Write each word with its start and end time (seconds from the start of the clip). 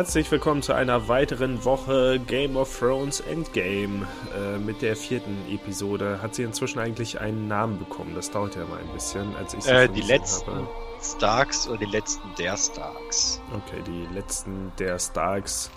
Herzlich 0.00 0.30
willkommen 0.30 0.62
zu 0.62 0.72
einer 0.72 1.08
weiteren 1.08 1.62
Woche 1.62 2.18
Game 2.26 2.56
of 2.56 2.78
Thrones 2.78 3.20
Endgame. 3.20 4.08
Äh, 4.34 4.56
mit 4.56 4.80
der 4.80 4.96
vierten 4.96 5.36
Episode 5.52 6.22
hat 6.22 6.34
sie 6.34 6.42
inzwischen 6.42 6.78
eigentlich 6.78 7.20
einen 7.20 7.48
Namen 7.48 7.78
bekommen. 7.78 8.14
Das 8.14 8.30
dauert 8.30 8.56
ja 8.56 8.64
mal 8.64 8.78
ein 8.78 8.90
bisschen, 8.94 9.36
als 9.36 9.52
ich 9.52 9.64
sie 9.64 9.70
äh, 9.70 9.88
Die 9.90 10.00
letzten 10.00 10.50
habe. 10.50 10.68
Starks 11.02 11.68
oder 11.68 11.76
die 11.76 11.84
letzten 11.84 12.26
der 12.38 12.56
Starks? 12.56 13.42
Okay, 13.52 13.82
die 13.86 14.14
letzten 14.14 14.72
der 14.78 14.98
Starks, 14.98 15.70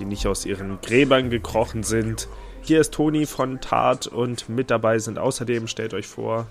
die 0.00 0.04
nicht 0.04 0.26
aus 0.26 0.44
ihren 0.46 0.80
Gräbern 0.80 1.30
gekrochen 1.30 1.84
sind. 1.84 2.26
Hier 2.62 2.80
ist 2.80 2.92
Toni 2.92 3.24
von 3.24 3.60
Tart 3.60 4.08
und 4.08 4.48
mit 4.48 4.72
dabei 4.72 4.98
sind 4.98 5.16
außerdem, 5.16 5.68
stellt 5.68 5.94
euch 5.94 6.08
vor, 6.08 6.48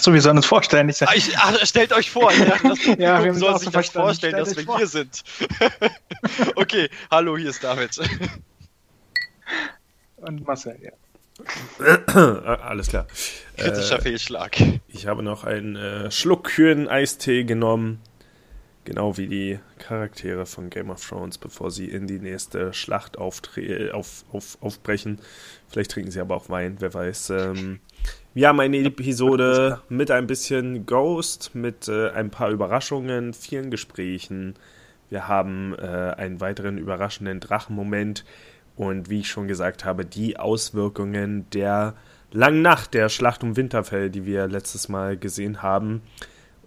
Achso, 0.00 0.14
wir 0.14 0.22
sollen 0.22 0.38
uns 0.38 0.46
vorstellen. 0.46 0.88
Ich, 0.88 1.02
ach, 1.02 1.14
ich, 1.14 1.36
ach, 1.36 1.66
stellt 1.66 1.92
euch 1.92 2.10
vor, 2.10 2.32
ja, 2.32 2.56
das 2.62 2.86
ja, 2.98 3.22
wir 3.22 3.34
soll 3.34 3.58
sich 3.58 3.68
das 3.68 3.90
vorstellen, 3.90 4.34
dass 4.34 4.56
wir 4.56 4.64
vor. 4.64 4.78
hier 4.78 4.86
sind. 4.86 5.22
okay, 6.54 6.88
hallo, 7.10 7.36
hier 7.36 7.50
ist 7.50 7.62
David. 7.62 8.00
Und 10.16 10.46
Marcel, 10.46 10.78
ja. 10.80 10.92
Alles 12.62 12.88
klar. 12.88 13.06
Kritischer 13.58 13.98
äh, 13.98 14.00
Fehlschlag. 14.00 14.56
Ich 14.88 15.06
habe 15.06 15.22
noch 15.22 15.44
einen 15.44 15.76
äh, 15.76 16.10
Schluck 16.10 16.44
kühlen 16.44 16.88
Eistee 16.88 17.44
genommen. 17.44 18.00
Genau 18.84 19.18
wie 19.18 19.26
die 19.26 19.58
Charaktere 19.78 20.46
von 20.46 20.70
Game 20.70 20.88
of 20.88 21.06
Thrones, 21.06 21.36
bevor 21.36 21.70
sie 21.70 21.90
in 21.90 22.06
die 22.06 22.20
nächste 22.20 22.72
Schlacht 22.72 23.18
auf, 23.18 23.42
auf, 23.92 24.56
aufbrechen. 24.62 25.20
Vielleicht 25.68 25.90
trinken 25.90 26.10
sie 26.10 26.20
aber 26.20 26.36
auch 26.36 26.48
Wein, 26.48 26.76
wer 26.78 26.94
weiß. 26.94 27.28
Ähm, 27.28 27.80
wir 28.32 28.48
haben 28.48 28.60
eine 28.60 28.78
Episode 28.78 29.80
mit 29.88 30.10
ein 30.10 30.26
bisschen 30.26 30.86
Ghost, 30.86 31.50
mit 31.54 31.88
äh, 31.88 32.10
ein 32.10 32.30
paar 32.30 32.50
Überraschungen, 32.50 33.34
vielen 33.34 33.70
Gesprächen. 33.70 34.54
Wir 35.08 35.26
haben 35.26 35.74
äh, 35.76 36.14
einen 36.16 36.40
weiteren 36.40 36.78
überraschenden 36.78 37.40
Drachenmoment 37.40 38.24
und 38.76 39.10
wie 39.10 39.20
ich 39.20 39.28
schon 39.28 39.48
gesagt 39.48 39.84
habe, 39.84 40.04
die 40.04 40.38
Auswirkungen 40.38 41.50
der 41.50 41.94
langen 42.30 42.62
Nacht 42.62 42.94
der 42.94 43.08
Schlacht 43.08 43.42
um 43.42 43.56
Winterfell, 43.56 44.10
die 44.10 44.24
wir 44.24 44.46
letztes 44.46 44.88
Mal 44.88 45.16
gesehen 45.16 45.62
haben. 45.62 46.02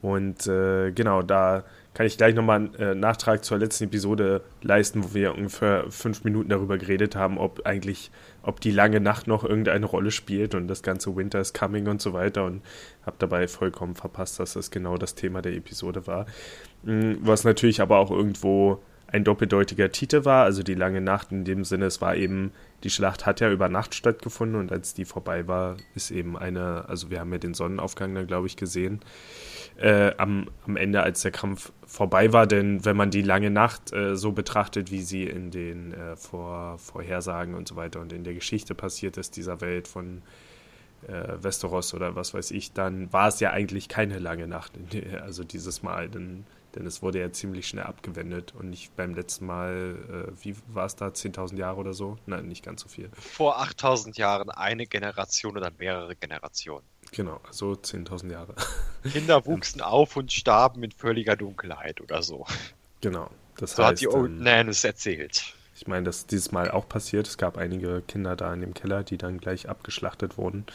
Und 0.02 0.45
äh, 0.48 0.92
genau, 0.92 1.22
da 1.22 1.64
kann 1.94 2.05
ich 2.05 2.17
gleich 2.17 2.36
nochmal 2.36 2.58
einen 2.58 2.75
äh, 2.75 2.94
Nachtrag 2.94 3.45
zur 3.45 3.58
letzten 3.58 3.86
Episode 3.86 4.42
leisten, 4.61 5.02
wo 5.03 5.14
wir 5.14 5.33
ungefähr 5.33 5.86
fünf 5.89 6.25
Minuten 6.25 6.50
darüber 6.50 6.77
geredet 6.77 7.16
haben, 7.16 7.38
ob 7.38 7.66
eigentlich, 7.66 8.11
ob 8.44 8.59
die 8.59 8.72
lange 8.72 8.99
Nacht 8.99 9.25
noch 9.27 9.44
irgendeine 9.44 9.86
Rolle 9.86 10.11
spielt 10.11 10.53
und 10.53 10.67
das 10.67 10.83
ganze 10.83 11.16
Winter 11.16 11.39
is 11.39 11.53
coming 11.53 11.88
und 11.88 12.02
so 12.02 12.13
weiter 12.13 12.45
und 12.45 12.61
habe 13.05 13.16
dabei 13.17 13.47
vollkommen 13.47 13.95
verpasst, 13.95 14.39
dass 14.39 14.53
das 14.53 14.69
genau 14.69 14.97
das 14.97 15.16
Thema 15.16 15.41
der 15.41 15.53
Episode 15.53 16.05
war. 16.05 16.25
Mm, 16.83 17.14
was 17.21 17.45
natürlich 17.45 17.81
aber 17.81 17.97
auch 17.97 18.11
irgendwo 18.11 18.81
ein 19.14 19.23
doppeldeutiger 19.23 19.92
Titel 19.92 20.25
war, 20.25 20.44
also 20.44 20.64
die 20.64 20.73
lange 20.73 21.00
Nacht 21.00 21.31
in 21.31 21.45
dem 21.45 21.64
Sinne, 21.66 21.86
es 21.86 22.02
war 22.02 22.16
eben, 22.16 22.52
die 22.83 22.89
Schlacht 22.89 23.28
hat 23.28 23.42
ja 23.42 23.52
über 23.52 23.70
Nacht 23.70 23.94
stattgefunden 23.94 24.59
und 24.59 24.72
als 24.72 24.95
die 24.95 25.05
vorbei 25.05 25.47
war, 25.47 25.78
ist 25.94 26.09
eben 26.09 26.36
eine, 26.36 26.89
also 26.89 27.11
wir 27.11 27.20
haben 27.20 27.31
ja 27.31 27.38
den 27.38 27.53
Sonnenaufgang 27.53 28.16
dann, 28.16 28.25
glaube 28.25 28.47
ich, 28.47 28.58
gesehen, 28.58 29.02
äh, 29.78 30.14
am, 30.17 30.50
am 30.66 30.78
Ende, 30.78 31.03
als 31.03 31.22
der 31.22 31.30
Kampf 31.30 31.72
vorbei 31.86 32.33
war. 32.33 32.47
Denn 32.47 32.86
wenn 32.86 32.97
man 32.97 33.11
die 33.11 33.22
lange 33.22 33.52
Nacht 33.52 33.94
äh, 33.94 34.16
so 34.16 34.31
betrachtet, 34.31 34.89
wie 34.89 35.03
sie 35.03 35.25
in 35.25 35.52
den 35.52 35.94
äh, 35.94 36.16
Vor 36.16 36.80
Vorhersagen 36.80 37.54
und 37.54 37.67
so 37.67 37.76
weiter 37.76 38.02
und 38.02 38.11
in 38.14 38.23
der 38.23 38.33
Geschichte 38.33 38.73
passiert 38.73 39.17
ist, 39.17 39.38
dieser 39.38 39.61
Welt 39.61 39.88
von 39.88 40.23
äh, 41.08 41.43
Westeros 41.43 41.93
oder 41.93 42.15
was 42.15 42.33
weiß 42.33 42.49
ich, 42.49 42.73
dann 42.73 43.14
war 43.14 43.27
es 43.27 43.39
ja 43.39 43.52
eigentlich 43.52 43.89
keine 43.89 44.17
lange 44.17 44.48
Nacht. 44.48 44.71
also 45.21 45.43
dieses 45.43 45.83
Mal, 45.83 46.09
denn, 46.09 46.45
denn 46.76 46.86
es 46.86 47.02
wurde 47.02 47.20
ja 47.20 47.32
ziemlich 47.32 47.67
schnell 47.67 47.84
abgewendet 47.86 48.54
und 48.58 48.70
nicht 48.70 48.95
beim 48.95 49.14
letzten 49.14 49.45
Mal, 49.45 49.95
äh, 50.30 50.44
wie 50.44 50.56
war 50.67 50.86
es 50.86 50.95
da, 50.95 51.08
10.000 51.08 51.58
Jahre 51.58 51.80
oder 51.80 51.94
so? 51.94 52.17
Nein, 52.26 52.48
nicht 52.48 52.64
ganz 52.64 52.82
so 52.82 52.89
viel. 52.89 53.10
Vor 53.14 53.60
8.000 53.61 54.17
Jahren 54.17 54.50
eine 54.50 54.86
Generation 54.86 55.58
oder 55.58 55.72
mehrere 55.78 56.16
Generationen. 56.16 56.86
Genau, 57.12 57.39
also 57.45 57.73
10.000 57.73 58.32
Jahre. 58.32 58.56
Kinder 59.04 59.45
wuchsen 59.45 59.82
auf 59.82 60.16
und 60.16 60.32
starben 60.32 60.83
in 60.83 60.92
völliger 60.92 61.36
Dunkelheit 61.36 62.02
oder 62.02 62.23
so. 62.23 62.45
Genau. 63.02 63.30
Das 63.58 63.76
so 63.76 63.83
heißt, 63.83 63.92
hat 63.92 64.02
die 64.02 64.08
Old 64.08 64.32
ähm, 64.32 64.44
Nan 64.44 64.70
es 64.70 64.83
erzählt. 64.83 65.56
Ich 65.83 65.88
meine, 65.88 66.05
dass 66.05 66.27
dieses 66.27 66.54
Mal 66.54 66.71
auch 66.71 66.88
passiert. 66.88 67.27
Es 67.27 67.38
gab 67.38 67.58
einige 67.58 68.02
Kinder 68.08 68.38
da 68.38 68.54
in 68.54 68.61
dem 68.61 68.73
Keller, 68.73 69.04
die 69.04 69.17
dann 69.17 69.38
gleich 69.38 69.67
abgeschlachtet 69.67 70.38
wurden. 70.38 70.66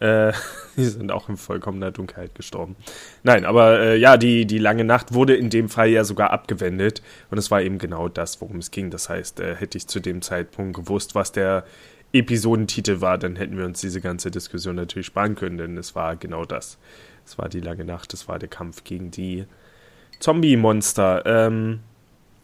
Äh, 0.00 0.32
die 0.76 0.86
sind 0.86 1.12
auch 1.12 1.28
in 1.28 1.36
vollkommener 1.36 1.92
Dunkelheit 1.92 2.34
gestorben. 2.34 2.74
Nein, 3.22 3.44
aber 3.44 3.78
äh, 3.78 3.96
ja, 3.96 4.16
die, 4.16 4.44
die 4.44 4.58
lange 4.58 4.82
Nacht 4.82 5.14
wurde 5.14 5.36
in 5.36 5.50
dem 5.50 5.68
Fall 5.68 5.88
ja 5.90 6.02
sogar 6.02 6.32
abgewendet. 6.32 7.00
Und 7.30 7.38
es 7.38 7.52
war 7.52 7.62
eben 7.62 7.78
genau 7.78 8.08
das, 8.08 8.40
worum 8.40 8.56
es 8.56 8.72
ging. 8.72 8.90
Das 8.90 9.08
heißt, 9.08 9.38
äh, 9.38 9.54
hätte 9.54 9.78
ich 9.78 9.86
zu 9.86 10.00
dem 10.00 10.20
Zeitpunkt 10.20 10.74
gewusst, 10.74 11.14
was 11.14 11.30
der 11.30 11.64
Episodentitel 12.12 13.00
war, 13.00 13.18
dann 13.18 13.36
hätten 13.36 13.56
wir 13.56 13.66
uns 13.66 13.80
diese 13.80 14.00
ganze 14.00 14.32
Diskussion 14.32 14.74
natürlich 14.74 15.06
sparen 15.06 15.36
können, 15.36 15.58
denn 15.58 15.76
es 15.76 15.94
war 15.94 16.16
genau 16.16 16.44
das. 16.44 16.76
Es 17.24 17.38
war 17.38 17.48
die 17.48 17.60
lange 17.60 17.84
Nacht, 17.84 18.12
es 18.14 18.26
war 18.26 18.40
der 18.40 18.48
Kampf 18.48 18.82
gegen 18.82 19.12
die 19.12 19.44
Zombie-Monster. 20.18 21.22
Ähm, 21.24 21.80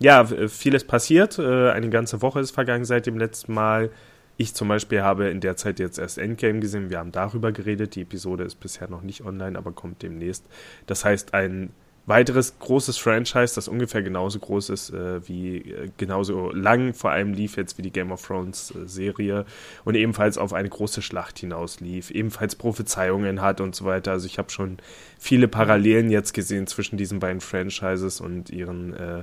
ja, 0.02 0.24
vieles 0.48 0.84
passiert. 0.84 1.38
Äh, 1.38 1.70
eine 1.70 1.90
ganze 1.90 2.22
Woche 2.22 2.40
ist 2.40 2.50
vergangen 2.50 2.84
seit 2.84 3.06
dem 3.06 3.18
letzten 3.18 3.54
Mal. 3.54 3.90
Ich 4.36 4.54
zum 4.54 4.68
Beispiel 4.68 5.02
habe 5.02 5.28
in 5.28 5.40
der 5.40 5.56
Zeit 5.56 5.78
jetzt 5.78 5.98
erst 5.98 6.18
Endgame 6.18 6.60
gesehen. 6.60 6.90
Wir 6.90 6.98
haben 6.98 7.12
darüber 7.12 7.52
geredet. 7.52 7.94
Die 7.94 8.02
Episode 8.02 8.44
ist 8.44 8.56
bisher 8.56 8.88
noch 8.88 9.02
nicht 9.02 9.24
online, 9.24 9.56
aber 9.56 9.72
kommt 9.72 10.02
demnächst. 10.02 10.44
Das 10.86 11.04
heißt, 11.04 11.34
ein 11.34 11.70
weiteres 12.06 12.58
großes 12.58 12.98
Franchise, 12.98 13.54
das 13.54 13.68
ungefähr 13.68 14.02
genauso 14.02 14.40
groß 14.40 14.70
ist 14.70 14.90
äh, 14.90 15.26
wie 15.28 15.58
äh, 15.58 15.90
genauso 15.98 16.50
lang 16.50 16.94
vor 16.94 17.12
allem 17.12 17.32
lief 17.32 17.56
jetzt 17.56 17.78
wie 17.78 17.82
die 17.82 17.92
Game 17.92 18.10
of 18.10 18.26
Thrones 18.26 18.74
äh, 18.74 18.88
Serie 18.88 19.44
und 19.84 19.94
ebenfalls 19.94 20.36
auf 20.36 20.52
eine 20.52 20.68
große 20.68 21.00
Schlacht 21.00 21.38
hinaus 21.38 21.78
lief, 21.78 22.10
ebenfalls 22.10 22.56
Prophezeiungen 22.56 23.40
hat 23.40 23.60
und 23.60 23.76
so 23.76 23.84
weiter. 23.84 24.10
Also 24.10 24.26
ich 24.26 24.38
habe 24.38 24.50
schon 24.50 24.78
viele 25.18 25.46
Parallelen 25.46 26.10
jetzt 26.10 26.34
gesehen 26.34 26.66
zwischen 26.66 26.96
diesen 26.96 27.20
beiden 27.20 27.40
Franchises 27.40 28.20
und 28.20 28.50
ihren 28.50 28.94
äh, 28.94 29.22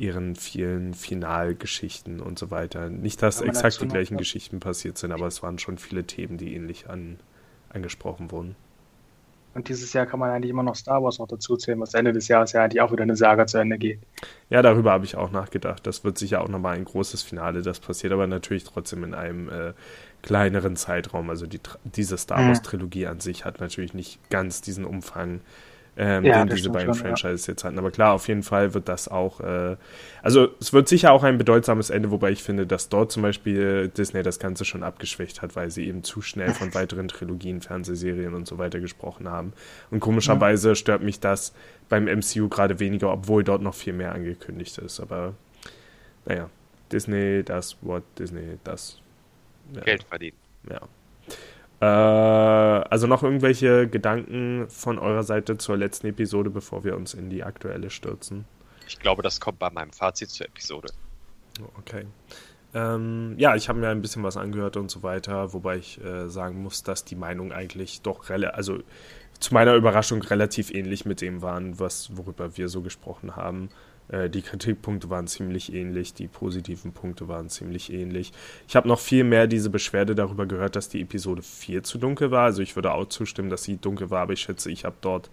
ihren 0.00 0.34
vielen 0.34 0.94
Finalgeschichten 0.94 2.20
und 2.20 2.38
so 2.38 2.50
weiter. 2.50 2.88
Nicht, 2.88 3.22
dass 3.22 3.40
exakt 3.40 3.80
die 3.82 3.88
gleichen 3.88 4.16
Geschichten 4.16 4.58
passiert 4.58 4.98
sind, 4.98 5.12
aber 5.12 5.26
es 5.26 5.42
waren 5.42 5.58
schon 5.58 5.78
viele 5.78 6.04
Themen, 6.04 6.38
die 6.38 6.54
ähnlich 6.54 6.88
an, 6.88 7.18
angesprochen 7.68 8.30
wurden. 8.30 8.56
Und 9.52 9.68
dieses 9.68 9.92
Jahr 9.92 10.06
kann 10.06 10.20
man 10.20 10.30
eigentlich 10.30 10.50
immer 10.50 10.62
noch 10.62 10.76
Star 10.76 11.02
Wars 11.02 11.18
noch 11.18 11.26
dazu 11.26 11.56
zählen, 11.56 11.80
was 11.80 11.94
Ende 11.94 12.12
des 12.12 12.28
Jahres 12.28 12.52
ja 12.52 12.62
eigentlich 12.62 12.80
auch 12.80 12.92
wieder 12.92 13.02
eine 13.02 13.16
Saga 13.16 13.46
zu 13.46 13.58
Ende 13.58 13.78
geht. 13.78 13.98
Ja, 14.48 14.62
darüber 14.62 14.92
habe 14.92 15.04
ich 15.04 15.16
auch 15.16 15.32
nachgedacht. 15.32 15.84
Das 15.86 16.04
wird 16.04 16.18
sicher 16.18 16.40
auch 16.40 16.48
nochmal 16.48 16.76
ein 16.76 16.84
großes 16.84 17.22
Finale, 17.22 17.62
das 17.62 17.80
passiert, 17.80 18.12
aber 18.12 18.28
natürlich 18.28 18.62
trotzdem 18.62 19.02
in 19.02 19.12
einem 19.12 19.48
äh, 19.48 19.72
kleineren 20.22 20.76
Zeitraum. 20.76 21.30
Also 21.30 21.46
die, 21.46 21.60
diese 21.84 22.16
Star 22.16 22.46
Wars-Trilogie 22.46 23.08
an 23.08 23.18
sich 23.18 23.44
hat 23.44 23.60
natürlich 23.60 23.92
nicht 23.92 24.30
ganz 24.30 24.60
diesen 24.60 24.84
Umfang, 24.84 25.40
ähm, 25.96 26.24
ja, 26.24 26.44
den 26.44 26.54
diese 26.54 26.70
beiden 26.70 26.94
schon, 26.94 27.06
Franchises 27.06 27.46
ja. 27.46 27.52
jetzt 27.52 27.64
hatten. 27.64 27.78
Aber 27.78 27.90
klar, 27.90 28.14
auf 28.14 28.28
jeden 28.28 28.42
Fall 28.42 28.74
wird 28.74 28.88
das 28.88 29.08
auch, 29.08 29.40
äh, 29.40 29.76
also 30.22 30.48
es 30.60 30.72
wird 30.72 30.88
sicher 30.88 31.12
auch 31.12 31.24
ein 31.24 31.38
bedeutsames 31.38 31.90
Ende, 31.90 32.10
wobei 32.10 32.30
ich 32.30 32.42
finde, 32.42 32.66
dass 32.66 32.88
dort 32.88 33.12
zum 33.12 33.22
Beispiel 33.22 33.88
Disney 33.88 34.22
das 34.22 34.38
Ganze 34.38 34.64
schon 34.64 34.82
abgeschwächt 34.82 35.42
hat, 35.42 35.56
weil 35.56 35.70
sie 35.70 35.86
eben 35.86 36.02
zu 36.02 36.22
schnell 36.22 36.54
von 36.54 36.74
weiteren 36.74 37.08
Trilogien, 37.08 37.60
Fernsehserien 37.60 38.34
und 38.34 38.46
so 38.46 38.58
weiter 38.58 38.80
gesprochen 38.80 39.28
haben. 39.28 39.52
Und 39.90 40.00
komischerweise 40.00 40.70
ja. 40.70 40.74
stört 40.74 41.02
mich 41.02 41.20
das 41.20 41.52
beim 41.88 42.04
MCU 42.04 42.48
gerade 42.48 42.80
weniger, 42.80 43.12
obwohl 43.12 43.44
dort 43.44 43.62
noch 43.62 43.74
viel 43.74 43.92
mehr 43.92 44.12
angekündigt 44.12 44.78
ist. 44.78 45.00
Aber 45.00 45.34
naja, 46.24 46.48
Disney, 46.92 47.42
das 47.44 47.76
Wort 47.82 48.04
Disney, 48.18 48.58
das. 48.64 49.00
Geld 49.84 50.02
verdienen. 50.04 50.36
Ja. 50.68 50.80
Äh, 51.80 51.84
also 51.84 53.06
noch 53.06 53.22
irgendwelche 53.22 53.88
Gedanken 53.88 54.66
von 54.68 54.98
eurer 54.98 55.22
Seite 55.22 55.56
zur 55.58 55.76
letzten 55.76 56.08
Episode, 56.08 56.50
bevor 56.50 56.84
wir 56.84 56.96
uns 56.96 57.14
in 57.14 57.30
die 57.30 57.42
aktuelle 57.42 57.90
stürzen? 57.90 58.44
Ich 58.86 58.98
glaube, 58.98 59.22
das 59.22 59.40
kommt 59.40 59.58
bei 59.58 59.70
meinem 59.70 59.92
Fazit 59.92 60.30
zur 60.30 60.46
Episode. 60.46 60.88
Okay. 61.78 62.06
Ähm, 62.72 63.34
ja, 63.38 63.56
ich 63.56 63.68
habe 63.68 63.80
mir 63.80 63.88
ein 63.88 64.02
bisschen 64.02 64.22
was 64.22 64.36
angehört 64.36 64.76
und 64.76 64.90
so 64.90 65.02
weiter, 65.02 65.52
wobei 65.52 65.78
ich 65.78 66.02
äh, 66.04 66.28
sagen 66.28 66.62
muss, 66.62 66.82
dass 66.82 67.04
die 67.04 67.16
Meinung 67.16 67.52
eigentlich 67.52 68.02
doch 68.02 68.28
relativ, 68.28 68.56
also 68.56 68.78
zu 69.40 69.54
meiner 69.54 69.74
Überraschung 69.74 70.22
relativ 70.22 70.70
ähnlich 70.70 71.06
mit 71.06 71.20
dem 71.20 71.42
waren, 71.42 71.80
was 71.80 72.16
worüber 72.16 72.56
wir 72.56 72.68
so 72.68 72.82
gesprochen 72.82 73.36
haben. 73.36 73.70
Äh, 74.10 74.28
die 74.30 74.42
Kritikpunkte 74.42 75.10
waren 75.10 75.26
ziemlich 75.26 75.72
ähnlich, 75.72 76.14
die 76.14 76.28
positiven 76.28 76.92
Punkte 76.92 77.28
waren 77.28 77.48
ziemlich 77.48 77.92
ähnlich. 77.92 78.32
Ich 78.68 78.76
habe 78.76 78.88
noch 78.88 79.00
viel 79.00 79.24
mehr 79.24 79.46
diese 79.46 79.70
Beschwerde 79.70 80.14
darüber 80.14 80.46
gehört, 80.46 80.76
dass 80.76 80.88
die 80.88 81.00
Episode 81.00 81.42
4 81.42 81.82
zu 81.82 81.98
dunkel 81.98 82.30
war. 82.30 82.44
Also 82.44 82.62
ich 82.62 82.76
würde 82.76 82.92
auch 82.92 83.08
zustimmen, 83.08 83.50
dass 83.50 83.62
sie 83.62 83.76
dunkel 83.76 84.10
war, 84.10 84.22
aber 84.22 84.32
ich 84.32 84.40
schätze, 84.40 84.70
ich 84.70 84.84
habe 84.84 84.96
dort 85.00 85.30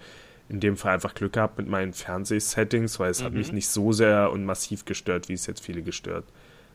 in 0.50 0.59
dem 0.59 0.77
Fall 0.77 0.94
einfach 0.94 1.13
Glück 1.13 1.33
gehabt 1.33 1.57
mit 1.57 1.68
meinen 1.68 1.94
Fernsehsettings, 1.94 3.00
weil 3.00 3.12
es 3.12 3.21
mhm. 3.21 3.25
hat 3.25 3.33
mich 3.33 3.51
nicht 3.51 3.68
so 3.68 3.91
sehr 3.91 4.31
und 4.31 4.45
massiv 4.45 4.85
gestört, 4.85 5.27
wie 5.27 5.33
es 5.33 5.45
jetzt 5.45 5.63
viele 5.63 5.81
gestört 5.81 6.25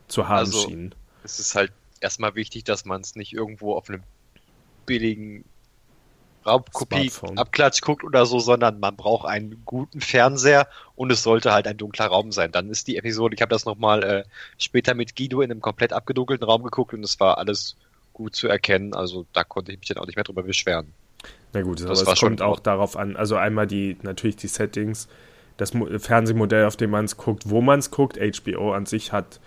zu 0.07 0.27
haben 0.27 0.39
also, 0.39 0.67
schien. 0.67 0.93
Es 1.23 1.39
ist 1.39 1.55
halt 1.55 1.71
erstmal 2.01 2.35
wichtig, 2.35 2.65
dass 2.65 2.85
man 2.85 3.01
es 3.01 3.15
nicht 3.15 3.33
irgendwo 3.33 3.73
auf 3.73 3.89
einem 3.89 4.03
billigen 4.85 5.45
Raubkopie 6.45 7.11
Abklatsch 7.35 7.81
guckt 7.81 8.03
oder 8.03 8.25
so, 8.25 8.39
sondern 8.39 8.79
man 8.79 8.95
braucht 8.95 9.27
einen 9.27 9.61
guten 9.65 10.01
Fernseher 10.01 10.67
und 10.95 11.11
es 11.11 11.23
sollte 11.23 11.51
halt 11.51 11.67
ein 11.67 11.77
dunkler 11.77 12.07
Raum 12.07 12.31
sein. 12.31 12.51
Dann 12.51 12.69
ist 12.69 12.87
die 12.87 12.97
Episode, 12.97 13.35
ich 13.35 13.41
habe 13.41 13.49
das 13.49 13.65
nochmal 13.65 14.03
äh, 14.03 14.23
später 14.57 14.93
mit 14.93 15.15
Guido 15.15 15.41
in 15.41 15.51
einem 15.51 15.61
komplett 15.61 15.93
abgedunkelten 15.93 16.47
Raum 16.47 16.63
geguckt 16.63 16.93
und 16.93 17.03
es 17.03 17.19
war 17.19 17.37
alles 17.37 17.75
gut 18.13 18.35
zu 18.35 18.47
erkennen. 18.47 18.93
Also 18.93 19.25
da 19.33 19.43
konnte 19.43 19.71
ich 19.71 19.79
mich 19.79 19.87
dann 19.89 19.97
auch 19.97 20.05
nicht 20.05 20.15
mehr 20.15 20.25
drüber 20.25 20.43
beschweren. 20.43 20.93
Na 21.53 21.61
gut, 21.61 21.81
das 21.81 22.01
aber 22.01 22.13
es 22.13 22.19
kommt 22.19 22.41
auch 22.41 22.59
darauf 22.59 22.97
an, 22.97 23.15
also 23.15 23.35
einmal 23.35 23.67
die, 23.67 23.97
natürlich 24.01 24.35
die 24.35 24.47
Settings, 24.47 25.07
das 25.57 25.71
Fernsehmodell, 25.97 26.65
auf 26.65 26.75
dem 26.75 26.89
man 26.89 27.05
es 27.05 27.15
guckt, 27.17 27.49
wo 27.49 27.61
man 27.61 27.79
es 27.79 27.91
guckt. 27.91 28.17
HBO 28.17 28.73
an 28.73 28.85
sich 28.85 29.11
hat 29.11 29.39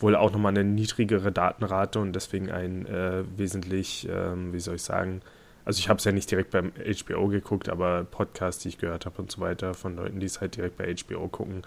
wohl 0.00 0.16
auch 0.16 0.32
nochmal 0.32 0.50
eine 0.50 0.64
niedrigere 0.64 1.30
Datenrate 1.30 2.00
und 2.00 2.12
deswegen 2.12 2.50
ein 2.50 2.86
äh, 2.86 3.22
wesentlich, 3.36 4.08
ähm, 4.10 4.52
wie 4.52 4.60
soll 4.60 4.76
ich 4.76 4.82
sagen, 4.82 5.22
also 5.64 5.78
ich 5.78 5.88
habe 5.88 5.98
es 5.98 6.04
ja 6.04 6.12
nicht 6.12 6.30
direkt 6.30 6.50
beim 6.50 6.72
HBO 6.72 7.28
geguckt, 7.28 7.68
aber 7.68 8.04
Podcasts, 8.04 8.62
die 8.62 8.68
ich 8.68 8.78
gehört 8.78 9.06
habe 9.06 9.22
und 9.22 9.30
so 9.30 9.40
weiter, 9.40 9.74
von 9.74 9.96
Leuten, 9.96 10.20
die 10.20 10.26
es 10.26 10.40
halt 10.40 10.56
direkt 10.56 10.76
bei 10.76 10.94
HBO 10.94 11.28
gucken, 11.28 11.62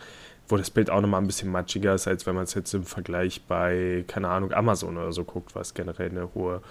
wo 0.47 0.57
das 0.57 0.69
Bild 0.69 0.89
auch 0.89 1.01
nochmal 1.01 1.21
ein 1.21 1.27
bisschen 1.27 1.51
matschiger 1.51 1.95
ist, 1.95 2.07
als 2.07 2.25
wenn 2.25 2.35
man 2.35 2.43
es 2.43 2.53
jetzt 2.53 2.73
im 2.73 2.83
Vergleich 2.83 3.41
bei, 3.47 4.05
keine 4.07 4.29
Ahnung, 4.29 4.53
Amazon 4.53 4.97
oder 4.97 5.11
so 5.11 5.23
guckt, 5.23 5.55
was 5.55 5.73
generell 5.73 6.09
eine 6.09 6.33
hohe 6.33 6.61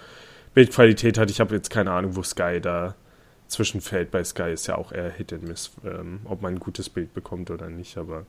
Bildqualität 0.53 1.17
hat. 1.17 1.29
Ich 1.29 1.39
habe 1.39 1.53
jetzt 1.53 1.69
keine 1.69 1.91
Ahnung, 1.91 2.15
wo 2.15 2.23
Sky 2.23 2.59
da 2.61 2.95
zwischenfällt. 3.47 4.09
Bei 4.11 4.23
Sky 4.23 4.51
ist 4.53 4.67
ja 4.67 4.75
auch 4.75 4.91
eher 4.91 5.09
Hit 5.11 5.33
and 5.33 5.43
Miss, 5.43 5.71
ähm, 5.85 6.21
ob 6.25 6.41
man 6.41 6.55
ein 6.55 6.59
gutes 6.59 6.89
Bild 6.89 7.13
bekommt 7.13 7.51
oder 7.51 7.69
nicht, 7.69 7.97
aber 7.97 8.25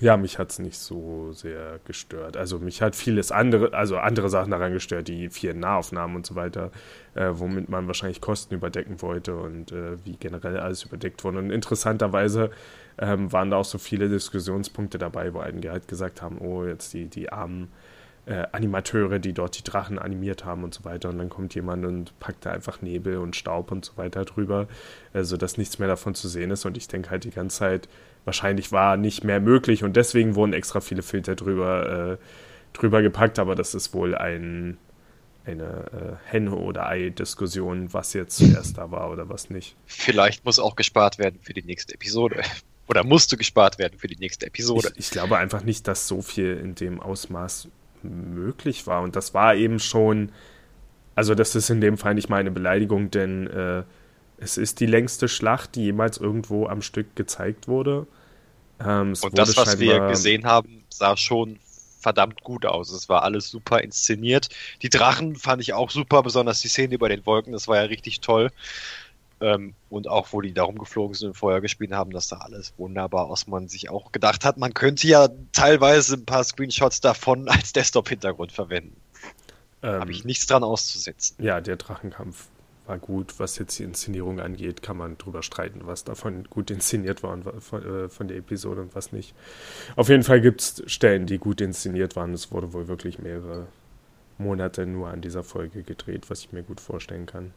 ja, 0.00 0.16
mich 0.16 0.38
hat 0.38 0.50
es 0.50 0.58
nicht 0.58 0.78
so 0.78 1.32
sehr 1.32 1.80
gestört. 1.84 2.36
Also 2.36 2.58
mich 2.58 2.82
hat 2.82 2.94
vieles 2.94 3.32
andere, 3.32 3.72
also 3.72 3.96
andere 3.96 4.28
Sachen 4.28 4.50
daran 4.50 4.72
gestört, 4.72 5.08
die 5.08 5.30
vielen 5.30 5.60
Nahaufnahmen 5.60 6.16
und 6.16 6.26
so 6.26 6.34
weiter, 6.34 6.70
äh, 7.14 7.30
womit 7.32 7.68
man 7.68 7.86
wahrscheinlich 7.86 8.20
Kosten 8.20 8.54
überdecken 8.54 9.00
wollte 9.00 9.36
und 9.36 9.72
äh, 9.72 10.04
wie 10.04 10.16
generell 10.16 10.58
alles 10.58 10.84
überdeckt 10.84 11.24
wurde. 11.24 11.38
Und 11.38 11.50
interessanterweise 11.50 12.50
ähm, 12.98 13.32
waren 13.32 13.50
da 13.50 13.56
auch 13.56 13.64
so 13.64 13.78
viele 13.78 14.08
Diskussionspunkte 14.08 14.98
dabei, 14.98 15.32
wo 15.32 15.38
einige 15.38 15.70
halt 15.70 15.88
gesagt 15.88 16.20
haben, 16.20 16.38
oh, 16.38 16.64
jetzt 16.64 16.92
die, 16.92 17.06
die 17.06 17.32
armen 17.32 17.68
äh, 18.26 18.44
Animateure, 18.52 19.18
die 19.18 19.32
dort 19.32 19.56
die 19.58 19.62
Drachen 19.62 19.98
animiert 19.98 20.44
haben 20.44 20.64
und 20.64 20.74
so 20.74 20.84
weiter. 20.84 21.08
Und 21.08 21.18
dann 21.18 21.30
kommt 21.30 21.54
jemand 21.54 21.86
und 21.86 22.18
packt 22.18 22.44
da 22.44 22.50
einfach 22.50 22.82
Nebel 22.82 23.18
und 23.18 23.36
Staub 23.36 23.72
und 23.72 23.84
so 23.84 23.96
weiter 23.96 24.24
drüber, 24.24 24.66
äh, 25.14 25.22
sodass 25.22 25.56
nichts 25.56 25.78
mehr 25.78 25.88
davon 25.88 26.14
zu 26.14 26.28
sehen 26.28 26.50
ist. 26.50 26.66
Und 26.66 26.76
ich 26.76 26.88
denke 26.88 27.10
halt 27.10 27.24
die 27.24 27.30
ganze 27.30 27.58
Zeit, 27.58 27.88
wahrscheinlich 28.26 28.72
war 28.72 28.98
nicht 28.98 29.24
mehr 29.24 29.40
möglich 29.40 29.84
und 29.84 29.96
deswegen 29.96 30.34
wurden 30.34 30.52
extra 30.52 30.80
viele 30.80 31.02
Filter 31.02 31.34
drüber, 31.34 32.18
äh, 32.18 32.76
drüber 32.76 33.00
gepackt, 33.00 33.38
aber 33.38 33.54
das 33.54 33.74
ist 33.74 33.94
wohl 33.94 34.14
ein, 34.14 34.76
eine 35.46 36.18
äh, 36.26 36.30
Henne- 36.30 36.56
oder 36.56 36.88
Ei-Diskussion, 36.88 37.94
was 37.94 38.12
jetzt 38.12 38.36
zuerst 38.36 38.76
da 38.76 38.90
war 38.90 39.10
oder 39.10 39.28
was 39.28 39.48
nicht. 39.48 39.76
Vielleicht 39.86 40.44
muss 40.44 40.58
auch 40.58 40.76
gespart 40.76 41.18
werden 41.18 41.38
für 41.40 41.54
die 41.54 41.62
nächste 41.62 41.94
Episode. 41.94 42.42
Oder 42.88 43.02
musste 43.02 43.36
gespart 43.36 43.80
werden 43.80 43.98
für 43.98 44.06
die 44.06 44.14
nächste 44.14 44.46
Episode. 44.46 44.92
Ich, 44.92 45.06
ich 45.06 45.10
glaube 45.10 45.38
einfach 45.38 45.64
nicht, 45.64 45.88
dass 45.88 46.06
so 46.06 46.22
viel 46.22 46.56
in 46.56 46.76
dem 46.76 47.00
Ausmaß 47.00 47.66
möglich 48.04 48.86
war. 48.86 49.02
Und 49.02 49.16
das 49.16 49.34
war 49.34 49.56
eben 49.56 49.80
schon, 49.80 50.30
also 51.16 51.34
das 51.34 51.56
ist 51.56 51.68
in 51.68 51.80
dem 51.80 51.98
Fall 51.98 52.14
nicht 52.14 52.28
meine 52.28 52.52
Beleidigung, 52.52 53.10
denn 53.10 53.48
äh, 53.48 53.82
es 54.38 54.56
ist 54.56 54.78
die 54.78 54.86
längste 54.86 55.28
Schlacht, 55.28 55.74
die 55.74 55.84
jemals 55.84 56.18
irgendwo 56.18 56.66
am 56.66 56.80
Stück 56.80 57.16
gezeigt 57.16 57.68
wurde. 57.68 58.06
Ähm, 58.84 59.14
und 59.20 59.38
das, 59.38 59.56
was 59.56 59.78
wir 59.78 60.00
gesehen 60.08 60.44
haben, 60.44 60.84
sah 60.88 61.16
schon 61.16 61.58
verdammt 62.00 62.42
gut 62.44 62.66
aus. 62.66 62.90
Es 62.92 63.08
war 63.08 63.22
alles 63.22 63.50
super 63.50 63.80
inszeniert. 63.80 64.48
Die 64.82 64.88
Drachen 64.88 65.34
fand 65.34 65.60
ich 65.60 65.72
auch 65.72 65.90
super, 65.90 66.22
besonders 66.22 66.60
die 66.60 66.68
Szene 66.68 66.94
über 66.94 67.08
den 67.08 67.26
Wolken, 67.26 67.52
das 67.52 67.66
war 67.66 67.76
ja 67.76 67.82
richtig 67.82 68.20
toll. 68.20 68.50
Ähm, 69.40 69.74
und 69.90 70.08
auch, 70.08 70.28
wo 70.32 70.40
die 70.40 70.54
da 70.54 70.62
rumgeflogen 70.62 71.14
sind 71.14 71.28
und 71.28 71.34
Feuer 71.34 71.60
gespielt 71.60 71.92
haben, 71.92 72.10
das 72.10 72.28
sah 72.28 72.38
alles 72.38 72.72
wunderbar 72.78 73.26
aus. 73.26 73.46
Man 73.46 73.68
sich 73.68 73.90
auch 73.90 74.12
gedacht 74.12 74.44
hat, 74.44 74.56
man 74.56 74.72
könnte 74.72 75.06
ja 75.08 75.28
teilweise 75.52 76.14
ein 76.14 76.24
paar 76.24 76.44
Screenshots 76.44 77.00
davon 77.00 77.48
als 77.48 77.72
Desktop-Hintergrund 77.72 78.52
verwenden. 78.52 78.96
Ähm, 79.82 80.00
Habe 80.00 80.12
ich 80.12 80.24
nichts 80.24 80.46
dran 80.46 80.64
auszusetzen. 80.64 81.36
Ja, 81.38 81.60
der 81.60 81.76
Drachenkampf 81.76 82.46
war 82.86 82.98
gut. 82.98 83.38
Was 83.38 83.58
jetzt 83.58 83.78
die 83.78 83.84
Inszenierung 83.84 84.40
angeht, 84.40 84.82
kann 84.82 84.96
man 84.96 85.18
drüber 85.18 85.42
streiten, 85.42 85.80
was 85.84 86.04
davon 86.04 86.44
gut 86.50 86.70
inszeniert 86.70 87.22
war 87.22 87.32
und 87.32 87.44
von, 87.62 87.84
äh, 87.84 88.08
von 88.08 88.28
der 88.28 88.36
Episode 88.36 88.82
und 88.82 88.94
was 88.94 89.12
nicht. 89.12 89.34
Auf 89.96 90.08
jeden 90.08 90.22
Fall 90.22 90.40
gibt 90.40 90.60
es 90.60 90.82
Stellen, 90.86 91.26
die 91.26 91.38
gut 91.38 91.60
inszeniert 91.60 92.16
waren. 92.16 92.32
Es 92.32 92.50
wurde 92.52 92.72
wohl 92.72 92.88
wirklich 92.88 93.18
mehrere 93.18 93.66
Monate 94.38 94.86
nur 94.86 95.08
an 95.08 95.20
dieser 95.20 95.42
Folge 95.42 95.82
gedreht, 95.82 96.28
was 96.30 96.40
ich 96.40 96.52
mir 96.52 96.62
gut 96.62 96.80
vorstellen 96.80 97.26
kann. 97.26 97.52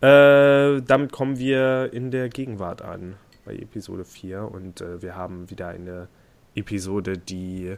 Äh, 0.00 0.82
damit 0.82 1.12
kommen 1.12 1.38
wir 1.38 1.90
in 1.92 2.10
der 2.10 2.28
Gegenwart 2.28 2.82
an, 2.82 3.16
bei 3.44 3.54
Episode 3.54 4.04
4. 4.04 4.42
Und 4.42 4.80
äh, 4.80 5.02
wir 5.02 5.16
haben 5.16 5.50
wieder 5.50 5.68
eine 5.68 6.08
Episode, 6.54 7.18
die 7.18 7.76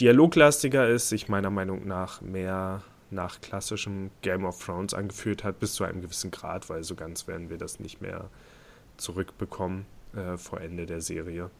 dialoglastiger 0.00 0.88
ist, 0.88 1.08
sich 1.08 1.28
meiner 1.28 1.50
Meinung 1.50 1.86
nach 1.86 2.20
mehr 2.20 2.82
nach 3.12 3.40
klassischem 3.40 4.10
Game 4.22 4.44
of 4.44 4.64
Thrones 4.64 4.94
angeführt 4.94 5.44
hat, 5.44 5.60
bis 5.60 5.74
zu 5.74 5.84
einem 5.84 6.02
gewissen 6.02 6.30
Grad, 6.30 6.68
weil 6.68 6.82
so 6.82 6.94
ganz 6.94 7.26
werden 7.28 7.50
wir 7.50 7.58
das 7.58 7.80
nicht 7.80 8.00
mehr 8.00 8.28
zurückbekommen 8.96 9.86
äh, 10.14 10.36
vor 10.36 10.60
Ende 10.60 10.86
der 10.86 11.00
Serie. 11.00 11.50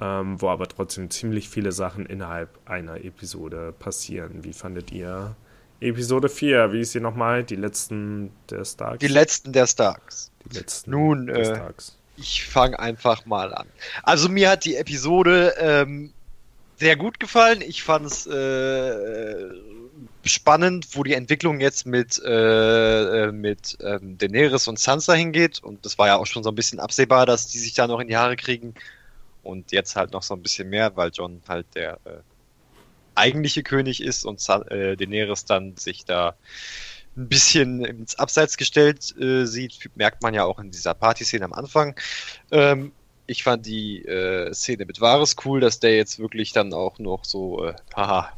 Ähm, 0.00 0.40
wo 0.40 0.48
aber 0.48 0.66
trotzdem 0.66 1.10
ziemlich 1.10 1.50
viele 1.50 1.72
Sachen 1.72 2.06
innerhalb 2.06 2.58
einer 2.64 3.04
Episode 3.04 3.74
passieren. 3.78 4.44
Wie 4.44 4.54
fandet 4.54 4.92
ihr 4.92 5.36
Episode 5.80 6.30
4? 6.30 6.72
Wie 6.72 6.80
ist 6.80 6.92
sie 6.92 7.00
nochmal? 7.00 7.44
Die 7.44 7.56
letzten 7.56 8.30
der 8.48 8.64
Starks? 8.64 8.98
Die 8.98 9.08
letzten 9.08 9.52
der 9.52 9.66
Starks. 9.66 10.30
Die 10.46 10.56
letzten 10.56 10.90
Nun, 10.90 11.26
der 11.26 11.36
äh, 11.36 11.44
Starks. 11.44 11.98
ich 12.16 12.46
fange 12.46 12.78
einfach 12.78 13.26
mal 13.26 13.52
an. 13.52 13.66
Also 14.02 14.30
mir 14.30 14.50
hat 14.50 14.64
die 14.64 14.76
Episode 14.76 15.54
ähm, 15.58 16.14
sehr 16.80 16.96
gut 16.96 17.20
gefallen. 17.20 17.60
Ich 17.60 17.82
fand 17.82 18.06
es 18.06 18.26
äh, 18.26 19.50
spannend, 20.24 20.88
wo 20.96 21.02
die 21.02 21.12
Entwicklung 21.12 21.60
jetzt 21.60 21.84
mit, 21.84 22.18
äh, 22.24 23.26
äh, 23.26 23.32
mit 23.32 23.76
ähm, 23.82 24.16
Daenerys 24.16 24.66
und 24.66 24.78
Sansa 24.78 25.12
hingeht. 25.12 25.62
Und 25.62 25.84
das 25.84 25.98
war 25.98 26.06
ja 26.06 26.16
auch 26.16 26.26
schon 26.26 26.42
so 26.42 26.48
ein 26.48 26.54
bisschen 26.54 26.80
absehbar, 26.80 27.26
dass 27.26 27.48
die 27.48 27.58
sich 27.58 27.74
da 27.74 27.86
noch 27.86 28.00
in 28.00 28.08
die 28.08 28.16
Haare 28.16 28.36
kriegen. 28.36 28.74
Und 29.42 29.72
jetzt 29.72 29.94
halt 29.94 30.12
noch 30.12 30.22
so 30.22 30.34
ein 30.34 30.42
bisschen 30.42 30.70
mehr, 30.70 30.96
weil 30.96 31.10
John 31.12 31.42
halt 31.46 31.66
der 31.74 31.98
äh, 32.04 32.22
eigentliche 33.14 33.62
König 33.62 34.02
ist 34.02 34.24
und 34.24 34.42
äh, 34.70 34.96
Daenerys 34.96 35.44
dann 35.44 35.76
sich 35.76 36.06
da 36.06 36.34
ein 37.14 37.28
bisschen 37.28 37.84
ins 37.84 38.14
Abseits 38.14 38.56
gestellt 38.56 39.14
äh, 39.20 39.44
sieht, 39.44 39.90
merkt 39.96 40.22
man 40.22 40.32
ja 40.32 40.44
auch 40.44 40.58
in 40.58 40.70
dieser 40.70 40.94
Partyszene 40.94 41.44
am 41.44 41.52
Anfang. 41.52 41.94
Ähm, 42.50 42.92
ich 43.30 43.44
fand 43.44 43.64
die 43.64 44.04
äh, 44.04 44.52
Szene 44.52 44.86
mit 44.86 45.00
Varys 45.00 45.36
cool, 45.44 45.60
dass 45.60 45.78
der 45.78 45.94
jetzt 45.94 46.18
wirklich 46.18 46.52
dann 46.52 46.74
auch 46.74 46.98
noch 46.98 47.24
so, 47.24 47.64
äh, 47.64 47.74
haha, 47.94 48.32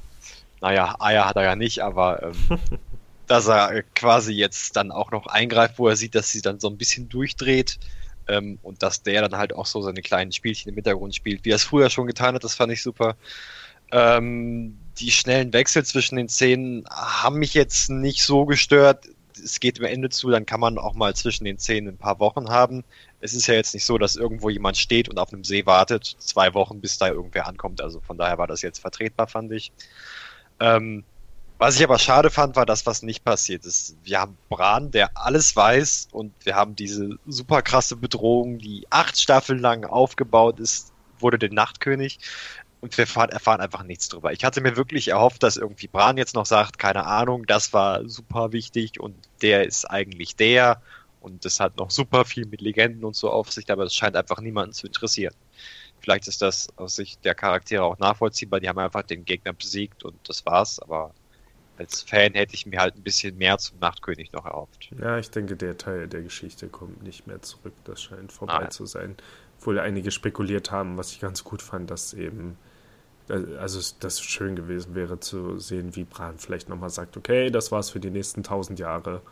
naja, 0.60 0.96
Eier 0.98 1.26
hat 1.26 1.36
er 1.36 1.44
ja 1.44 1.56
nicht, 1.56 1.80
aber 1.80 2.22
ähm, 2.22 2.58
dass 3.26 3.48
er 3.48 3.82
quasi 3.94 4.34
jetzt 4.34 4.76
dann 4.76 4.92
auch 4.92 5.10
noch 5.10 5.26
eingreift, 5.26 5.78
wo 5.78 5.88
er 5.88 5.96
sieht, 5.96 6.14
dass 6.14 6.30
sie 6.30 6.42
dann 6.42 6.60
so 6.60 6.68
ein 6.68 6.76
bisschen 6.76 7.08
durchdreht 7.08 7.78
ähm, 8.28 8.58
und 8.62 8.82
dass 8.82 9.02
der 9.02 9.22
dann 9.22 9.38
halt 9.38 9.54
auch 9.54 9.64
so 9.64 9.80
seine 9.80 10.02
kleinen 10.02 10.30
Spielchen 10.30 10.68
im 10.68 10.74
Hintergrund 10.74 11.14
spielt, 11.14 11.46
wie 11.46 11.52
er 11.52 11.56
es 11.56 11.64
früher 11.64 11.88
schon 11.88 12.06
getan 12.06 12.34
hat, 12.34 12.44
das 12.44 12.54
fand 12.54 12.70
ich 12.70 12.82
super. 12.82 13.16
Ähm, 13.92 14.76
die 14.98 15.10
schnellen 15.10 15.54
Wechsel 15.54 15.86
zwischen 15.86 16.16
den 16.16 16.28
Szenen 16.28 16.84
haben 16.90 17.38
mich 17.38 17.54
jetzt 17.54 17.88
nicht 17.88 18.22
so 18.22 18.44
gestört. 18.44 19.06
Es 19.42 19.58
geht 19.58 19.80
am 19.80 19.86
Ende 19.86 20.10
zu, 20.10 20.28
dann 20.28 20.44
kann 20.44 20.60
man 20.60 20.76
auch 20.76 20.92
mal 20.92 21.16
zwischen 21.16 21.44
den 21.44 21.58
Szenen 21.58 21.94
ein 21.94 21.96
paar 21.96 22.20
Wochen 22.20 22.50
haben. 22.50 22.84
Es 23.22 23.32
ist 23.32 23.46
ja 23.46 23.54
jetzt 23.54 23.72
nicht 23.72 23.84
so, 23.84 23.98
dass 23.98 24.16
irgendwo 24.16 24.50
jemand 24.50 24.76
steht 24.76 25.08
und 25.08 25.18
auf 25.18 25.32
einem 25.32 25.44
See 25.44 25.64
wartet, 25.64 26.04
zwei 26.18 26.54
Wochen, 26.54 26.80
bis 26.80 26.98
da 26.98 27.08
irgendwer 27.08 27.46
ankommt. 27.46 27.80
Also 27.80 28.00
von 28.00 28.18
daher 28.18 28.36
war 28.36 28.46
das 28.46 28.62
jetzt 28.62 28.80
vertretbar, 28.80 29.28
fand 29.28 29.52
ich. 29.52 29.72
Ähm, 30.60 31.04
was 31.58 31.76
ich 31.76 31.84
aber 31.84 32.00
schade 32.00 32.30
fand, 32.30 32.56
war 32.56 32.66
das, 32.66 32.86
was 32.86 33.02
nicht 33.02 33.24
passiert 33.24 33.64
ist. 33.64 33.96
Wir 34.02 34.20
haben 34.20 34.36
Bran, 34.48 34.90
der 34.90 35.16
alles 35.16 35.54
weiß 35.54 36.08
und 36.10 36.34
wir 36.44 36.56
haben 36.56 36.74
diese 36.74 37.10
super 37.24 37.62
krasse 37.62 37.94
Bedrohung, 37.94 38.58
die 38.58 38.84
acht 38.90 39.16
Staffeln 39.16 39.60
lang 39.60 39.84
aufgebaut 39.84 40.58
ist, 40.58 40.92
wurde 41.20 41.38
der 41.38 41.52
Nachtkönig 41.52 42.18
und 42.80 42.98
wir 42.98 43.04
erfahren, 43.04 43.60
einfach 43.60 43.84
nichts 43.84 44.08
drüber. 44.08 44.32
Ich 44.32 44.44
hatte 44.44 44.60
mir 44.60 44.76
wirklich 44.76 45.06
erhofft, 45.06 45.44
dass 45.44 45.56
irgendwie 45.56 45.86
Bran 45.86 46.16
jetzt 46.16 46.34
noch 46.34 46.46
sagt, 46.46 46.80
keine 46.80 47.06
Ahnung, 47.06 47.46
das 47.46 47.72
war 47.72 48.08
super 48.08 48.50
wichtig 48.50 48.98
und 48.98 49.14
der 49.40 49.64
ist 49.64 49.88
eigentlich 49.88 50.34
der 50.34 50.82
und 51.22 51.44
das 51.44 51.60
hat 51.60 51.76
noch 51.76 51.90
super 51.90 52.24
viel 52.24 52.46
mit 52.46 52.60
Legenden 52.60 53.04
und 53.04 53.16
so 53.16 53.30
auf 53.30 53.50
sich, 53.52 53.70
aber 53.70 53.84
das 53.84 53.94
scheint 53.94 54.16
einfach 54.16 54.40
niemanden 54.40 54.72
zu 54.72 54.86
interessieren. 54.86 55.34
Vielleicht 56.00 56.26
ist 56.26 56.42
das 56.42 56.68
aus 56.76 56.96
Sicht 56.96 57.24
der 57.24 57.36
Charaktere 57.36 57.84
auch 57.84 57.98
nachvollziehbar. 57.98 58.58
Die 58.58 58.68
haben 58.68 58.78
einfach 58.78 59.02
den 59.02 59.24
Gegner 59.24 59.52
besiegt 59.52 60.04
und 60.04 60.16
das 60.28 60.44
war's. 60.44 60.80
Aber 60.80 61.14
als 61.78 62.02
Fan 62.02 62.34
hätte 62.34 62.54
ich 62.54 62.66
mir 62.66 62.80
halt 62.80 62.96
ein 62.96 63.02
bisschen 63.02 63.38
mehr 63.38 63.56
zum 63.58 63.78
Nachtkönig 63.78 64.32
noch 64.32 64.44
erhofft. 64.44 64.90
Ja, 65.00 65.18
ich 65.18 65.30
denke, 65.30 65.56
der 65.56 65.78
Teil 65.78 66.08
der 66.08 66.22
Geschichte 66.22 66.68
kommt 66.68 67.04
nicht 67.04 67.28
mehr 67.28 67.40
zurück. 67.40 67.74
Das 67.84 68.02
scheint 68.02 68.32
vorbei 68.32 68.66
ah, 68.66 68.70
zu 68.70 68.84
sein. 68.84 69.16
Obwohl 69.60 69.78
einige 69.78 70.10
spekuliert 70.10 70.72
haben, 70.72 70.96
was 70.96 71.12
ich 71.12 71.20
ganz 71.20 71.44
gut 71.44 71.62
fand, 71.62 71.88
dass 71.88 72.14
eben, 72.14 72.58
also 73.28 73.94
das 74.00 74.20
schön 74.20 74.56
gewesen 74.56 74.96
wäre 74.96 75.20
zu 75.20 75.60
sehen, 75.60 75.94
wie 75.94 76.02
Bran 76.02 76.38
vielleicht 76.38 76.68
nochmal 76.68 76.90
sagt, 76.90 77.16
okay, 77.16 77.48
das 77.50 77.70
war's 77.70 77.90
für 77.90 78.00
die 78.00 78.10
nächsten 78.10 78.42
tausend 78.42 78.80
Jahre. 78.80 79.22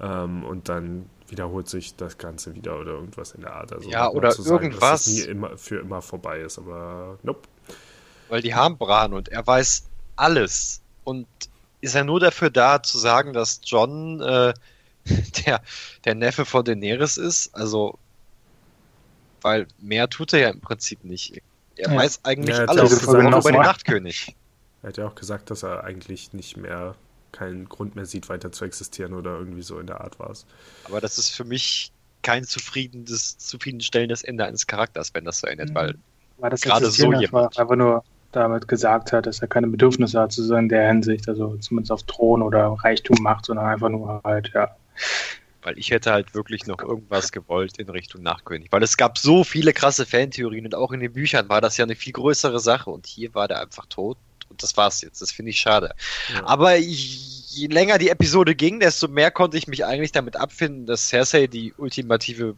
Ähm, 0.00 0.44
und 0.44 0.70
dann 0.70 1.10
wiederholt 1.28 1.68
sich 1.68 1.96
das 1.96 2.18
Ganze 2.18 2.54
wieder 2.54 2.78
oder 2.78 2.92
irgendwas 2.92 3.32
in 3.32 3.40
der 3.42 3.54
Art. 3.54 3.72
Also 3.72 3.88
ja, 3.90 4.08
oder 4.10 4.30
zu 4.30 4.42
sagen, 4.42 4.64
irgendwas. 4.66 5.04
Dass 5.04 5.06
es 5.06 5.24
nie 5.26 5.30
immer, 5.30 5.56
für 5.58 5.80
immer 5.80 6.02
vorbei 6.02 6.40
ist, 6.40 6.58
aber 6.58 7.18
nope. 7.22 7.48
Weil 8.28 8.42
die 8.42 8.54
haben 8.54 8.76
Bran 8.78 9.12
und 9.12 9.28
er 9.28 9.46
weiß 9.46 9.84
alles. 10.16 10.80
Und 11.04 11.26
ist 11.80 11.94
er 11.94 12.04
nur 12.04 12.20
dafür 12.20 12.50
da, 12.50 12.82
zu 12.82 12.98
sagen, 12.98 13.32
dass 13.32 13.60
John 13.64 14.20
äh, 14.20 14.54
der, 15.46 15.60
der 16.04 16.14
Neffe 16.14 16.44
von 16.44 16.64
Daenerys 16.64 17.16
ist? 17.16 17.54
Also, 17.54 17.98
weil 19.42 19.66
mehr 19.78 20.08
tut 20.08 20.32
er 20.32 20.40
ja 20.40 20.48
im 20.50 20.60
Prinzip 20.60 21.04
nicht. 21.04 21.40
Er 21.76 21.90
Ja. 21.92 21.96
weiß 21.96 22.20
eigentlich 22.24 22.56
Ja, 22.56 22.62
er 22.64 22.68
alles, 22.70 22.84
auch 22.84 22.88
gesagt, 22.98 23.08
auch 23.34 23.40
über 23.40 23.52
den 23.52 23.60
er- 23.60 23.66
Nachtkönig. 23.66 24.34
Er 24.82 24.88
hat 24.88 24.96
ja 24.98 25.06
auch 25.06 25.14
gesagt, 25.14 25.50
dass 25.50 25.62
er 25.62 25.84
eigentlich 25.84 26.32
nicht 26.32 26.56
mehr 26.56 26.94
keinen 27.36 27.68
Grund 27.68 27.96
mehr 27.96 28.06
sieht, 28.06 28.28
weiter 28.28 28.50
zu 28.52 28.64
existieren 28.64 29.12
oder 29.14 29.38
irgendwie 29.38 29.62
so 29.62 29.78
in 29.78 29.86
der 29.86 30.00
Art 30.00 30.18
war 30.18 30.30
es. 30.30 30.46
Aber 30.84 31.00
das 31.00 31.18
ist 31.18 31.30
für 31.30 31.44
mich 31.44 31.92
kein 32.22 32.44
zufriedenes, 32.44 33.38
zufriedenstellendes 33.38 34.22
Ende 34.24 34.44
eines 34.46 34.66
Charakters, 34.66 35.12
wenn 35.14 35.24
das 35.24 35.38
so 35.40 35.46
endet, 35.46 35.70
Mhm. 35.70 35.74
weil 35.74 35.94
Weil 36.38 36.50
das 36.50 36.60
Gerade 36.60 36.90
so 36.90 37.06
einfach, 37.06 37.20
jemand. 37.20 37.58
einfach 37.58 37.76
nur 37.76 38.04
damit 38.32 38.68
gesagt 38.68 39.12
hat, 39.12 39.24
dass 39.26 39.40
er 39.40 39.48
keine 39.48 39.68
Bedürfnisse 39.68 40.20
hat, 40.20 40.32
zu 40.32 40.42
so 40.42 40.54
in 40.56 40.68
der 40.68 40.86
Hinsicht, 40.88 41.26
also 41.28 41.56
zumindest 41.58 41.92
auf 41.92 42.02
Thron 42.02 42.42
oder 42.42 42.76
Reichtum 42.82 43.16
macht, 43.22 43.46
sondern 43.46 43.66
einfach 43.66 43.88
nur 43.88 44.20
halt, 44.22 44.50
ja. 44.54 44.76
Weil 45.62 45.78
ich 45.78 45.90
hätte 45.90 46.12
halt 46.12 46.34
wirklich 46.34 46.66
noch 46.66 46.78
irgendwas 46.80 47.32
gewollt 47.32 47.78
in 47.78 47.88
Richtung 47.88 48.22
Nachkönig. 48.22 48.70
Weil 48.70 48.82
es 48.82 48.96
gab 48.98 49.16
so 49.18 49.42
viele 49.44 49.72
krasse 49.72 50.04
Fantheorien 50.04 50.66
und 50.66 50.74
auch 50.74 50.92
in 50.92 51.00
den 51.00 51.12
Büchern 51.12 51.48
war 51.48 51.60
das 51.60 51.76
ja 51.78 51.84
eine 51.84 51.96
viel 51.96 52.12
größere 52.12 52.60
Sache 52.60 52.90
und 52.90 53.06
hier 53.06 53.34
war 53.34 53.48
der 53.48 53.60
einfach 53.62 53.86
tot 53.86 54.18
und 54.56 54.62
das 54.62 54.74
war's 54.78 55.02
jetzt. 55.02 55.20
Das 55.20 55.30
finde 55.32 55.50
ich 55.50 55.60
schade. 55.60 55.94
Ja. 56.32 56.46
Aber 56.46 56.76
je 56.76 57.66
länger 57.66 57.98
die 57.98 58.08
Episode 58.08 58.54
ging, 58.54 58.80
desto 58.80 59.06
mehr 59.06 59.30
konnte 59.30 59.58
ich 59.58 59.68
mich 59.68 59.84
eigentlich 59.84 60.12
damit 60.12 60.36
abfinden, 60.36 60.86
dass 60.86 61.08
Cersei 61.08 61.46
die 61.46 61.74
ultimative 61.76 62.56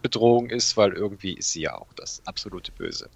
Bedrohung 0.00 0.48
ist, 0.48 0.78
weil 0.78 0.94
irgendwie 0.94 1.34
ist 1.34 1.52
sie 1.52 1.60
ja 1.60 1.76
auch 1.76 1.92
das 1.94 2.22
absolute 2.24 2.72
Böse. 2.72 3.10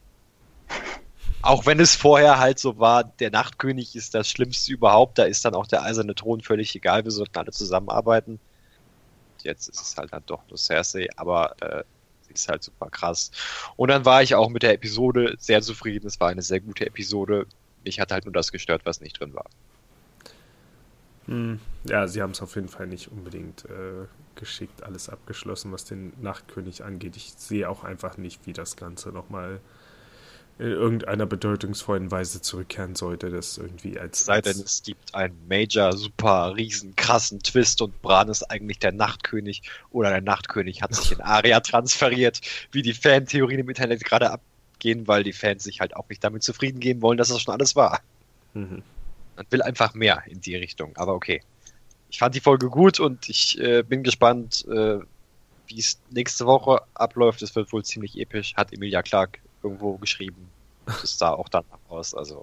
Auch 1.41 1.65
wenn 1.65 1.81
es 1.81 1.97
vorher 1.97 2.39
halt 2.39 2.59
so 2.59 2.79
war, 2.79 3.05
der 3.05 3.31
Nachtkönig 3.31 3.97
ist 3.97 4.15
das 4.15 4.29
Schlimmste 4.29 4.73
überhaupt, 4.73 5.17
da 5.17 5.25
ist 5.25 5.43
dann 5.47 5.55
auch 5.55 5.67
der 5.67 5.83
eiserne 5.83 6.15
Thron 6.15 6.43
völlig 6.43 6.75
egal, 6.75 7.05
wir 7.05 7.11
sollten 7.11 7.39
alle 7.39 7.53
zusammenarbeiten. 7.53 8.39
Jetzt 9.43 9.69
ist 9.69 9.81
es 9.81 9.97
halt 9.97 10.13
dann 10.13 10.25
doch 10.27 10.43
nur 10.49 10.59
Cersei, 10.59 11.09
aber 11.17 11.57
äh, 11.63 11.85
sie 12.21 12.35
ist 12.35 12.49
halt 12.49 12.63
super 12.63 12.91
krass. 12.91 13.31
Und 13.77 13.89
dann 13.89 14.05
war 14.05 14.23
ich 14.23 14.35
auch 14.35 14.51
mit 14.51 14.63
der 14.63 14.75
Episode 14.75 15.37
sehr 15.39 15.63
zufrieden, 15.63 16.07
es 16.07 16.21
war 16.21 16.29
eine 16.29 16.43
sehr 16.43 16.61
gute 16.61 16.87
Episode. 16.87 17.47
Mich 17.85 18.01
hat 18.01 18.13
halt 18.13 18.25
nur 18.25 18.33
das 18.33 18.53
gestört, 18.53 18.83
was 18.87 19.01
nicht 19.01 19.21
drin 19.21 19.35
war. 19.35 19.47
Hm, 21.27 21.61
Ja, 21.85 22.09
sie 22.09 22.23
haben 22.23 22.33
es 22.33 22.43
auf 22.43 22.55
jeden 22.55 22.69
Fall 22.69 22.87
nicht 22.87 23.09
unbedingt 23.11 23.65
äh, 23.67 24.07
geschickt 24.35 24.83
alles 24.83 25.09
abgeschlossen, 25.09 25.73
was 25.73 25.85
den 25.85 26.13
Nachtkönig 26.21 26.83
angeht. 26.85 27.17
Ich 27.17 27.35
sehe 27.37 27.69
auch 27.69 27.85
einfach 27.85 28.17
nicht, 28.17 28.47
wie 28.47 28.53
das 28.53 28.77
Ganze 28.77 29.11
nochmal 29.11 29.61
in 30.59 30.67
irgendeiner 30.73 31.25
bedeutungsvollen 31.27 32.11
Weise 32.11 32.43
zurückkehren 32.43 32.95
sollte, 32.95 33.31
das 33.31 33.57
irgendwie 33.59 33.99
als. 33.99 34.25
Sei 34.27 34.43
denn, 34.43 34.59
es 34.61 34.83
gibt 34.83 35.15
einen 35.15 35.49
Major, 35.49 35.97
super, 35.97 36.55
riesen, 36.57 36.97
krassen 36.97 37.41
Twist 37.43 37.81
und 37.81 38.03
Bran 38.03 38.29
ist 38.29 38.43
eigentlich 38.45 38.79
der 38.79 38.93
Nachtkönig 38.93 39.63
oder 39.91 40.11
der 40.11 40.21
Nachtkönig 40.21 40.83
hat 40.83 40.95
sich 40.95 41.13
in 41.13 41.23
Aria 41.23 41.61
transferiert, 41.61 42.41
wie 42.73 42.83
die 42.83 42.93
Fantheorien 42.95 43.61
im 43.61 43.69
Internet 43.71 44.05
gerade 44.05 44.31
abgehen, 44.81 45.07
weil 45.07 45.23
die 45.23 45.35
Fans 45.35 45.65
sich 45.65 45.81
halt 45.81 45.95
auch 45.95 46.09
nicht 46.09 46.25
damit 46.25 46.43
zufrieden 46.43 46.81
geben 46.81 47.03
wollen, 47.03 47.19
dass 47.19 47.29
das 47.29 47.43
schon 47.43 47.53
alles 47.53 47.77
war. 47.77 48.01
Mhm. 48.55 48.83
Man 49.37 49.47
will 49.51 49.63
einfach 49.63 49.95
mehr 49.95 50.23
in 50.27 50.41
die 50.41 50.57
Richtung, 50.57 50.97
aber 50.97 51.15
okay. 51.15 51.43
Ich 52.09 52.19
fand 52.19 52.35
die 52.35 52.41
Folge 52.41 52.69
gut 52.71 52.99
und 52.99 53.29
ich 53.29 53.61
äh, 53.61 53.83
bin 53.83 54.03
gespannt, 54.03 54.67
äh, 54.69 54.99
wie 55.67 55.79
es 55.79 56.01
nächste 56.11 56.47
Woche 56.47 56.83
abläuft. 56.95 57.43
Es 57.43 57.55
wird 57.55 57.73
wohl 57.73 57.85
ziemlich 57.85 58.19
episch, 58.19 58.55
hat 58.57 58.73
Emilia 58.73 59.03
Clark 59.03 59.39
irgendwo 59.63 59.97
geschrieben. 59.99 60.49
Das 60.87 61.19
sah 61.19 61.31
auch 61.31 61.49
danach 61.49 61.79
aus, 61.89 62.15
also. 62.15 62.43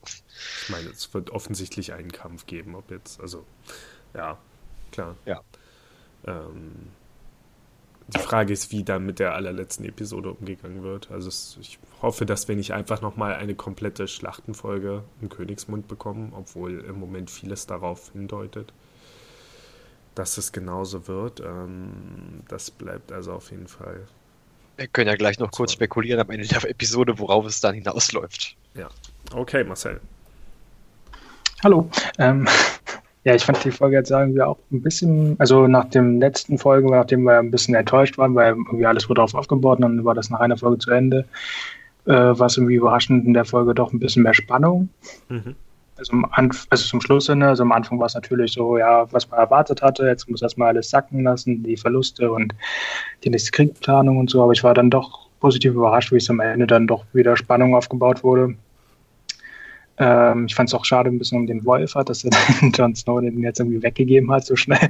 Ich 0.64 0.70
meine, 0.70 0.88
es 0.90 1.14
wird 1.14 1.32
offensichtlich 1.32 1.92
einen 1.92 2.12
Kampf 2.12 2.46
geben, 2.46 2.76
ob 2.76 2.92
jetzt, 2.92 3.20
also, 3.20 3.44
ja, 4.14 4.38
klar. 4.92 5.18
Ja. 5.26 5.42
Ähm, 6.26 6.92
die 8.08 8.20
Frage 8.20 8.54
ist, 8.54 8.72
wie 8.72 8.84
dann 8.84 9.06
mit 9.06 9.20
der 9.20 9.36
allerletzten 9.36 9.86
Episode 9.86 10.32
umgegangen 10.32 10.84
wird. 10.84 11.12
Also 11.12 11.28
es, 11.28 11.58
ich 11.60 11.78
hoffe, 12.02 12.26
dass 12.26 12.48
wir 12.48 12.56
nicht 12.56 12.72
einfach 12.74 13.02
nochmal 13.02 13.36
eine 13.36 13.54
komplette 13.54 14.08
Schlachtenfolge 14.08 15.04
im 15.22 15.30
Königsmund 15.30 15.88
bekommen, 15.88 16.32
obwohl 16.36 16.80
im 16.80 17.00
Moment 17.00 17.30
vieles 17.30 17.66
darauf 17.66 18.12
hindeutet, 18.14 18.72
dass 20.16 20.38
es 20.38 20.52
genauso 20.54 21.08
wird. 21.08 21.42
Ähm, 21.42 22.44
das 22.48 22.72
bleibt 22.72 23.12
also 23.12 23.34
auf 23.34 23.52
jeden 23.52 23.68
Fall. 23.68 24.08
Wir 24.78 24.88
können 24.88 25.10
ja 25.10 25.16
gleich 25.16 25.40
noch 25.40 25.52
kurz 25.52 25.74
spekulieren 25.74 26.20
am 26.20 26.30
Ende 26.30 26.48
der 26.48 26.70
Episode, 26.70 27.20
worauf 27.20 27.46
es 27.46 27.60
dann 27.60 27.76
hinausläuft. 27.76 28.56
Okay, 29.34 29.64
Marcel. 29.64 30.00
Hallo. 31.64 31.90
Ähm, 32.20 32.48
ja, 33.28 33.36
ich 33.36 33.44
fand 33.44 33.62
die 33.66 33.72
Folge 33.72 33.98
jetzt 33.98 34.10
irgendwie 34.10 34.42
auch 34.42 34.58
ein 34.72 34.82
bisschen, 34.82 35.36
also 35.38 35.68
nach 35.68 35.90
dem 35.90 36.22
letzten 36.22 36.58
Folge, 36.58 36.90
nachdem 36.90 37.24
wir 37.24 37.40
ein 37.40 37.52
bisschen 37.52 37.76
enttäuscht 37.76 38.18
waren, 38.18 38.34
weil 38.36 38.52
irgendwie 38.54 38.86
alles 38.86 39.10
wurde 39.10 39.20
darauf 39.20 39.36
aufgebaut 39.36 39.80
und 39.80 39.82
dann 39.82 40.06
war 40.06 40.16
das 40.16 40.30
nach 40.30 40.40
einer 40.40 40.56
Folge 40.56 40.78
zu 40.78 40.92
Ende, 40.92 41.26
äh, 42.06 42.14
war 42.14 42.46
es 42.46 42.56
irgendwie 42.56 42.76
überraschend 42.76 43.26
in 43.26 43.34
der 43.34 43.44
Folge 43.44 43.76
doch 43.76 43.92
ein 43.92 44.00
bisschen 44.00 44.24
mehr 44.24 44.34
Spannung. 44.34 44.88
Mhm. 45.28 45.58
Also, 45.98 46.14
also 46.70 46.86
zum 46.88 47.02
Schluss 47.02 47.28
hin, 47.28 47.44
also 47.44 47.64
am 47.64 47.74
Anfang 47.74 48.00
war 48.00 48.06
es 48.06 48.14
natürlich 48.14 48.54
so, 48.54 48.78
ja, 48.78 49.12
was 49.12 49.30
man 49.30 49.42
erwartet 49.42 49.82
hatte, 49.82 50.06
jetzt 50.06 50.30
muss 50.30 50.42
erstmal 50.42 50.70
alles 50.70 50.90
sacken 50.90 51.24
lassen, 51.24 51.64
die 51.64 51.76
Verluste 51.76 52.32
und 52.32 52.56
die 53.26 53.30
nächste 53.30 53.52
Kriegsplanung 53.52 54.20
und 54.20 54.30
so, 54.30 54.42
aber 54.42 54.54
ich 54.54 54.64
war 54.64 54.74
dann 54.74 54.90
doch 54.90 55.28
positiv 55.42 55.74
überrascht, 55.74 56.14
wie 56.14 56.18
es 56.18 56.30
am 56.30 56.40
Ende 56.40 56.66
dann 56.66 56.88
doch 56.88 57.04
wieder 57.12 57.36
Spannung 57.36 57.76
aufgebaut 57.76 58.24
wurde. 58.24 58.56
Ähm, 60.00 60.46
ich 60.46 60.56
fand 60.56 60.70
es 60.70 60.74
auch 60.76 60.86
schade 60.86 61.10
ein 61.10 61.18
bisschen 61.18 61.40
um 61.40 61.48
den 61.48 61.66
Wolf 61.66 61.96
hat, 61.96 62.10
dass 62.10 62.24
er 62.24 62.32
dann 62.32 62.72
Jon 62.72 62.96
Snow 62.96 63.20
den 63.22 63.42
jetzt 63.42 63.60
irgendwie 63.60 63.82
weggegeben 63.82 64.32
hat, 64.32 64.46
so 64.46 64.56
schnell. 64.56 64.88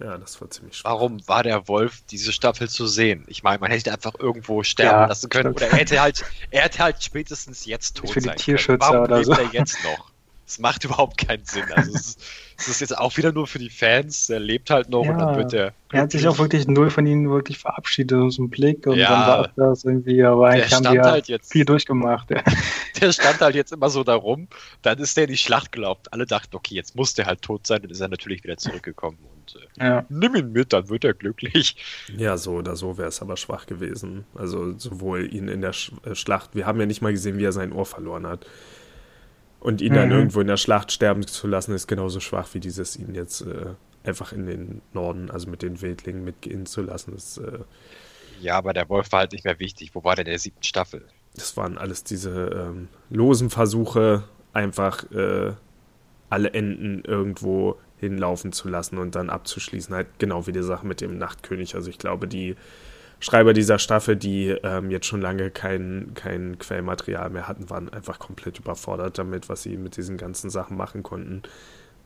Ja, 0.00 0.16
das 0.16 0.40
war 0.40 0.48
ziemlich 0.50 0.76
schwach. 0.78 0.90
Warum 0.92 1.26
war 1.28 1.42
der 1.42 1.68
Wolf 1.68 2.00
diese 2.10 2.32
Staffel 2.32 2.68
zu 2.68 2.86
sehen? 2.86 3.24
Ich 3.28 3.42
meine, 3.42 3.58
man 3.58 3.70
hätte 3.70 3.90
ihn 3.90 3.92
einfach 3.92 4.14
irgendwo 4.18 4.62
sterben 4.62 5.00
Ja, 5.02 5.06
lassen 5.06 5.28
können. 5.28 5.52
stimmt. 5.54 5.56
Oder 5.56 5.70
er 5.70 5.78
hätte 5.78 6.00
halt, 6.00 6.24
er 6.50 6.62
hätte 6.62 6.78
halt 6.82 7.02
spätestens 7.04 7.66
jetzt 7.66 7.98
tot 7.98 8.10
Für 8.10 8.20
die 8.20 8.26
sein 8.26 8.36
Tierschützer 8.38 8.78
können. 8.78 8.92
Warum 8.94 9.04
oder 9.04 9.16
lebt 9.18 9.26
so. 9.26 9.32
er 9.34 9.52
jetzt 9.52 9.78
noch? 9.84 10.11
Das 10.46 10.58
macht 10.58 10.84
überhaupt 10.84 11.18
keinen 11.26 11.44
Sinn. 11.44 11.64
Also 11.72 11.92
es 11.92 12.06
ist, 12.08 12.24
es 12.58 12.68
ist 12.68 12.80
jetzt 12.80 12.98
auch 12.98 13.16
wieder 13.16 13.32
nur 13.32 13.46
für 13.46 13.58
die 13.58 13.70
Fans. 13.70 14.28
Er 14.28 14.40
lebt 14.40 14.70
halt 14.70 14.88
noch 14.88 15.02
und 15.08 15.18
dann 15.18 15.30
Ja. 15.30 15.36
wird 15.36 15.52
er. 15.52 15.72
Er 15.92 16.02
hat 16.02 16.10
sich 16.12 16.26
auch 16.26 16.38
wirklich 16.38 16.66
null 16.66 16.88
von 16.90 17.06
ihnen 17.06 17.28
wirklich 17.30 17.58
verabschiedet, 17.58 18.32
so 18.32 18.42
ein 18.42 18.48
Blick 18.50 18.86
und 18.86 18.98
Ja. 18.98 19.10
dann 19.10 19.26
war 19.26 19.52
das 19.56 19.84
irgendwie, 19.84 20.22
aber 20.24 20.46
Der 20.50 20.54
eigentlich 20.54 20.72
haben 20.72 20.82
die 20.82 20.88
stand 20.88 20.96
ja 20.96 21.10
halt 21.10 21.28
jetzt, 21.28 21.52
viel 21.52 21.64
durchgemacht. 21.66 22.30
Ja. 22.30 22.42
der 23.00 23.12
stand 23.12 23.40
halt 23.40 23.54
jetzt 23.54 23.72
immer 23.72 23.90
so 23.90 24.02
da 24.02 24.14
rum. 24.14 24.48
Dann 24.80 24.98
ist 24.98 25.16
der 25.16 25.24
in 25.24 25.30
die 25.30 25.36
Schlacht 25.36 25.70
gelaufen. 25.70 26.02
Alle 26.10 26.24
dachten, 26.26 26.56
okay, 26.56 26.74
jetzt 26.74 26.94
muss 26.96 27.12
der 27.14 27.26
halt 27.26 27.42
tot 27.42 27.66
sein. 27.66 27.82
Dann 27.82 27.90
ist 27.90 28.00
er 28.00 28.08
natürlich 28.08 28.42
wieder 28.42 28.56
zurückgekommen 28.56 29.18
und 29.36 29.56
äh, 29.80 29.84
Ja. 29.86 30.06
nimm 30.08 30.34
ihn 30.34 30.52
mit, 30.52 30.72
dann 30.72 30.88
wird 30.88 31.04
er 31.04 31.12
glücklich. 31.14 31.76
Ja, 32.16 32.38
so 32.38 32.52
oder 32.52 32.74
so 32.74 32.96
wäre 32.96 33.08
es 33.08 33.20
aber 33.20 33.36
schwach 33.36 33.66
gewesen. 33.66 34.24
Also 34.34 34.78
sowohl 34.78 35.32
ihn 35.32 35.48
in 35.48 35.60
der 35.60 35.74
äh, 36.04 36.14
Schlacht, 36.14 36.54
wir 36.54 36.64
haben 36.66 36.80
ja 36.80 36.86
nicht 36.86 37.02
mal 37.02 37.12
gesehen, 37.12 37.36
wie 37.38 37.44
er 37.44 37.52
sein 37.52 37.72
Ohr 37.72 37.84
verloren 37.86 38.26
hat. 38.26 38.46
Und 39.62 39.80
ihn 39.80 39.94
dann 39.94 40.08
Mhm. 40.08 40.14
irgendwo 40.14 40.40
in 40.40 40.48
der 40.48 40.56
Schlacht 40.56 40.90
sterben 40.90 41.24
zu 41.26 41.46
lassen, 41.46 41.72
ist 41.74 41.86
genauso 41.86 42.18
schwach 42.20 42.48
wie 42.52 42.60
dieses, 42.60 42.96
ihn 42.96 43.14
jetzt 43.14 43.42
äh, 43.42 43.66
einfach 44.02 44.32
in 44.32 44.46
den 44.46 44.82
Norden, 44.92 45.30
also 45.30 45.48
mit 45.48 45.62
den 45.62 45.80
Wildlingen 45.80 46.24
mitgehen 46.24 46.66
zu 46.66 46.82
lassen. 46.82 47.12
Das, 47.14 47.38
äh, 47.38 47.60
Ja, 48.40 48.58
aber 48.58 48.72
der 48.72 48.88
Wolf 48.88 49.12
war 49.12 49.20
halt 49.20 49.32
nicht 49.32 49.44
mehr 49.44 49.58
wichtig. 49.60 49.94
Wo 49.94 50.02
war 50.02 50.16
der 50.16 50.24
in 50.26 50.30
der 50.32 50.38
siebten 50.38 50.64
Staffel? 50.64 51.04
das 51.34 51.56
waren 51.56 51.78
alles 51.78 52.04
diese 52.04 52.30
ähm, 52.48 52.88
losen 53.08 53.48
Versuche, 53.48 54.24
einfach 54.52 55.10
äh, 55.12 55.52
alle 56.28 56.52
Enden 56.52 57.02
irgendwo 57.06 57.78
hinlaufen 57.98 58.52
zu 58.52 58.68
lassen 58.68 58.98
und 58.98 59.14
dann 59.14 59.30
abzuschließen. 59.30 59.94
Halt 59.94 60.08
genau 60.18 60.46
wie 60.46 60.52
die 60.52 60.62
Sache 60.62 60.86
mit 60.86 61.00
dem 61.00 61.16
Nachtkönig. 61.18 61.74
Also 61.74 61.88
ich 61.88 61.98
glaube, 61.98 62.26
die 62.28 62.56
Schreiber 63.22 63.52
dieser 63.52 63.78
Staffel, 63.78 64.16
die 64.16 64.48
ähm, 64.48 64.90
jetzt 64.90 65.06
schon 65.06 65.20
lange 65.20 65.50
kein, 65.50 66.10
kein 66.16 66.58
Quellmaterial 66.58 67.30
mehr 67.30 67.46
hatten, 67.46 67.70
waren 67.70 67.88
einfach 67.88 68.18
komplett 68.18 68.58
überfordert 68.58 69.16
damit, 69.16 69.48
was 69.48 69.62
sie 69.62 69.76
mit 69.76 69.96
diesen 69.96 70.16
ganzen 70.16 70.50
Sachen 70.50 70.76
machen 70.76 71.04
konnten. 71.04 71.42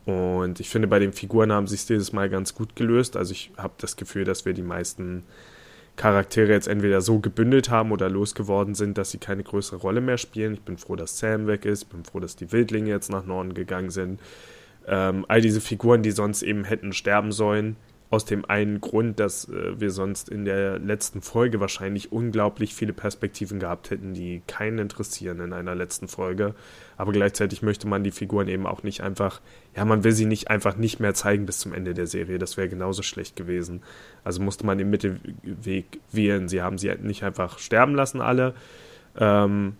Und 0.05 0.59
ich 0.59 0.69
finde, 0.69 0.87
bei 0.87 0.99
den 0.99 1.13
Figuren 1.13 1.51
haben 1.51 1.65
sie 1.65 1.73
es 1.73 1.87
dieses 1.87 2.13
Mal 2.13 2.29
ganz 2.29 2.53
gut 2.53 2.75
gelöst. 2.75 3.17
Also 3.17 3.31
ich 3.31 3.49
habe 3.57 3.73
das 3.79 3.95
Gefühl, 3.95 4.25
dass 4.25 4.45
wir 4.45 4.53
die 4.53 4.61
meisten 4.61 5.23
Charaktere 5.95 6.51
jetzt 6.51 6.67
entweder 6.67 7.01
so 7.01 7.17
gebündelt 7.17 7.71
haben 7.71 7.91
oder 7.91 8.11
losgeworden 8.11 8.75
sind, 8.75 8.99
dass 8.99 9.09
sie 9.09 9.17
keine 9.17 9.41
größere 9.41 9.77
Rolle 9.77 10.01
mehr 10.01 10.19
spielen. 10.19 10.53
Ich 10.53 10.61
bin 10.61 10.77
froh, 10.77 10.95
dass 10.95 11.17
Sam 11.17 11.47
weg 11.47 11.65
ist, 11.65 11.85
bin 11.85 12.05
froh, 12.05 12.19
dass 12.19 12.35
die 12.35 12.51
Wildlinge 12.51 12.91
jetzt 12.91 13.09
nach 13.09 13.25
Norden 13.25 13.55
gegangen 13.55 13.89
sind. 13.89 14.19
Ähm, 14.85 15.25
all 15.27 15.41
diese 15.41 15.61
Figuren, 15.61 16.03
die 16.03 16.11
sonst 16.11 16.43
eben 16.43 16.63
hätten 16.63 16.93
sterben 16.93 17.31
sollen, 17.31 17.75
aus 18.09 18.23
dem 18.23 18.45
einen 18.45 18.79
Grund, 18.79 19.19
dass 19.19 19.49
äh, 19.49 19.79
wir 19.79 19.91
sonst 19.91 20.29
in 20.29 20.45
der 20.45 20.79
letzten 20.79 21.21
Folge 21.21 21.59
wahrscheinlich 21.59 22.11
unglaublich 22.11 22.73
viele 22.73 22.93
Perspektiven 22.93 23.59
gehabt 23.59 23.91
hätten, 23.91 24.13
die 24.13 24.41
keinen 24.47 24.79
interessieren 24.79 25.41
in 25.41 25.51
einer 25.51 25.75
letzten 25.75 26.07
Folge. 26.07 26.55
Aber 26.95 27.11
gleichzeitig 27.11 27.61
möchte 27.61 27.87
man 27.87 28.03
die 28.03 28.11
Figuren 28.11 28.47
eben 28.47 28.65
auch 28.65 28.83
nicht 28.83 29.01
einfach, 29.01 29.41
ja, 29.75 29.83
man 29.83 30.05
will 30.05 30.13
sie 30.13 30.25
nicht 30.25 30.49
einfach 30.49 30.77
nicht 30.77 30.99
mehr 31.01 31.13
zeigen 31.13 31.45
bis 31.45 31.59
zum 31.59 31.73
Ende 31.73 31.93
der 31.93 32.07
Serie. 32.07 32.39
Das 32.39 32.55
wäre 32.55 32.69
genauso 32.69 33.03
schlecht 33.03 33.35
gewesen. 33.35 33.83
Also 34.23 34.41
musste 34.41 34.65
man 34.65 34.77
den 34.77 34.89
Mittelweg 34.89 35.99
wählen. 36.11 36.47
Sie 36.47 36.61
haben 36.61 36.77
sie 36.77 36.93
nicht 37.01 37.23
einfach 37.23 37.59
sterben 37.59 37.93
lassen, 37.93 38.21
alle. 38.21 38.53
Ähm, 39.17 39.75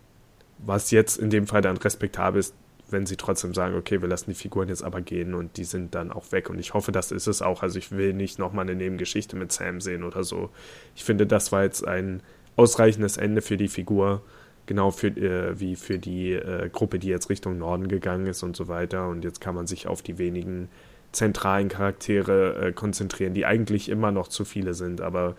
was 0.60 0.92
jetzt 0.92 1.18
in 1.18 1.30
dem 1.30 1.48
Fall 1.48 1.62
dann 1.62 1.78
respektabel 1.78 2.40
ist, 2.40 2.56
wenn 2.90 3.06
sie 3.06 3.18
trotzdem 3.18 3.54
sagen, 3.54 3.76
okay, 3.76 4.02
wir 4.02 4.08
lassen 4.08 4.30
die 4.30 4.36
Figuren 4.36 4.70
jetzt 4.70 4.84
aber 4.84 5.02
gehen 5.02 5.34
und 5.34 5.58
die 5.58 5.64
sind 5.64 5.96
dann 5.96 6.12
auch 6.12 6.32
weg. 6.32 6.50
Und 6.50 6.60
ich 6.60 6.74
hoffe, 6.74 6.92
das 6.92 7.12
ist 7.12 7.28
es 7.28 7.42
auch. 7.42 7.64
Also 7.64 7.80
ich 7.80 7.92
will 7.92 8.14
nicht 8.14 8.40
nochmal 8.40 8.64
eine 8.64 8.76
Nebengeschichte 8.76 9.36
mit 9.36 9.52
Sam 9.52 9.82
sehen 9.82 10.04
oder 10.04 10.24
so. 10.24 10.50
Ich 10.96 11.04
finde, 11.04 11.28
das 11.28 11.52
war 11.52 11.64
jetzt 11.64 11.86
ein 11.88 12.22
ausreichendes 12.56 13.18
Ende 13.18 13.42
für 13.42 13.58
die 13.58 13.68
Figur, 13.68 14.22
genau 14.66 14.92
für, 14.92 15.08
äh, 15.08 15.60
wie 15.60 15.76
für 15.76 16.00
die 16.00 16.34
äh, 16.34 16.70
Gruppe, 16.70 17.00
die 17.00 17.10
jetzt 17.10 17.30
Richtung 17.30 17.58
Norden 17.58 17.88
gegangen 17.88 18.28
ist 18.28 18.44
und 18.44 18.56
so 18.56 18.68
weiter. 18.68 19.08
Und 19.10 19.24
jetzt 19.24 19.42
kann 19.42 19.56
man 19.56 19.68
sich 19.68 19.88
auf 19.88 20.02
die 20.02 20.18
wenigen 20.18 20.70
zentralen 21.12 21.70
Charaktere 21.70 22.68
äh, 22.68 22.72
konzentrieren, 22.72 23.34
die 23.34 23.46
eigentlich 23.46 23.90
immer 23.90 24.12
noch 24.12 24.28
zu 24.28 24.46
viele 24.46 24.74
sind, 24.74 25.02
aber 25.02 25.36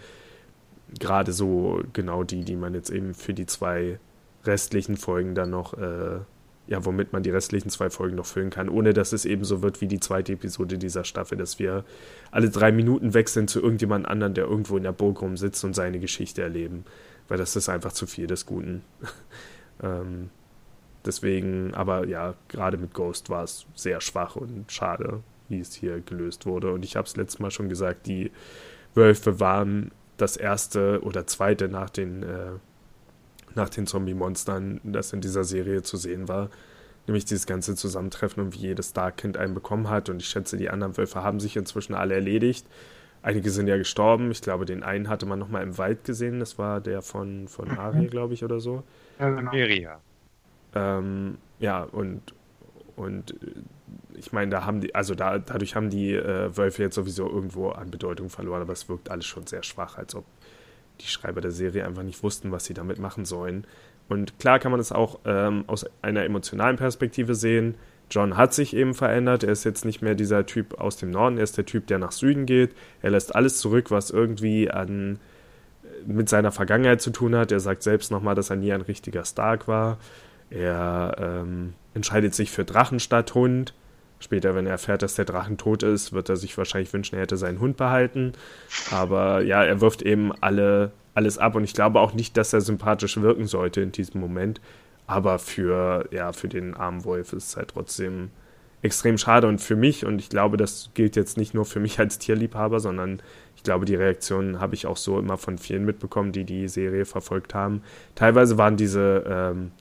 gerade 0.99 1.33
so 1.33 1.83
genau 1.93 2.25
die, 2.25 2.45
die 2.45 2.57
man 2.57 2.75
jetzt 2.75 2.91
eben 2.91 3.15
für 3.15 3.35
die 3.35 3.47
zwei 3.47 3.99
restlichen 4.45 4.97
Folgen 4.97 5.35
dann 5.35 5.51
noch 5.51 5.75
äh, 5.75 6.21
ja, 6.69 6.85
womit 6.85 7.15
man 7.15 7.23
die 7.23 7.31
restlichen 7.31 7.71
zwei 7.71 7.89
Folgen 7.89 8.17
noch 8.17 8.27
füllen 8.27 8.51
kann, 8.51 8.69
ohne 8.69 8.93
dass 8.93 9.13
es 9.13 9.25
eben 9.25 9.45
so 9.45 9.63
wird 9.63 9.81
wie 9.81 9.89
die 9.89 10.01
zweite 10.01 10.35
Episode 10.35 10.77
dieser 10.77 11.03
Staffel, 11.03 11.39
dass 11.39 11.59
wir 11.59 11.85
alle 12.31 12.51
drei 12.51 12.73
Minuten 12.73 13.15
wechseln 13.15 13.49
zu 13.49 13.61
irgendjemand 13.61 14.07
anderen, 14.07 14.35
der 14.35 14.45
irgendwo 14.45 14.77
in 14.77 14.83
der 14.83 14.93
Burg 14.93 15.23
rumsitzt 15.23 15.65
und 15.65 15.75
seine 15.75 15.99
Geschichte 15.99 16.43
erleben. 16.43 16.85
Weil 17.27 17.39
das 17.39 17.57
ist 17.57 17.71
einfach 17.71 17.93
zu 17.93 18.07
viel 18.07 18.27
des 18.27 18.45
Guten. 18.45 18.83
ähm, 19.83 20.29
deswegen, 21.07 21.73
aber 21.73 22.07
ja, 22.07 22.35
gerade 22.49 22.77
mit 22.77 22.93
Ghost 22.93 23.31
war 23.31 23.45
es 23.45 23.67
sehr 23.75 24.03
schwach 24.03 24.37
und 24.37 24.71
schade, 24.71 25.23
wie 25.49 25.61
es 25.61 25.73
hier 25.75 26.01
gelöst 26.01 26.45
wurde. 26.45 26.73
Und 26.73 26.85
ich 26.85 26.97
habe 26.97 27.07
es 27.07 27.17
letztes 27.17 27.41
Mal 27.41 27.51
schon 27.51 27.71
gesagt, 27.71 28.07
die 28.07 28.31
Wölfe 28.95 29.41
waren 29.41 29.91
das 30.19 30.37
erste 30.37 31.01
oder 31.03 31.27
zweite 31.27 31.69
nach 31.69 31.89
den 31.89 32.25
äh, 32.25 32.51
nach 33.59 33.69
den 33.69 33.87
Zombie-Monstern, 33.87 34.81
das 34.85 35.13
in 35.13 35.21
dieser 35.21 35.45
Serie 35.45 35.83
zu 35.83 35.99
sehen 35.99 36.29
war. 36.29 36.49
Nämlich 37.07 37.27
dieses 37.27 37.47
ganze 37.47 37.75
Zusammentreffen 37.75 38.43
und 38.43 38.55
wie 38.55 38.59
jedes 38.59 38.93
Dark-Kind 38.93 39.37
einen 39.37 39.55
bekommen 39.55 39.91
hat. 39.91 40.09
Und 40.09 40.23
ich 40.23 40.29
schätze, 40.29 40.57
die 40.57 40.71
anderen 40.71 40.97
Wölfe 40.97 41.23
haben 41.23 41.41
sich 41.41 41.57
inzwischen 41.57 41.95
alle 41.95 42.15
erledigt. 42.15 42.67
Einige 43.23 43.51
sind 43.51 43.67
ja 43.67 43.77
gestorben. 43.77 44.31
Ich 44.31 44.41
glaube, 44.43 44.65
den 44.65 44.83
einen 44.83 45.09
hatte 45.09 45.27
man 45.27 45.39
noch 45.39 45.49
mal 45.49 45.63
im 45.63 45.77
Wald 45.77 46.05
gesehen. 46.05 46.39
Das 46.39 46.59
war 46.59 46.81
der 46.81 47.03
von, 47.03 47.49
von 47.49 47.69
mhm. 47.69 47.79
Aria, 47.79 48.09
glaube 48.09 48.35
ich, 48.35 48.45
oder 48.45 48.61
so. 48.61 48.85
Ja, 49.19 49.31
genau. 49.31 49.53
Ähm, 50.75 51.39
ja, 51.59 51.83
und, 51.83 52.35
und 52.97 53.35
ich 54.15 54.33
meine, 54.33 54.51
da 54.51 54.65
haben 54.65 54.81
die, 54.81 54.95
also 54.95 55.15
da, 55.15 55.39
dadurch 55.39 55.75
haben 55.75 55.91
die 55.91 56.13
äh, 56.13 56.57
Wölfe 56.57 56.83
jetzt 56.83 56.95
sowieso 56.95 57.29
irgendwo 57.29 57.71
an 57.71 57.91
Bedeutung 57.91 58.29
verloren, 58.31 58.63
aber 58.63 58.73
es 58.73 58.89
wirkt 58.89 59.11
alles 59.11 59.27
schon 59.27 59.47
sehr 59.47 59.63
schwach, 59.63 59.97
als 59.97 60.15
ob 60.15 60.25
die 61.01 61.07
Schreiber 61.07 61.41
der 61.41 61.51
Serie 61.51 61.87
einfach 61.87 62.03
nicht 62.03 62.23
wussten, 62.23 62.53
was 62.53 62.65
sie 62.65 62.75
damit 62.75 62.99
machen 62.99 63.25
sollen. 63.25 63.67
Und 64.09 64.39
klar 64.39 64.59
kann 64.59 64.71
man 64.71 64.81
es 64.81 64.93
auch 64.93 65.21
ähm, 65.25 65.65
aus 65.67 65.85
einer 66.03 66.25
emotionalen 66.25 66.77
Perspektive 66.77 67.35
sehen. 67.35 67.75
John 68.11 68.37
hat 68.37 68.55
sich 68.55 68.75
eben 68.75 68.95
verändert. 68.95 69.45
Er 69.45 69.53
ist 69.53 69.65
jetzt 69.65 69.85
nicht 69.85 70.01
mehr 70.01 70.15
dieser 70.15 70.47
Typ 70.47 70.81
aus 70.81 70.97
dem 70.97 71.11
Norden. 71.11 71.37
Er 71.37 71.45
ist 71.45 71.59
der 71.59 71.67
Typ, 71.67 71.87
der 71.87 71.99
nach 71.99 72.13
Süden 72.13 72.47
geht. 72.47 72.75
Er 73.03 73.11
lässt 73.11 73.35
alles 73.35 73.59
zurück, 73.59 73.91
was 73.91 74.11
irgendwie 74.11 74.71
an, 74.71 75.19
äh, 75.85 76.11
mit 76.11 76.29
seiner 76.29 76.53
Vergangenheit 76.53 77.03
zu 77.03 77.11
tun 77.11 77.35
hat. 77.37 77.53
Er 77.53 77.61
sagt 77.61 77.83
selbst 77.83 78.11
nochmal, 78.11 78.35
dass 78.35 78.51
er 78.51 78.57
nie 78.57 78.73
ein 78.73 78.81
richtiger 78.81 79.25
Stark 79.25 79.69
war. 79.69 79.99
Er 80.51 81.17
ähm, 81.19 81.75
entscheidet 81.93 82.35
sich 82.35 82.51
für 82.51 82.65
Drachen 82.65 83.01
statt 83.01 83.35
Hund. 83.35 83.75
Später, 84.21 84.55
wenn 84.55 84.67
er 84.67 84.73
erfährt, 84.73 85.03
dass 85.03 85.15
der 85.15 85.25
Drachen 85.25 85.59
tot 85.59 85.83
ist, 85.83 86.13
wird 86.13 86.29
er 86.29 86.37
sich 86.37 86.57
wahrscheinlich 86.59 86.93
wünschen, 86.93 87.17
er 87.17 87.23
hätte 87.23 87.37
seinen 87.37 87.61
Hund 87.61 87.77
behalten. 87.77 88.33
Aber 88.91 89.43
ja, 89.43 89.63
er 89.63 89.81
wirft 89.81 90.03
eben 90.03 90.33
alle, 90.41 90.93
alles 91.15 91.39
ab 91.39 91.55
und 91.55 91.65
ich 91.65 91.75
glaube 91.75 92.01
auch 92.01 92.15
nicht, 92.15 92.37
dass 92.37 92.53
er 92.53 92.61
sympathisch 92.61 93.17
wirken 93.21 93.47
sollte 93.47 93.81
in 93.81 93.93
diesem 93.93 94.21
Moment. 94.21 94.61
Aber 95.07 95.39
für, 95.39 96.09
ja, 96.11 96.33
für 96.33 96.49
den 96.49 96.75
armen 96.75 97.05
Wolf 97.05 97.33
ist 97.33 97.49
es 97.49 97.57
halt 97.57 97.71
trotzdem 97.71 98.31
extrem 98.83 99.19
schade 99.19 99.49
und 99.49 99.61
für 99.61 99.77
mich, 99.77 100.05
und 100.05 100.21
ich 100.21 100.29
glaube, 100.29 100.57
das 100.57 100.91
gilt 100.95 101.17
jetzt 101.17 101.37
nicht 101.37 101.55
nur 101.55 101.65
für 101.65 101.81
mich 101.81 101.99
als 101.99 102.19
Tierliebhaber, 102.19 102.79
sondern 102.79 103.21
ich 103.57 103.63
glaube, 103.65 103.85
die 103.87 103.97
Reaktionen 103.97 104.61
habe 104.61 104.75
ich 104.75 104.87
auch 104.87 104.97
so 104.97 105.19
immer 105.19 105.37
von 105.37 105.59
vielen 105.59 105.85
mitbekommen, 105.85 106.31
die 106.31 106.45
die 106.45 106.69
Serie 106.69 107.05
verfolgt 107.05 107.55
haben. 107.55 107.83
Teilweise 108.15 108.57
waren 108.57 108.77
diese 108.77 109.25
ähm, 109.27 109.73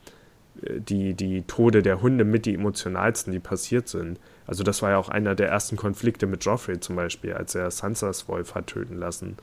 die, 0.62 1.14
die 1.14 1.42
Tode 1.42 1.82
der 1.82 2.02
Hunde 2.02 2.24
mit 2.24 2.46
die 2.46 2.54
emotionalsten, 2.54 3.32
die 3.32 3.38
passiert 3.38 3.88
sind. 3.88 4.18
Also 4.46 4.64
das 4.64 4.82
war 4.82 4.90
ja 4.90 4.98
auch 4.98 5.08
einer 5.08 5.34
der 5.34 5.48
ersten 5.48 5.76
Konflikte 5.76 6.26
mit 6.26 6.44
Joffrey 6.44 6.80
zum 6.80 6.96
Beispiel, 6.96 7.34
als 7.34 7.54
er 7.54 7.70
Sansas 7.70 8.28
Wolf 8.28 8.54
hat 8.54 8.68
töten 8.68 8.96
lassen 8.96 9.36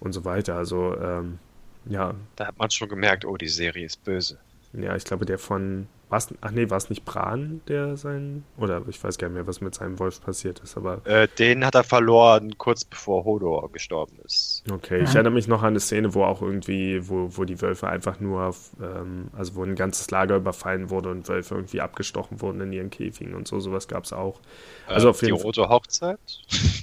und 0.00 0.12
so 0.12 0.24
weiter. 0.24 0.56
Also 0.56 0.96
ähm, 0.96 1.38
ja. 1.86 2.14
Da 2.36 2.46
hat 2.46 2.58
man 2.58 2.70
schon 2.70 2.88
gemerkt, 2.88 3.24
oh, 3.24 3.36
die 3.36 3.48
Serie 3.48 3.86
ist 3.86 4.04
böse. 4.04 4.38
Ja, 4.72 4.96
ich 4.96 5.04
glaube, 5.04 5.26
der 5.26 5.38
von 5.38 5.86
war's, 6.08 6.28
ach 6.40 6.50
nee, 6.50 6.70
war 6.70 6.76
es 6.76 6.90
nicht 6.90 7.04
Bran, 7.04 7.60
der 7.68 7.96
sein. 7.96 8.44
Oder 8.56 8.82
ich 8.88 9.02
weiß 9.02 9.18
gar 9.18 9.28
nicht 9.28 9.34
mehr, 9.34 9.46
was 9.46 9.60
mit 9.60 9.74
seinem 9.74 9.98
Wolf 9.98 10.22
passiert 10.22 10.60
ist, 10.60 10.76
aber. 10.76 11.06
Äh, 11.06 11.28
den 11.38 11.64
hat 11.64 11.74
er 11.74 11.84
verloren, 11.84 12.56
kurz 12.58 12.84
bevor 12.84 13.24
Hodor 13.24 13.70
gestorben 13.72 14.18
ist. 14.24 14.64
Okay, 14.70 15.02
ich 15.02 15.14
erinnere 15.14 15.32
mich 15.32 15.48
noch 15.48 15.62
an 15.62 15.68
eine 15.68 15.80
Szene, 15.80 16.14
wo 16.14 16.24
auch 16.24 16.42
irgendwie, 16.42 17.08
wo, 17.08 17.28
wo 17.36 17.44
die 17.44 17.60
Wölfe 17.60 17.88
einfach 17.88 18.20
nur, 18.20 18.54
ähm, 18.80 19.28
also 19.36 19.54
wo 19.56 19.64
ein 19.64 19.74
ganzes 19.74 20.10
Lager 20.10 20.36
überfallen 20.36 20.90
wurde 20.90 21.10
und 21.10 21.28
Wölfe 21.28 21.54
irgendwie 21.54 21.80
abgestochen 21.80 22.40
wurden 22.40 22.60
in 22.60 22.72
ihren 22.72 22.90
Käfigen 22.90 23.34
und 23.34 23.46
so, 23.46 23.60
sowas 23.60 23.88
gab 23.88 24.04
es 24.04 24.12
auch. 24.12 24.40
Also 24.86 25.08
äh, 25.08 25.10
auf 25.10 25.22
jeden 25.22 25.36
die 25.36 25.42
rote 25.42 25.68
Hochzeit? 25.68 26.18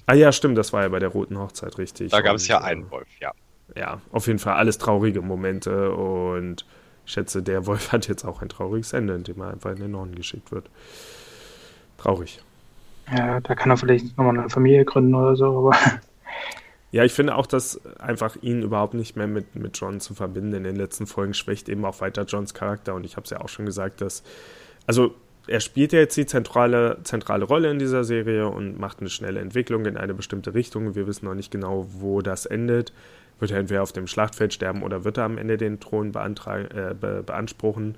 Ah 0.07 0.13
ja, 0.13 0.31
stimmt, 0.31 0.57
das 0.57 0.71
war 0.71 0.83
ja 0.83 0.89
bei 0.89 0.99
der 0.99 1.09
roten 1.09 1.37
Hochzeit, 1.39 1.77
richtig. 1.77 2.11
Da 2.11 2.21
gab 2.21 2.35
es 2.35 2.47
ja 2.47 2.61
einen 2.61 2.89
Wolf, 2.91 3.07
ja. 3.19 3.31
Ja, 3.75 4.01
auf 4.11 4.27
jeden 4.27 4.37
Fall 4.37 4.53
alles 4.53 4.77
traurige 4.77 5.21
Momente 5.21 5.91
und 5.91 6.65
ich 7.05 7.11
schätze, 7.11 7.43
der 7.43 7.65
Wolf 7.65 7.91
hat 7.91 8.07
jetzt 8.07 8.25
auch 8.25 8.41
ein 8.41 8.49
trauriges 8.49 8.93
Ende, 8.93 9.15
indem 9.15 9.41
er 9.41 9.51
einfach 9.51 9.71
in 9.71 9.77
den 9.77 9.91
Norden 9.91 10.15
geschickt 10.15 10.51
wird. 10.51 10.69
Traurig. 11.97 12.39
Ja, 13.15 13.39
da 13.39 13.55
kann 13.55 13.71
er 13.71 13.77
vielleicht 13.77 14.17
nochmal 14.17 14.37
eine 14.37 14.49
Familie 14.49 14.83
gründen 14.85 15.15
oder 15.15 15.35
so, 15.35 15.45
aber. 15.45 15.77
Ja, 16.91 17.03
ich 17.03 17.11
finde 17.11 17.35
auch, 17.35 17.45
dass 17.45 17.81
einfach 17.99 18.37
ihn 18.41 18.61
überhaupt 18.61 18.93
nicht 18.93 19.17
mehr 19.17 19.27
mit, 19.27 19.53
mit 19.53 19.77
John 19.77 19.99
zu 19.99 20.13
verbinden 20.13 20.53
in 20.53 20.63
den 20.63 20.77
letzten 20.77 21.07
Folgen 21.07 21.33
schwächt 21.33 21.67
eben 21.67 21.83
auch 21.83 21.99
weiter 21.99 22.23
Johns 22.23 22.53
Charakter. 22.53 22.93
Und 22.93 23.05
ich 23.05 23.17
habe 23.17 23.25
es 23.25 23.31
ja 23.31 23.41
auch 23.41 23.49
schon 23.49 23.65
gesagt, 23.65 23.99
dass. 23.99 24.23
Also, 24.87 25.13
er 25.45 25.59
spielt 25.59 25.91
ja 25.91 25.99
jetzt 25.99 26.15
die 26.15 26.25
zentrale, 26.25 26.99
zentrale 27.03 27.43
Rolle 27.43 27.69
in 27.69 27.79
dieser 27.79 28.05
Serie 28.05 28.47
und 28.47 28.79
macht 28.79 29.01
eine 29.01 29.09
schnelle 29.09 29.41
Entwicklung 29.41 29.85
in 29.85 29.97
eine 29.97 30.13
bestimmte 30.13 30.53
Richtung. 30.53 30.95
Wir 30.95 31.05
wissen 31.05 31.25
noch 31.25 31.35
nicht 31.35 31.51
genau, 31.51 31.85
wo 31.99 32.21
das 32.21 32.45
endet 32.45 32.93
wird 33.39 33.51
er 33.51 33.59
entweder 33.59 33.83
auf 33.83 33.91
dem 33.91 34.07
Schlachtfeld 34.07 34.53
sterben 34.53 34.83
oder 34.83 35.03
wird 35.03 35.17
er 35.17 35.25
am 35.25 35.37
Ende 35.37 35.57
den 35.57 35.79
Thron 35.79 36.13
äh, 36.13 36.95
be 36.99 37.23
beanspruchen. 37.25 37.97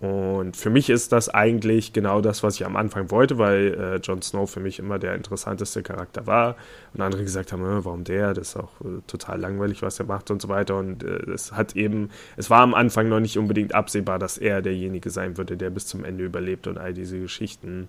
Und 0.00 0.56
für 0.56 0.70
mich 0.70 0.90
ist 0.90 1.10
das 1.10 1.28
eigentlich 1.28 1.92
genau 1.92 2.20
das, 2.20 2.44
was 2.44 2.54
ich 2.54 2.64
am 2.64 2.76
Anfang 2.76 3.10
wollte, 3.10 3.36
weil 3.38 3.74
äh, 3.74 3.96
Jon 3.96 4.22
Snow 4.22 4.48
für 4.48 4.60
mich 4.60 4.78
immer 4.78 5.00
der 5.00 5.16
interessanteste 5.16 5.82
Charakter 5.82 6.28
war. 6.28 6.54
Und 6.94 7.00
andere 7.00 7.24
gesagt 7.24 7.52
haben, 7.52 7.64
äh, 7.64 7.84
warum 7.84 8.04
der? 8.04 8.32
Das 8.32 8.50
ist 8.50 8.56
auch 8.56 8.80
äh, 8.82 9.00
total 9.08 9.40
langweilig, 9.40 9.82
was 9.82 9.98
er 9.98 10.06
macht 10.06 10.30
und 10.30 10.40
so 10.40 10.48
weiter. 10.48 10.76
Und 10.76 11.02
äh, 11.02 11.30
es 11.32 11.50
hat 11.50 11.74
eben, 11.74 12.10
es 12.36 12.48
war 12.48 12.60
am 12.60 12.74
Anfang 12.74 13.08
noch 13.08 13.18
nicht 13.18 13.38
unbedingt 13.38 13.74
absehbar, 13.74 14.20
dass 14.20 14.38
er 14.38 14.62
derjenige 14.62 15.10
sein 15.10 15.36
würde, 15.36 15.56
der 15.56 15.70
bis 15.70 15.88
zum 15.88 16.04
Ende 16.04 16.24
überlebt 16.24 16.68
und 16.68 16.78
all 16.78 16.94
diese 16.94 17.18
Geschichten 17.18 17.88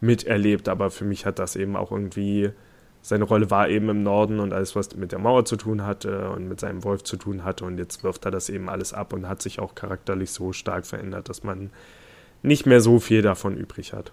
miterlebt. 0.00 0.68
Aber 0.68 0.90
für 0.90 1.04
mich 1.04 1.26
hat 1.26 1.38
das 1.38 1.54
eben 1.54 1.76
auch 1.76 1.92
irgendwie 1.92 2.50
seine 3.08 3.22
Rolle 3.22 3.52
war 3.52 3.68
eben 3.68 3.88
im 3.88 4.02
Norden 4.02 4.40
und 4.40 4.52
alles, 4.52 4.74
was 4.74 4.96
mit 4.96 5.12
der 5.12 5.20
Mauer 5.20 5.44
zu 5.44 5.54
tun 5.54 5.86
hatte 5.86 6.28
und 6.30 6.48
mit 6.48 6.58
seinem 6.58 6.82
Wolf 6.82 7.04
zu 7.04 7.16
tun 7.16 7.44
hatte. 7.44 7.64
Und 7.64 7.78
jetzt 7.78 8.02
wirft 8.02 8.24
er 8.24 8.32
das 8.32 8.48
eben 8.48 8.68
alles 8.68 8.92
ab 8.92 9.12
und 9.12 9.28
hat 9.28 9.40
sich 9.40 9.60
auch 9.60 9.76
charakterlich 9.76 10.32
so 10.32 10.52
stark 10.52 10.86
verändert, 10.86 11.28
dass 11.28 11.44
man 11.44 11.70
nicht 12.42 12.66
mehr 12.66 12.80
so 12.80 12.98
viel 12.98 13.22
davon 13.22 13.56
übrig 13.56 13.92
hat. 13.92 14.10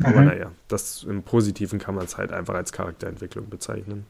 Mhm. 0.00 0.06
Aber 0.06 0.20
naja, 0.22 0.50
das 0.66 1.04
im 1.04 1.22
Positiven 1.22 1.78
kann 1.78 1.94
man 1.94 2.04
es 2.04 2.18
halt 2.18 2.32
einfach 2.32 2.54
als 2.54 2.72
Charakterentwicklung 2.72 3.48
bezeichnen. 3.48 4.04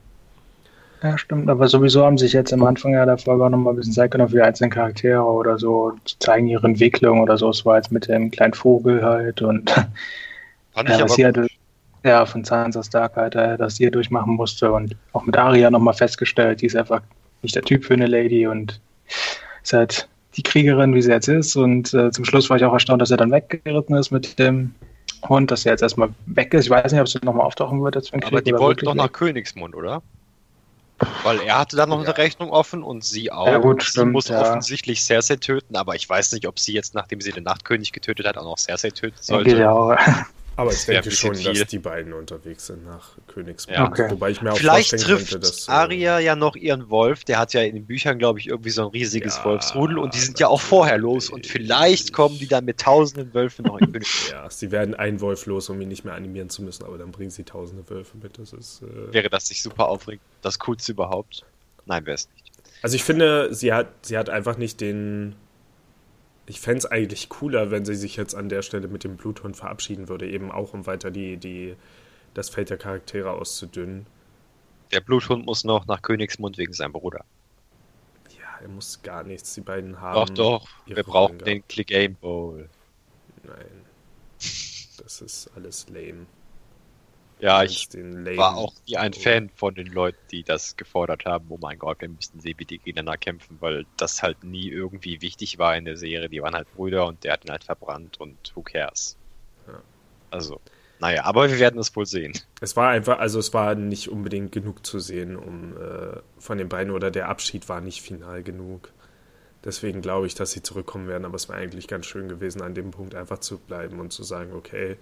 Ja, 1.03 1.15
stimmt, 1.19 1.47
aber 1.47 1.67
sowieso 1.67 2.03
haben 2.03 2.17
sich 2.17 2.33
jetzt 2.33 2.51
am 2.51 2.63
Anfang 2.63 2.93
ja 2.93 3.05
der 3.05 3.19
Folge 3.19 3.45
auch 3.45 3.49
nochmal 3.49 3.73
ein 3.73 3.75
bisschen 3.75 3.93
Zeit 3.93 4.09
genommen 4.09 4.31
für 4.31 4.37
die 4.37 4.41
einzelnen 4.41 4.71
Charaktere 4.71 5.21
oder 5.21 5.59
so, 5.59 5.93
zeigen 6.19 6.47
ihre 6.47 6.65
Entwicklung 6.65 7.19
oder 7.19 7.37
so. 7.37 7.49
Es 7.51 7.63
war 7.63 7.75
jetzt 7.75 7.91
mit 7.91 8.07
dem 8.07 8.31
kleinen 8.31 8.53
Vogel 8.53 9.03
halt 9.03 9.43
und 9.43 9.69
Fand 9.69 10.89
ich 10.89 10.97
ja, 10.97 11.03
aber 11.03 11.13
halt, 11.13 11.51
ja, 12.03 12.25
von 12.25 12.43
Sansa 12.43 12.83
Stark 12.83 13.15
halt, 13.15 13.35
dass 13.35 13.75
sie 13.77 13.89
durchmachen 13.89 14.33
musste 14.33 14.71
und 14.71 14.95
auch 15.13 15.23
mit 15.23 15.37
Arya 15.37 15.71
nochmal 15.71 15.93
festgestellt, 15.93 16.61
die 16.61 16.65
ist 16.65 16.75
einfach 16.75 17.01
nicht 17.41 17.55
der 17.55 17.63
Typ 17.63 17.85
für 17.85 17.93
eine 17.93 18.07
Lady 18.07 18.47
und 18.47 18.79
ist 19.63 19.73
halt 19.73 20.07
die 20.35 20.43
Kriegerin, 20.43 20.93
wie 20.93 21.01
sie 21.01 21.11
jetzt 21.11 21.27
ist. 21.27 21.55
Und 21.55 21.93
äh, 21.93 22.11
zum 22.11 22.25
Schluss 22.25 22.49
war 22.49 22.57
ich 22.57 22.65
auch 22.65 22.73
erstaunt, 22.73 23.01
dass 23.01 23.11
er 23.11 23.17
dann 23.17 23.31
weggeritten 23.31 23.95
ist 23.95 24.11
mit 24.11 24.39
dem 24.39 24.73
Hund, 25.27 25.51
dass 25.51 25.65
er 25.65 25.73
jetzt 25.73 25.81
erstmal 25.81 26.09
weg 26.25 26.53
ist. 26.53 26.65
Ich 26.65 26.69
weiß 26.69 26.91
nicht, 26.91 27.01
ob 27.01 27.07
es 27.07 27.21
nochmal 27.21 27.45
auftauchen 27.45 27.83
wird 27.83 27.95
jetzt 27.95 28.13
Aber 28.13 28.41
die 28.41 28.53
wollten 28.53 28.85
doch 28.85 28.95
nach 28.95 29.11
Königsmund, 29.11 29.75
oder? 29.75 30.01
Weil 31.23 31.39
er 31.41 31.59
hatte 31.59 31.75
dann 31.75 31.89
noch 31.89 32.01
ja. 32.01 32.05
eine 32.05 32.17
Rechnung 32.17 32.51
offen 32.51 32.83
und 32.83 33.03
sie 33.03 33.31
auch. 33.31 33.47
Ja, 33.47 33.57
gut, 33.57 33.81
sie 33.81 33.89
stimmt, 33.89 34.13
muss 34.13 34.27
ja. 34.27 34.41
offensichtlich 34.41 35.03
Cersei 35.03 35.35
töten, 35.35 35.75
aber 35.75 35.95
ich 35.95 36.07
weiß 36.07 36.31
nicht, 36.33 36.47
ob 36.47 36.59
sie 36.59 36.73
jetzt, 36.73 36.93
nachdem 36.93 37.19
sie 37.19 37.31
den 37.31 37.43
Nachtkönig 37.43 37.91
getötet 37.91 38.27
hat, 38.27 38.37
auch 38.37 38.43
noch 38.43 38.57
Cersei 38.57 38.91
töten 38.91 39.17
sollte. 39.19 39.49
Geht 39.49 39.59
ja 39.59 39.71
auch. 39.71 39.97
Aber 40.55 40.71
ich 40.71 40.85
denke 40.85 41.09
schon, 41.11 41.35
viel. 41.35 41.53
dass 41.53 41.67
die 41.67 41.79
beiden 41.79 42.13
unterwegs 42.13 42.67
sind 42.67 42.85
nach 42.85 43.17
Königsmund. 43.27 43.77
Ja. 43.77 43.87
Okay. 43.87 44.11
Wobei 44.11 44.29
ich 44.29 44.41
mir 44.41 44.53
auch 44.53 44.57
Vielleicht 44.57 44.91
trifft 44.91 45.31
könnte, 45.31 45.39
dass, 45.39 45.67
Arya 45.67 46.19
ja 46.19 46.35
noch 46.35 46.55
ihren 46.55 46.89
Wolf. 46.89 47.23
Der 47.23 47.39
hat 47.39 47.53
ja 47.53 47.61
in 47.61 47.75
den 47.75 47.85
Büchern, 47.85 48.19
glaube 48.19 48.39
ich, 48.39 48.47
irgendwie 48.47 48.69
so 48.69 48.83
ein 48.83 48.89
riesiges 48.89 49.37
ja, 49.37 49.45
Wolfsrudel 49.45 49.97
und 49.97 50.13
die 50.13 50.19
sind 50.19 50.39
ja 50.39 50.47
auch 50.47 50.61
vorher 50.61 50.97
los. 50.97 51.29
Und 51.29 51.47
vielleicht 51.47 52.13
kommen 52.13 52.37
die 52.37 52.47
dann 52.47 52.65
mit 52.65 52.79
tausenden 52.79 53.33
Wölfen 53.33 53.65
noch 53.65 53.79
in 53.79 53.87
Königsmund. 53.91 54.31
Ja, 54.31 54.49
sie 54.49 54.71
werden 54.71 54.93
einen 54.93 55.21
Wolf 55.21 55.45
los, 55.47 55.69
um 55.69 55.81
ihn 55.81 55.87
nicht 55.87 56.05
mehr 56.05 56.13
animieren 56.13 56.49
zu 56.49 56.61
müssen, 56.61 56.83
aber 56.83 56.97
dann 56.97 57.11
bringen 57.11 57.31
sie 57.31 57.43
tausende 57.43 57.89
Wölfe 57.89 58.17
mit. 58.21 58.37
Das 58.37 58.53
ist, 58.53 58.83
äh... 58.83 59.13
Wäre 59.13 59.29
das 59.29 59.49
nicht 59.49 59.63
super 59.63 59.87
aufregend? 59.87 60.23
Das 60.41 60.59
Coolste 60.59 60.91
überhaupt? 60.91 61.45
Nein, 61.85 62.05
wäre 62.05 62.15
es 62.15 62.29
nicht. 62.29 62.43
Also 62.83 62.95
ich 62.95 63.03
finde, 63.03 63.53
sie 63.53 63.73
hat, 63.73 63.87
sie 64.03 64.17
hat 64.17 64.29
einfach 64.29 64.57
nicht 64.57 64.81
den 64.81 65.35
ich 66.45 66.59
fände 66.59 66.79
es 66.79 66.85
eigentlich 66.85 67.29
cooler, 67.29 67.71
wenn 67.71 67.85
sie 67.85 67.95
sich 67.95 68.15
jetzt 68.15 68.35
an 68.35 68.49
der 68.49 68.61
Stelle 68.61 68.87
mit 68.87 69.03
dem 69.03 69.15
Bluthund 69.15 69.55
verabschieden 69.55 70.09
würde, 70.09 70.29
eben 70.29 70.51
auch 70.51 70.73
um 70.73 70.85
weiter 70.85 71.09
die, 71.09 71.37
die, 71.37 71.75
das 72.33 72.49
Feld 72.49 72.69
der 72.69 72.77
Charaktere 72.77 73.31
auszudünnen. 73.31 74.05
Der 74.91 75.01
Bluthund 75.01 75.45
muss 75.45 75.63
noch 75.63 75.87
nach 75.87 76.01
Königsmund 76.01 76.57
wegen 76.57 76.73
seinem 76.73 76.91
Bruder. 76.93 77.25
Ja, 78.37 78.61
er 78.61 78.67
muss 78.67 79.01
gar 79.01 79.23
nichts. 79.23 79.53
Die 79.55 79.61
beiden 79.61 80.01
haben. 80.01 80.35
Doch, 80.35 80.65
doch. 80.65 80.67
Wir 80.85 81.03
brauchen 81.03 81.39
den 81.39 81.67
Click 81.67 81.87
Game 81.87 82.15
Bowl. 82.15 82.69
Nein. 83.43 83.85
Das 85.01 85.21
ist 85.21 85.49
alles 85.55 85.87
lame. 85.89 86.25
Ja, 87.43 87.61
ich 87.61 87.89
war 87.93 88.55
auch 88.55 88.73
nie 88.87 88.95
ein 88.95 89.11
Fan 89.11 89.49
von 89.49 89.75
den 89.75 89.87
Leuten, 89.87 90.17
die 90.31 90.43
das 90.43 90.77
gefordert 90.77 91.25
haben. 91.25 91.47
Oh 91.49 91.57
mein 91.59 91.77
Gott, 91.77 91.99
wir 91.99 92.07
müssten 92.07 92.39
sehen, 92.39 92.55
wie 92.57 92.63
die 92.63 92.77
gegeneinander 92.77 93.17
kämpfen, 93.17 93.57
weil 93.59 93.85
das 93.97 94.23
halt 94.23 94.45
nie 94.45 94.69
irgendwie 94.69 95.21
wichtig 95.21 95.59
war 95.59 95.75
in 95.75 95.83
der 95.83 95.97
Serie. 95.97 96.29
Die 96.29 96.41
waren 96.41 96.55
halt 96.55 96.73
Brüder 96.73 97.05
und 97.05 97.25
der 97.25 97.33
hat 97.33 97.43
ihn 97.43 97.51
halt 97.51 97.65
verbrannt 97.65 98.17
und 98.21 98.37
who 98.55 98.61
cares. 98.61 99.17
Ja. 99.67 99.81
Also, 100.31 100.61
naja, 101.01 101.25
aber 101.25 101.49
wir 101.49 101.59
werden 101.59 101.81
es 101.81 101.93
wohl 101.97 102.05
sehen. 102.05 102.31
Es 102.61 102.77
war 102.77 102.91
einfach, 102.91 103.19
also 103.19 103.39
es 103.39 103.53
war 103.53 103.75
nicht 103.75 104.07
unbedingt 104.07 104.53
genug 104.53 104.85
zu 104.85 104.99
sehen, 104.99 105.35
um 105.35 105.75
äh, 105.75 106.21
von 106.39 106.57
den 106.57 106.69
beiden 106.69 106.93
oder 106.93 107.11
der 107.11 107.27
Abschied 107.27 107.67
war 107.67 107.81
nicht 107.81 108.01
final 108.01 108.41
genug. 108.41 108.93
Deswegen 109.65 110.01
glaube 110.01 110.27
ich, 110.27 110.35
dass 110.35 110.51
sie 110.51 110.63
zurückkommen 110.63 111.09
werden, 111.09 111.25
aber 111.25 111.35
es 111.35 111.49
war 111.49 111.57
eigentlich 111.57 111.89
ganz 111.89 112.05
schön 112.05 112.29
gewesen, 112.29 112.61
an 112.61 112.73
dem 112.73 112.91
Punkt 112.91 113.15
einfach 113.15 113.39
zu 113.39 113.57
bleiben 113.57 113.99
und 113.99 114.13
zu 114.13 114.23
sagen, 114.23 114.53
okay, 114.53 114.97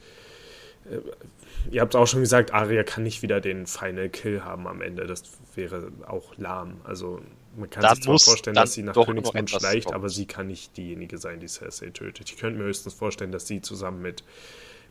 ihr 1.70 1.82
habt 1.82 1.96
auch 1.96 2.08
schon 2.08 2.22
gesagt, 2.22 2.54
Arya 2.54 2.84
kann 2.84 3.04
nicht 3.04 3.22
wieder 3.22 3.42
den 3.42 3.68
Final 3.68 4.10
Kill 4.10 4.44
haben 4.44 4.68
am 4.68 4.82
Ende. 4.82 5.06
Das 5.06 5.24
wäre 5.56 5.92
auch 6.08 6.38
lahm. 6.38 6.82
Also 6.84 7.22
man 7.56 7.70
kann 7.70 7.84
dann 7.84 7.96
sich 7.96 8.06
zwar 8.06 8.20
vorstellen, 8.20 8.56
dass 8.56 8.74
sie 8.74 8.84
nach 8.84 8.94
Königsmund 8.94 9.50
schleicht, 9.50 9.86
kommt. 9.86 9.96
aber 9.96 10.10
sie 10.10 10.26
kann 10.26 10.48
nicht 10.48 10.76
diejenige 10.78 11.18
sein, 11.18 11.40
die 11.40 11.48
Cersei 11.48 11.90
tötet. 11.90 12.30
Ich 12.30 12.38
könnte 12.38 12.60
mir 12.60 12.66
höchstens 12.66 12.94
vorstellen, 12.94 13.32
dass 13.32 13.48
sie 13.48 13.62
zusammen 13.62 14.02
mit, 14.02 14.24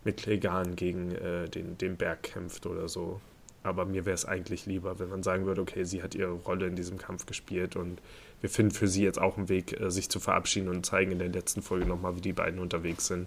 mit 0.05 0.18
Clegan 0.18 0.76
gegen 0.76 1.12
äh, 1.12 1.48
den, 1.48 1.79
den 1.79 1.96
Berg 1.96 2.22
kämpft 2.22 2.66
oder 2.66 2.88
so. 2.88 3.20
Aber 3.62 3.85
mir 3.85 4.07
wäre 4.07 4.14
es 4.14 4.24
eigentlich 4.24 4.64
lieber, 4.64 4.98
wenn 4.98 5.11
man 5.11 5.22
sagen 5.22 5.44
würde, 5.44 5.61
okay, 5.61 5.85
sie 5.85 6.03
hat 6.03 6.14
ihre 6.14 6.33
Rolle 6.33 6.66
in 6.66 6.76
diesem 6.76 6.96
Kampf 6.96 7.26
gespielt 7.26 7.76
und 7.76 8.00
wir 8.40 8.48
finden 8.48 8.72
für 8.72 8.88
sie 8.88 9.05
jetzt 9.05 9.20
auch 9.20 9.37
einen 9.37 9.50
Weg, 9.50 9.79
äh, 9.79 9.90
sich 9.90 10.09
zu 10.09 10.20
verabschieden 10.20 10.68
und 10.68 10.87
zeigen 10.87 11.12
in 11.12 11.18
der 11.18 11.29
letzten 11.29 11.61
Folge 11.62 11.87
nochmal, 11.87 12.16
wie 12.16 12.22
die 12.22 12.33
beiden 12.33 12.59
unterwegs 12.59 13.07
sind. 13.07 13.26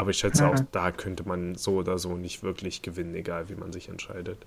Aber 0.00 0.12
ich 0.12 0.16
schätze 0.16 0.44
mhm. 0.44 0.48
auch, 0.48 0.54
da 0.72 0.92
könnte 0.92 1.28
man 1.28 1.56
so 1.56 1.72
oder 1.72 1.98
so 1.98 2.16
nicht 2.16 2.42
wirklich 2.42 2.80
gewinnen, 2.80 3.14
egal 3.14 3.50
wie 3.50 3.54
man 3.54 3.70
sich 3.70 3.90
entscheidet. 3.90 4.38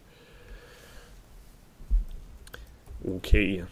Okay. 3.05 3.63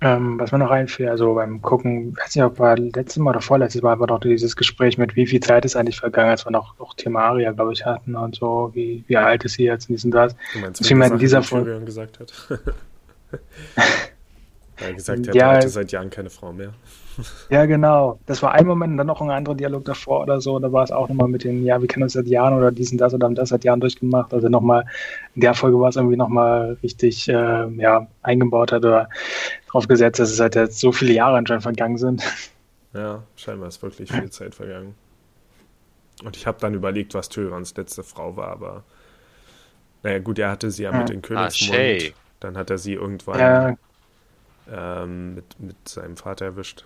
Ähm, 0.00 0.40
was 0.40 0.50
mir 0.50 0.58
noch 0.58 0.72
einfiel, 0.72 1.08
also 1.08 1.34
beim 1.34 1.62
Gucken, 1.62 2.16
weiß 2.16 2.34
nicht, 2.34 2.44
ob 2.44 2.58
war 2.58 2.76
letztes 2.76 3.18
Mal 3.18 3.30
oder 3.30 3.40
vorletztes 3.40 3.82
Mal 3.82 4.00
war 4.00 4.08
doch 4.08 4.18
dieses 4.18 4.56
Gespräch 4.56 4.98
mit, 4.98 5.14
wie 5.14 5.28
viel 5.28 5.38
Zeit 5.38 5.64
ist 5.64 5.76
eigentlich 5.76 6.00
vergangen, 6.00 6.30
als 6.30 6.44
wir 6.44 6.50
noch, 6.50 6.76
noch 6.80 6.94
Thema 6.94 7.20
Aria, 7.20 7.52
glaube 7.52 7.72
ich, 7.72 7.86
hatten 7.86 8.16
und 8.16 8.34
so, 8.34 8.72
wie, 8.74 9.04
wie 9.06 9.16
alt 9.16 9.44
ist 9.44 9.52
sie 9.52 9.66
jetzt 9.66 9.88
und 9.88 9.94
dies 9.94 10.04
und 10.04 10.10
das. 10.10 10.34
Du 10.52 10.58
meinst, 10.58 10.80
Deswegen 10.80 11.00
in 11.00 11.18
dieser 11.18 11.44
Folge 11.44 11.80
gesagt 11.84 12.18
hat. 12.18 12.32
er 14.78 14.94
gesagt 14.94 15.28
hat, 15.28 15.34
ja, 15.36 15.52
er 15.52 15.56
hatte 15.58 15.68
seit 15.68 15.92
Jahren 15.92 16.10
keine 16.10 16.28
Frau 16.28 16.52
mehr. 16.52 16.74
Ja, 17.50 17.66
genau. 17.66 18.18
Das 18.26 18.42
war 18.42 18.52
ein 18.52 18.66
Moment 18.66 18.92
und 18.92 18.96
dann 18.98 19.06
noch 19.06 19.20
ein 19.20 19.30
anderer 19.30 19.54
Dialog 19.54 19.84
davor 19.84 20.22
oder 20.22 20.40
so. 20.40 20.58
Da 20.58 20.72
war 20.72 20.84
es 20.84 20.90
auch 20.90 21.08
nochmal 21.08 21.28
mit 21.28 21.44
den, 21.44 21.64
ja, 21.64 21.80
wir 21.80 21.88
kennen 21.88 22.04
uns 22.04 22.14
seit 22.14 22.26
Jahren 22.26 22.54
oder 22.54 22.72
diesen, 22.72 22.98
das 22.98 23.14
oder 23.14 23.26
haben 23.26 23.34
das 23.34 23.50
seit 23.50 23.64
Jahren 23.64 23.80
durchgemacht. 23.80 24.32
Also 24.32 24.48
nochmal, 24.48 24.86
in 25.34 25.42
der 25.42 25.54
Folge 25.54 25.78
war 25.78 25.88
es 25.88 25.96
irgendwie 25.96 26.16
nochmal 26.16 26.78
richtig, 26.82 27.28
äh, 27.28 27.68
ja, 27.76 28.06
eingebaut 28.22 28.72
hat 28.72 28.84
oder 28.84 29.08
drauf 29.70 29.88
gesetzt, 29.88 30.20
dass 30.20 30.30
es 30.30 30.40
halt 30.40 30.54
jetzt 30.54 30.80
so 30.80 30.92
viele 30.92 31.12
Jahre 31.12 31.36
anscheinend 31.36 31.62
vergangen 31.62 31.98
sind. 31.98 32.22
Ja, 32.94 33.22
scheinbar 33.36 33.68
ist 33.68 33.82
wirklich 33.82 34.12
viel 34.12 34.30
Zeit 34.30 34.54
vergangen. 34.54 34.94
Und 36.24 36.36
ich 36.36 36.46
habe 36.46 36.58
dann 36.60 36.74
überlegt, 36.74 37.14
was 37.14 37.28
Tyrans 37.28 37.74
letzte 37.76 38.02
Frau 38.02 38.36
war, 38.36 38.48
aber 38.48 38.84
naja, 40.02 40.18
gut, 40.18 40.38
er 40.38 40.50
hatte 40.50 40.70
sie 40.70 40.82
ja 40.82 40.92
mit 40.92 41.08
den 41.08 41.22
Königsmund. 41.22 41.78
Ah, 41.78 42.14
dann 42.40 42.56
hat 42.56 42.70
er 42.70 42.78
sie 42.78 42.94
irgendwann 42.94 43.38
ja. 43.38 43.76
ähm, 44.70 45.34
mit, 45.36 45.60
mit 45.60 45.88
seinem 45.88 46.16
Vater 46.16 46.46
erwischt. 46.46 46.84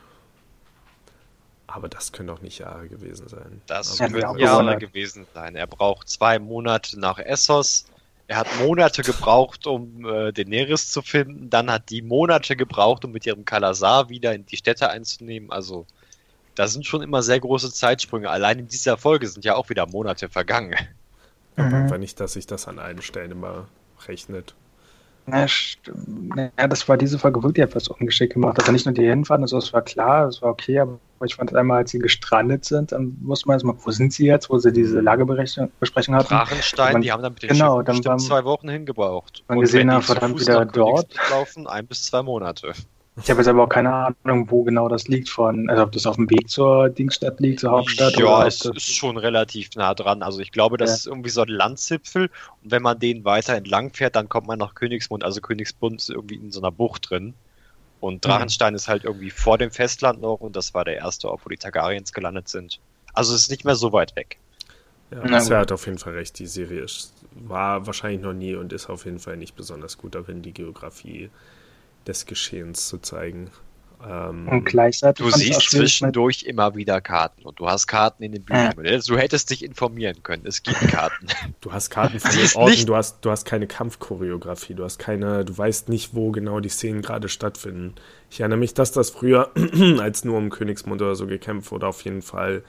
Aber 1.66 1.88
das 1.88 2.12
können 2.12 2.28
doch 2.28 2.40
nicht 2.40 2.58
Jahre 2.58 2.88
gewesen 2.88 3.28
sein. 3.28 3.60
Das 3.66 4.00
Aber 4.00 4.20
können 4.20 4.38
Jahre 4.38 4.78
gewesen 4.78 5.26
sein. 5.34 5.56
Er 5.56 5.66
braucht 5.66 6.08
zwei 6.08 6.38
Monate 6.38 6.98
nach 6.98 7.18
Essos. 7.18 7.86
Er 8.28 8.38
hat 8.38 8.48
Monate 8.60 9.02
gebraucht, 9.02 9.66
um 9.66 10.04
äh, 10.04 10.32
Daenerys 10.32 10.90
zu 10.90 11.02
finden. 11.02 11.50
Dann 11.50 11.70
hat 11.70 11.90
die 11.90 12.02
Monate 12.02 12.56
gebraucht, 12.56 13.04
um 13.04 13.12
mit 13.12 13.26
ihrem 13.26 13.44
Kalasar 13.44 14.08
wieder 14.08 14.34
in 14.34 14.46
die 14.46 14.56
Städte 14.56 14.90
einzunehmen. 14.90 15.52
Also, 15.52 15.86
da 16.54 16.66
sind 16.66 16.86
schon 16.86 17.02
immer 17.02 17.22
sehr 17.22 17.38
große 17.38 17.72
Zeitsprünge. 17.72 18.30
Allein 18.30 18.58
in 18.60 18.68
dieser 18.68 18.96
Folge 18.96 19.28
sind 19.28 19.44
ja 19.44 19.54
auch 19.54 19.68
wieder 19.68 19.86
Monate 19.86 20.28
vergangen. 20.28 20.74
Aber 21.56 21.68
mhm. 21.68 21.74
einfach 21.74 21.98
nicht, 21.98 22.18
dass 22.18 22.32
sich 22.32 22.46
das 22.46 22.66
an 22.68 22.78
allen 22.78 23.02
Stellen 23.02 23.30
immer 23.30 23.68
rechnet. 24.06 24.54
Ja, 25.28 25.46
ja, 26.58 26.68
das 26.68 26.88
war 26.88 26.96
diese 26.96 27.18
Folge 27.18 27.42
wirklich 27.42 27.64
etwas 27.64 27.88
ungeschickt 27.88 28.34
gemacht. 28.34 28.58
Also 28.58 28.72
nicht 28.72 28.86
nur 28.86 28.94
die 28.94 29.06
Hinfahrt, 29.06 29.40
also 29.40 29.58
es 29.58 29.72
war 29.72 29.82
klar, 29.82 30.28
es 30.28 30.40
war 30.40 30.50
okay, 30.50 30.78
aber 30.78 30.98
ich 31.24 31.34
fand 31.34 31.54
einmal, 31.54 31.78
als 31.78 31.90
sie 31.90 31.98
gestrandet 31.98 32.64
sind, 32.64 32.92
dann 32.92 33.16
wusste 33.22 33.48
man 33.48 33.56
erstmal, 33.56 33.76
wo 33.78 33.90
sind 33.90 34.12
sie 34.12 34.26
jetzt, 34.26 34.50
wo 34.50 34.58
sie 34.58 34.72
diese 34.72 35.00
Lagebesprechung 35.00 36.14
hatten. 36.14 36.28
Drachenstein, 36.28 36.92
man, 36.92 37.02
die 37.02 37.10
haben 37.10 37.22
dann 37.22 37.32
mit 37.32 37.42
den 37.42 37.50
genau, 37.50 37.82
dann 37.82 38.02
zwei 38.18 38.44
Wochen 38.44 38.68
hingebraucht. 38.68 39.42
Man 39.48 39.60
gesehen 39.60 39.92
hat, 39.92 40.04
verdammt 40.04 40.40
wieder 40.40 40.64
dort. 40.64 41.14
Laufen, 41.30 41.66
ein 41.66 41.86
bis 41.86 42.04
zwei 42.04 42.22
Monate. 42.22 42.72
Ich 43.22 43.30
habe 43.30 43.40
jetzt 43.40 43.48
aber 43.48 43.64
auch 43.64 43.68
keine 43.68 44.14
Ahnung, 44.24 44.50
wo 44.50 44.62
genau 44.62 44.88
das 44.88 45.08
liegt 45.08 45.30
von, 45.30 45.70
also 45.70 45.84
ob 45.84 45.92
das 45.92 46.04
auf 46.04 46.16
dem 46.16 46.28
Weg 46.28 46.50
zur 46.50 46.90
Dingstadt 46.90 47.40
liegt, 47.40 47.60
zur 47.60 47.70
Hauptstadt. 47.70 48.18
Ja, 48.18 48.26
oder 48.26 48.46
es 48.46 48.62
ist 48.62 48.94
schon 48.94 49.16
relativ 49.16 49.70
nah 49.74 49.94
dran. 49.94 50.22
Also 50.22 50.40
ich 50.40 50.52
glaube, 50.52 50.76
das 50.76 50.90
ja. 50.90 50.96
ist 50.96 51.06
irgendwie 51.06 51.30
so 51.30 51.40
ein 51.40 51.48
Landzipfel 51.48 52.30
und 52.62 52.70
wenn 52.70 52.82
man 52.82 52.98
den 52.98 53.24
weiter 53.24 53.54
entlang 53.54 53.90
fährt, 53.90 54.16
dann 54.16 54.28
kommt 54.28 54.46
man 54.46 54.58
nach 54.58 54.74
Königsmund. 54.74 55.24
Also 55.24 55.40
Königsmund 55.40 56.02
ist 56.02 56.10
irgendwie 56.10 56.34
in 56.34 56.52
so 56.52 56.60
einer 56.60 56.70
Bucht 56.70 57.10
drin. 57.10 57.32
Und. 58.00 58.24
Drachenstein 58.24 58.74
mhm. 58.74 58.76
ist 58.76 58.88
halt 58.88 59.04
irgendwie 59.04 59.30
vor 59.30 59.56
dem 59.56 59.70
Festland 59.70 60.20
noch 60.20 60.36
und 60.40 60.54
das 60.54 60.74
war 60.74 60.84
der 60.84 60.96
erste 60.96 61.30
Ort, 61.30 61.40
wo 61.44 61.48
die 61.48 61.56
Targaryens 61.56 62.12
gelandet 62.12 62.48
sind. 62.48 62.80
Also 63.14 63.34
es 63.34 63.42
ist 63.42 63.50
nicht 63.50 63.64
mehr 63.64 63.76
so 63.76 63.94
weit 63.94 64.14
weg. 64.14 64.38
Ja, 65.10 65.40
Sir 65.40 65.58
hat 65.58 65.72
auf 65.72 65.86
jeden 65.86 65.98
Fall 65.98 66.14
recht. 66.14 66.38
Die 66.38 66.46
Serie 66.46 66.82
ist, 66.82 67.14
war 67.34 67.86
wahrscheinlich 67.86 68.20
noch 68.20 68.34
nie 68.34 68.54
und 68.56 68.74
ist 68.74 68.90
auf 68.90 69.06
jeden 69.06 69.20
Fall 69.20 69.38
nicht 69.38 69.56
besonders 69.56 69.96
gut 69.96 70.14
darin, 70.14 70.42
die 70.42 70.52
Geografie 70.52 71.30
des 72.06 72.26
Geschehens 72.26 72.88
zu 72.88 72.98
zeigen. 72.98 73.50
Ähm, 74.06 74.48
und 74.48 74.64
gleichzeitig 74.64 75.24
du 75.24 75.30
siehst 75.30 75.70
zwischendurch 75.70 76.42
immer 76.44 76.74
wieder 76.74 77.00
Karten 77.00 77.42
und 77.42 77.58
du 77.58 77.68
hast 77.68 77.86
Karten 77.86 78.22
in 78.22 78.32
den 78.32 78.44
Büchern. 78.44 78.84
Ja. 78.84 78.98
Du 78.98 79.16
hättest 79.16 79.50
dich 79.50 79.64
informieren 79.64 80.22
können. 80.22 80.44
Es 80.46 80.62
gibt 80.62 80.78
Karten. 80.88 81.28
Du 81.60 81.72
hast 81.72 81.90
Karten 81.90 82.20
von 82.20 82.30
den 82.30 82.48
Orten, 82.54 82.86
du 82.86 82.94
hast, 82.94 83.24
du 83.24 83.30
hast 83.30 83.44
keine 83.44 83.66
Kampfchoreografie, 83.66 84.74
du 84.74 84.84
hast 84.84 84.98
keine, 84.98 85.44
du 85.44 85.56
weißt 85.56 85.88
nicht, 85.88 86.14
wo 86.14 86.30
genau 86.30 86.60
die 86.60 86.68
Szenen 86.68 87.02
gerade 87.02 87.28
stattfinden. 87.28 87.94
Ich 88.30 88.40
erinnere 88.40 88.58
mich, 88.58 88.74
dass 88.74 88.92
das 88.92 89.10
früher, 89.10 89.50
als 89.98 90.24
nur 90.24 90.36
um 90.36 90.50
Königsmund 90.50 91.00
oder 91.00 91.14
so 91.14 91.26
gekämpft 91.26 91.70
wurde, 91.70 91.86
auf 91.86 92.02
jeden 92.02 92.22
Fall, 92.22 92.62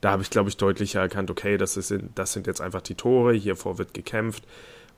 da 0.00 0.10
habe 0.10 0.22
ich, 0.22 0.30
glaube 0.30 0.50
ich, 0.50 0.58
deutlicher 0.58 1.00
erkannt, 1.00 1.30
okay, 1.30 1.56
das, 1.56 1.76
ist, 1.76 1.94
das 2.14 2.32
sind 2.34 2.46
jetzt 2.46 2.60
einfach 2.60 2.82
die 2.82 2.94
Tore, 2.94 3.32
hiervor 3.32 3.78
wird 3.78 3.94
gekämpft. 3.94 4.44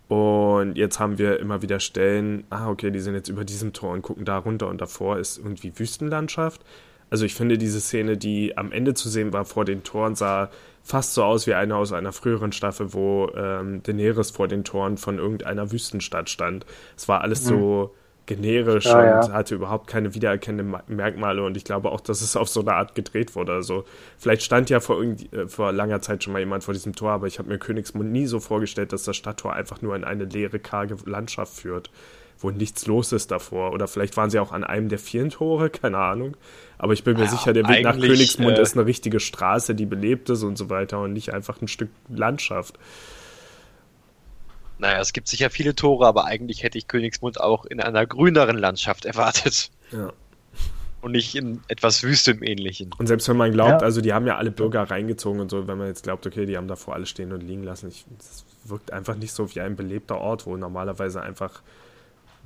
Und 0.08 0.76
jetzt 0.76 1.00
haben 1.00 1.18
wir 1.18 1.40
immer 1.40 1.62
wieder 1.62 1.80
Stellen, 1.80 2.44
ah, 2.50 2.68
okay, 2.68 2.90
die 2.90 3.00
sind 3.00 3.14
jetzt 3.14 3.28
über 3.28 3.44
diesem 3.44 3.72
Tor 3.72 3.92
und 3.92 4.02
gucken 4.02 4.24
da 4.24 4.38
runter 4.38 4.68
und 4.68 4.80
davor 4.80 5.18
ist 5.18 5.38
irgendwie 5.38 5.76
Wüstenlandschaft. 5.76 6.62
Also 7.10 7.24
ich 7.24 7.34
finde 7.34 7.58
diese 7.58 7.80
Szene, 7.80 8.16
die 8.16 8.56
am 8.56 8.72
Ende 8.72 8.94
zu 8.94 9.08
sehen 9.08 9.32
war 9.32 9.44
vor 9.44 9.64
den 9.64 9.82
Toren, 9.82 10.14
sah 10.14 10.50
fast 10.82 11.14
so 11.14 11.24
aus 11.24 11.46
wie 11.46 11.54
eine 11.54 11.76
aus 11.76 11.92
einer 11.92 12.12
früheren 12.12 12.52
Staffel, 12.52 12.92
wo 12.92 13.30
ähm, 13.36 13.82
Daenerys 13.82 14.30
vor 14.30 14.48
den 14.48 14.64
Toren 14.64 14.96
von 14.96 15.18
irgendeiner 15.18 15.72
Wüstenstadt 15.72 16.30
stand. 16.30 16.66
Es 16.96 17.08
war 17.08 17.22
alles 17.22 17.44
mhm. 17.44 17.48
so 17.48 17.94
generisch 18.26 18.86
ja, 18.86 18.98
und 18.98 19.28
ja. 19.28 19.32
hatte 19.32 19.54
überhaupt 19.54 19.86
keine 19.86 20.14
wiedererkennenden 20.14 20.76
Merkmale 20.88 21.42
und 21.44 21.56
ich 21.56 21.64
glaube 21.64 21.90
auch, 21.90 22.00
dass 22.00 22.20
es 22.20 22.36
auf 22.36 22.48
so 22.48 22.60
eine 22.60 22.74
Art 22.74 22.94
gedreht 22.94 23.34
wurde. 23.36 23.52
Also 23.52 23.84
vielleicht 24.18 24.42
stand 24.42 24.68
ja 24.68 24.80
vor, 24.80 25.02
äh, 25.02 25.46
vor 25.46 25.72
langer 25.72 26.00
Zeit 26.00 26.24
schon 26.24 26.32
mal 26.32 26.40
jemand 26.40 26.64
vor 26.64 26.74
diesem 26.74 26.94
Tor, 26.94 27.12
aber 27.12 27.28
ich 27.28 27.38
habe 27.38 27.48
mir 27.48 27.58
Königsmund 27.58 28.10
nie 28.10 28.26
so 28.26 28.40
vorgestellt, 28.40 28.92
dass 28.92 29.04
das 29.04 29.16
Stadttor 29.16 29.52
einfach 29.52 29.80
nur 29.80 29.94
in 29.94 30.04
eine 30.04 30.24
leere, 30.24 30.58
karge 30.58 30.96
Landschaft 31.06 31.54
führt, 31.54 31.90
wo 32.40 32.50
nichts 32.50 32.86
los 32.86 33.12
ist 33.12 33.30
davor. 33.30 33.72
Oder 33.72 33.86
vielleicht 33.86 34.16
waren 34.16 34.28
sie 34.28 34.40
auch 34.40 34.52
an 34.52 34.64
einem 34.64 34.88
der 34.88 34.98
vielen 34.98 35.30
Tore, 35.30 35.70
keine 35.70 35.98
Ahnung. 35.98 36.36
Aber 36.78 36.92
ich 36.92 37.04
bin 37.04 37.16
mir 37.16 37.24
ja, 37.24 37.30
sicher, 37.30 37.52
der 37.52 37.68
Weg 37.68 37.84
nach 37.84 37.98
Königsmund 37.98 38.58
äh, 38.58 38.62
ist 38.62 38.76
eine 38.76 38.86
richtige 38.86 39.20
Straße, 39.20 39.74
die 39.74 39.86
belebt 39.86 40.28
ist 40.30 40.42
und 40.42 40.58
so 40.58 40.68
weiter 40.68 41.00
und 41.00 41.12
nicht 41.12 41.32
einfach 41.32 41.62
ein 41.62 41.68
Stück 41.68 41.90
Landschaft. 42.08 42.78
Naja, 44.78 45.00
es 45.00 45.12
gibt 45.12 45.28
sicher 45.28 45.50
viele 45.50 45.74
Tore, 45.74 46.06
aber 46.06 46.26
eigentlich 46.26 46.62
hätte 46.62 46.78
ich 46.78 46.88
Königsmund 46.88 47.40
auch 47.40 47.64
in 47.64 47.80
einer 47.80 48.06
grüneren 48.06 48.58
Landschaft 48.58 49.04
erwartet. 49.04 49.70
Ja. 49.90 50.12
Und 51.00 51.12
nicht 51.12 51.34
in 51.34 51.60
etwas 51.68 52.02
Wüstem 52.02 52.42
ähnlichen. 52.42 52.90
Und 52.98 53.06
selbst 53.06 53.28
wenn 53.28 53.36
man 53.36 53.52
glaubt, 53.52 53.80
ja. 53.80 53.86
also 53.86 54.00
die 54.00 54.12
haben 54.12 54.26
ja 54.26 54.36
alle 54.36 54.50
Bürger 54.50 54.82
reingezogen 54.82 55.40
und 55.40 55.50
so, 55.50 55.68
wenn 55.68 55.78
man 55.78 55.86
jetzt 55.86 56.02
glaubt, 56.02 56.26
okay, 56.26 56.46
die 56.46 56.56
haben 56.56 56.68
davor 56.68 56.94
alle 56.94 57.06
stehen 57.06 57.32
und 57.32 57.42
liegen 57.42 57.62
lassen, 57.62 57.88
es 57.88 58.44
wirkt 58.64 58.92
einfach 58.92 59.14
nicht 59.14 59.32
so 59.32 59.54
wie 59.54 59.60
ein 59.60 59.76
belebter 59.76 60.18
Ort, 60.18 60.46
wo 60.46 60.56
normalerweise 60.56 61.22
einfach 61.22 61.62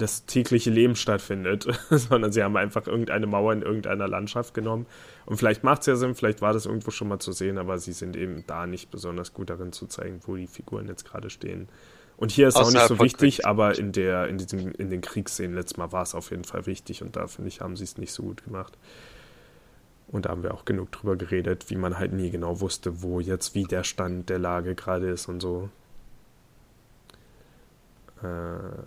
das 0.01 0.27
tägliche 0.27 0.71
Leben 0.71 0.97
stattfindet, 0.97 1.67
sondern 1.91 2.33
sie 2.33 2.43
haben 2.43 2.57
einfach 2.57 2.87
irgendeine 2.87 3.27
Mauer 3.27 3.53
in 3.53 3.63
irgendeiner 3.63 4.09
Landschaft 4.09 4.55
genommen. 4.55 4.87
Und 5.27 5.37
vielleicht 5.37 5.63
macht 5.63 5.81
es 5.81 5.87
ja 5.87 5.97
Sinn, 5.97 6.15
vielleicht 6.15 6.43
war 6.43 6.53
das 6.53 6.67
irgendwo 6.67 6.91
schon 6.91 7.09
mal 7.09 7.19
zu 7.19 7.33
sehen, 7.33 7.59
aber 7.59 7.79
sie 7.79 7.93
sind 7.93 8.17
eben 8.17 8.45
da 8.47 8.67
nicht 8.67 8.91
besonders 8.91 9.33
gut 9.33 9.51
darin 9.51 9.73
zu 9.73 9.87
zeigen, 9.87 10.21
wo 10.27 10.37
die 10.37 10.47
Figuren 10.47 10.89
jetzt 10.89 11.05
gerade 11.05 11.31
stehen. 11.31 11.69
Und 12.21 12.31
hier 12.31 12.49
ist 12.49 12.57
auch 12.57 12.71
nicht 12.71 12.87
so 12.87 12.99
wichtig, 12.99 13.47
aber 13.47 13.79
in 13.79 13.93
der, 13.93 14.29
in 14.29 14.37
diesem, 14.37 14.73
in 14.73 14.91
den 14.91 15.01
Kriegsszenen 15.01 15.57
letztes 15.57 15.79
Mal 15.79 15.91
war 15.91 16.03
es 16.03 16.15
auf 16.15 16.31
jeden 16.31 16.45
Fall 16.45 16.67
wichtig 16.67 17.01
und 17.01 17.17
da 17.17 17.27
finde 17.27 17.49
ich, 17.49 17.63
haben 17.63 17.77
sie 17.77 17.85
es 17.85 17.97
nicht 17.97 18.13
so 18.13 18.23
gut 18.25 18.45
gemacht. 18.45 18.77
Und 20.09 20.27
da 20.27 20.31
haben 20.31 20.43
wir 20.43 20.53
auch 20.53 20.67
genug 20.67 20.93
drüber 20.93 21.17
geredet, 21.17 21.71
wie 21.71 21.77
man 21.77 21.99
halt 21.99 22.13
nie 22.13 22.31
genau 22.31 22.61
wusste, 22.61 23.01
wo 23.01 23.21
jetzt 23.21 23.55
wie 23.55 23.65
der 23.65 23.85
Stand 23.85 24.29
der 24.29 24.39
Lage 24.39 24.75
gerade 24.75 25.09
ist 25.09 25.29
und 25.29 25.41
so. 25.41 25.71
Äh, 28.23 28.83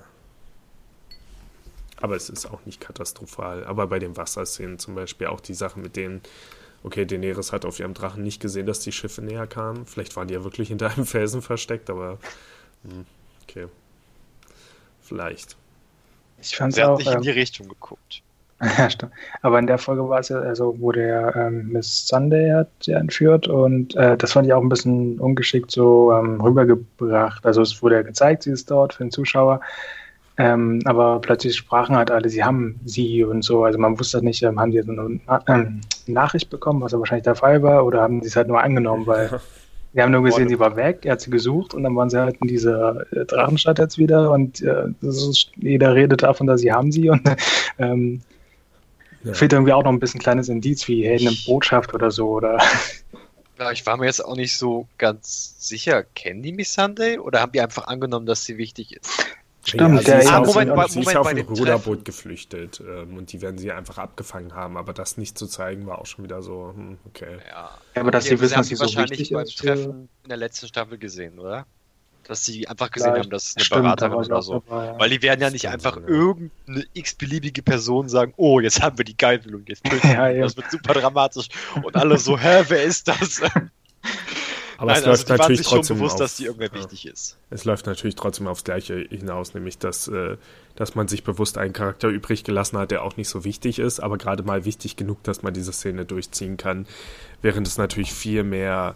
aber 1.98 2.16
es 2.16 2.30
ist 2.30 2.46
auch 2.46 2.64
nicht 2.68 2.80
katastrophal. 2.80 3.64
Aber 3.66 3.88
bei 3.88 3.98
den 3.98 4.16
Wasserszenen 4.16 4.78
zum 4.78 4.94
Beispiel 4.94 5.26
auch 5.26 5.40
die 5.40 5.56
Sachen 5.56 5.82
mit 5.82 5.96
denen, 5.96 6.22
okay, 6.84 7.06
Daenerys 7.06 7.52
hat 7.52 7.66
auf 7.66 7.80
ihrem 7.80 7.96
Drachen 7.96 8.22
nicht 8.22 8.40
gesehen, 8.40 8.68
dass 8.68 8.82
die 8.82 8.92
Schiffe 8.92 9.24
näher 9.24 9.48
kamen. 9.48 9.88
Vielleicht 9.88 10.16
waren 10.16 10.28
die 10.28 10.36
ja 10.36 10.44
wirklich 10.44 10.68
hinter 10.68 10.92
einem 10.92 11.08
Felsen 11.08 11.42
versteckt, 11.42 11.90
aber 11.90 12.20
mh, 12.84 12.94
hm. 12.94 13.06
Okay. 13.44 13.68
Vielleicht. 15.02 15.56
Ich 16.42 16.56
fand 16.56 16.74
es 16.74 16.84
auch. 16.84 16.98
nicht 16.98 17.08
ähm, 17.08 17.18
in 17.18 17.22
die 17.22 17.30
Richtung 17.30 17.68
geguckt. 17.68 18.22
ja, 18.78 18.90
stimmt. 18.90 19.12
Aber 19.42 19.60
in 19.60 19.68
der 19.68 19.78
Folge 19.78 20.08
war 20.08 20.20
es 20.20 20.30
ja, 20.30 20.40
also 20.40 20.76
wo 20.80 20.92
der 20.92 21.36
ähm, 21.36 21.70
Miss 21.70 22.08
Sunday 22.08 22.52
hat 22.52 22.70
ja 22.82 22.98
entführt 22.98 23.48
und 23.48 23.96
äh, 23.96 24.18
das 24.18 24.34
fand 24.34 24.48
ich 24.48 24.54
auch 24.54 24.62
ein 24.62 24.70
bisschen 24.70 25.20
ungeschickt 25.20 25.72
so 25.72 26.14
ähm, 26.14 26.40
rübergebracht. 26.40 27.46
Also 27.46 27.62
es 27.62 27.82
wurde 27.82 27.96
ja 27.96 28.02
gezeigt, 28.04 28.44
sie 28.44 28.52
ist 28.52 28.72
dort 28.72 28.94
für 28.94 29.04
den 29.04 29.12
Zuschauer. 29.12 29.62
Ähm, 30.38 30.82
aber 30.86 31.20
plötzlich 31.20 31.56
sprachen 31.56 31.96
halt 31.96 32.10
alle, 32.10 32.28
sie 32.28 32.44
haben 32.44 32.80
sie 32.86 33.24
und 33.24 33.44
so. 33.44 33.66
Also 33.66 33.78
man 33.78 34.00
wusste 34.00 34.24
nicht, 34.24 34.42
ähm, 34.42 34.60
haben 34.60 34.72
die 34.72 34.82
so 34.82 34.92
eine 34.92 35.20
ähm, 35.48 35.82
Nachricht 36.08 36.50
bekommen, 36.50 36.82
was 36.82 36.92
ja 36.92 37.00
wahrscheinlich 37.00 37.26
der 37.26 37.36
Fall 37.36 37.62
war, 37.62 37.86
oder 37.86 38.02
haben 38.02 38.22
sie 38.22 38.30
es 38.30 38.36
halt 38.36 38.48
nur 38.48 38.62
angenommen, 38.62 39.06
weil 39.06 39.30
Wir 39.94 40.04
haben 40.04 40.12
nur 40.12 40.24
gesehen, 40.24 40.50
sie 40.50 40.60
war 40.60 40.76
weg, 40.76 41.02
er 41.04 41.14
hat 41.14 41.22
sie 41.22 41.30
gesucht 41.30 41.76
und 41.76 41.84
dann 41.84 41.96
waren 41.96 42.10
sie 42.10 42.20
halt 42.20 42.38
in 42.42 42.48
dieser 42.48 43.06
äh, 43.14 43.26
Drachenstadt 43.26 43.78
jetzt 43.78 44.00
wieder 44.00 44.32
und 44.32 44.62
äh, 44.62 44.86
ist, 45.02 45.52
jeder 45.56 45.94
redet 45.94 46.24
davon, 46.24 46.48
dass 46.48 46.62
sie 46.62 46.72
haben 46.72 46.92
sie 46.92 47.10
und 47.10 47.22
ähm, 47.78 48.22
ja. 49.24 49.34
fehlt 49.34 49.54
irgendwie 49.54 49.72
auch 49.72 49.84
noch 49.84 49.92
ein 49.92 50.00
bisschen 50.00 50.20
kleines 50.20 50.50
Indiz 50.50 50.88
wie 50.88 51.06
hey, 51.06 51.20
eine 51.20 51.36
Botschaft 51.46 51.94
oder 51.94 52.10
so 52.10 52.30
oder. 52.30 52.58
Ja, 53.60 53.72
ich 53.72 53.86
war 53.86 53.98
mir 53.98 54.08
jetzt 54.08 54.26
auch 54.26 54.36
nicht 54.36 54.58
so 54.58 54.88
ganz 54.98 55.56
sicher, 55.60 56.04
kennen 56.04 56.42
die 56.42 56.54
Miss 56.54 56.74
Sunday 56.74 57.20
oder 57.20 57.40
haben 57.40 57.52
die 57.52 57.62
einfach 57.62 57.86
angenommen, 57.86 58.26
dass 58.26 58.46
sie 58.46 58.58
wichtig 58.58 58.96
ist? 58.96 59.28
Stimmt, 59.66 60.02
ja, 60.02 60.02
der 60.02 60.20
ist, 60.20 60.34
auf, 60.34 60.48
Moment, 60.48 60.70
Moment, 60.72 60.92
sie 60.92 61.00
ist 61.00 61.16
auf 61.16 61.26
ein 61.26 61.40
Ruderboot 61.40 62.04
geflüchtet 62.04 62.82
ähm, 62.86 63.18
und 63.18 63.32
die 63.32 63.42
werden 63.42 63.58
sie 63.58 63.72
einfach 63.72 63.98
abgefangen 63.98 64.54
haben, 64.54 64.76
aber 64.76 64.94
das 64.94 65.16
nicht 65.18 65.38
zu 65.38 65.48
zeigen 65.48 65.88
war 65.88 66.00
auch 66.00 66.06
schon 66.06 66.26
wieder 66.26 66.42
so, 66.42 66.74
hm, 66.76 66.98
okay. 67.06 67.38
Ja, 67.50 67.78
aber 67.96 68.12
dass 68.12 68.26
sie 68.26 68.40
wissen, 68.42 68.56
dass 68.56 68.68
sie 68.68 68.76
so 68.76 68.82
wahrscheinlich 68.84 69.30
beim 69.32 69.46
Treffen 69.46 70.10
in 70.24 70.30
der 70.30 70.38
letzten 70.38 70.68
Staffel 70.68 70.98
gesehen, 70.98 71.40
oder? 71.40 71.66
Dass 72.26 72.44
sie 72.44 72.68
einfach 72.68 72.92
gesehen 72.92 73.12
Vielleicht. 73.12 73.26
haben, 73.26 73.32
dass 73.32 73.50
es 73.50 73.56
eine 73.56 73.66
Stimmt, 73.66 73.84
Beraterin 73.84 74.14
oder 74.14 74.42
so. 74.42 74.64
Dabei, 74.68 74.86
ja. 74.86 75.00
Weil 75.00 75.10
die 75.10 75.22
werden 75.22 75.42
ja 75.42 75.50
nicht 75.50 75.62
Stimmt, 75.62 75.74
einfach 75.74 75.98
ja. 75.98 76.08
irgendeine 76.08 76.86
x-beliebige 76.94 77.64
Person 77.64 78.10
sagen, 78.10 78.34
oh, 78.36 78.60
jetzt 78.60 78.82
haben 78.82 78.98
wir 78.98 79.06
die 79.06 79.18
Geiselung, 79.18 79.64
jetzt 79.68 79.86
töten 79.86 80.08
ja, 80.10 80.34
Das 80.34 80.58
wird 80.58 80.72
super 80.72 80.94
dramatisch. 80.94 81.48
Und 81.82 81.96
alle 81.96 82.18
so, 82.18 82.38
hä, 82.38 82.64
wer 82.68 82.84
ist 82.84 83.08
das? 83.08 83.42
Aber 84.84 84.92
Nein, 84.92 85.00
es 85.00 85.06
läuft 85.06 85.32
also 85.32 85.44
natürlich 85.44 85.66
trotzdem 85.66 85.98
bewusst, 85.98 86.16
auf, 86.16 86.20
dass 86.20 86.36
die 86.36 86.44
irgendwer 86.44 86.74
wichtig 86.74 87.08
ist. 87.08 87.38
Es 87.50 87.64
läuft 87.64 87.86
natürlich 87.86 88.16
trotzdem 88.16 88.48
aufs 88.48 88.66
Gleiche 88.66 88.96
hinaus, 88.96 89.54
nämlich 89.54 89.78
dass, 89.78 90.10
äh, 90.10 90.36
dass 90.76 90.94
man 90.94 91.08
sich 91.08 91.24
bewusst 91.24 91.58
einen 91.58 91.72
Charakter 91.72 92.10
übrig 92.10 92.44
gelassen 92.44 92.78
hat, 92.78 92.92
der 92.92 93.02
auch 93.02 93.16
nicht 93.16 93.30
so 93.30 93.46
wichtig 93.46 93.80
ist, 93.80 94.02
aber 94.02 94.18
gerade 94.18 94.44
mal 94.44 94.66
wichtig 94.66 94.98
genug, 94.98 95.24
dass 95.24 95.42
man 95.42 95.54
diese 95.54 95.72
Szene 95.72 96.04
durchziehen 96.04 96.58
kann, 96.58 96.86
während 97.42 97.66
es 97.66 97.78
natürlich 97.78 98.12
viel 98.12 98.44
mehr 98.44 98.96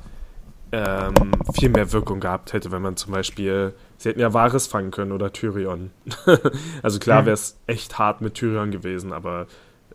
ähm, 0.74 1.14
viel 1.54 1.70
mehr 1.70 1.94
Wirkung 1.94 2.20
gehabt 2.20 2.52
hätte, 2.52 2.70
wenn 2.74 2.82
man 2.82 2.98
zum 2.98 3.14
Beispiel, 3.14 3.74
sie 3.98 4.10
hätten 4.10 4.20
ja 4.20 4.34
Wahres 4.34 4.68
fangen 4.68 4.92
können 4.92 5.14
oder 5.14 5.32
Tyrion. 5.32 5.92
also 6.84 7.00
klar 7.00 7.26
wäre 7.26 7.36
es 7.36 7.56
echt 7.66 7.98
hart 7.98 8.20
mit 8.20 8.34
Tyrion 8.34 8.72
gewesen, 8.72 9.14
aber 9.14 9.48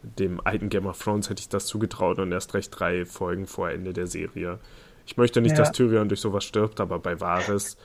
dem 0.02 0.40
alten 0.42 0.70
Game 0.70 0.86
of 0.86 0.98
Thrones 0.98 1.28
hätte 1.28 1.40
ich 1.40 1.50
das 1.50 1.66
zugetraut 1.66 2.18
und 2.18 2.32
erst 2.32 2.54
recht 2.54 2.70
drei 2.78 3.04
Folgen 3.04 3.46
vor 3.46 3.68
Ende 3.68 3.92
der 3.92 4.06
Serie. 4.06 4.58
Ich 5.06 5.16
möchte 5.16 5.40
nicht, 5.40 5.52
ja. 5.52 5.58
dass 5.58 5.72
Tyrion 5.72 6.08
durch 6.08 6.20
sowas 6.20 6.44
stirbt, 6.44 6.80
aber 6.80 6.98
bei 6.98 7.20
Varys. 7.20 7.76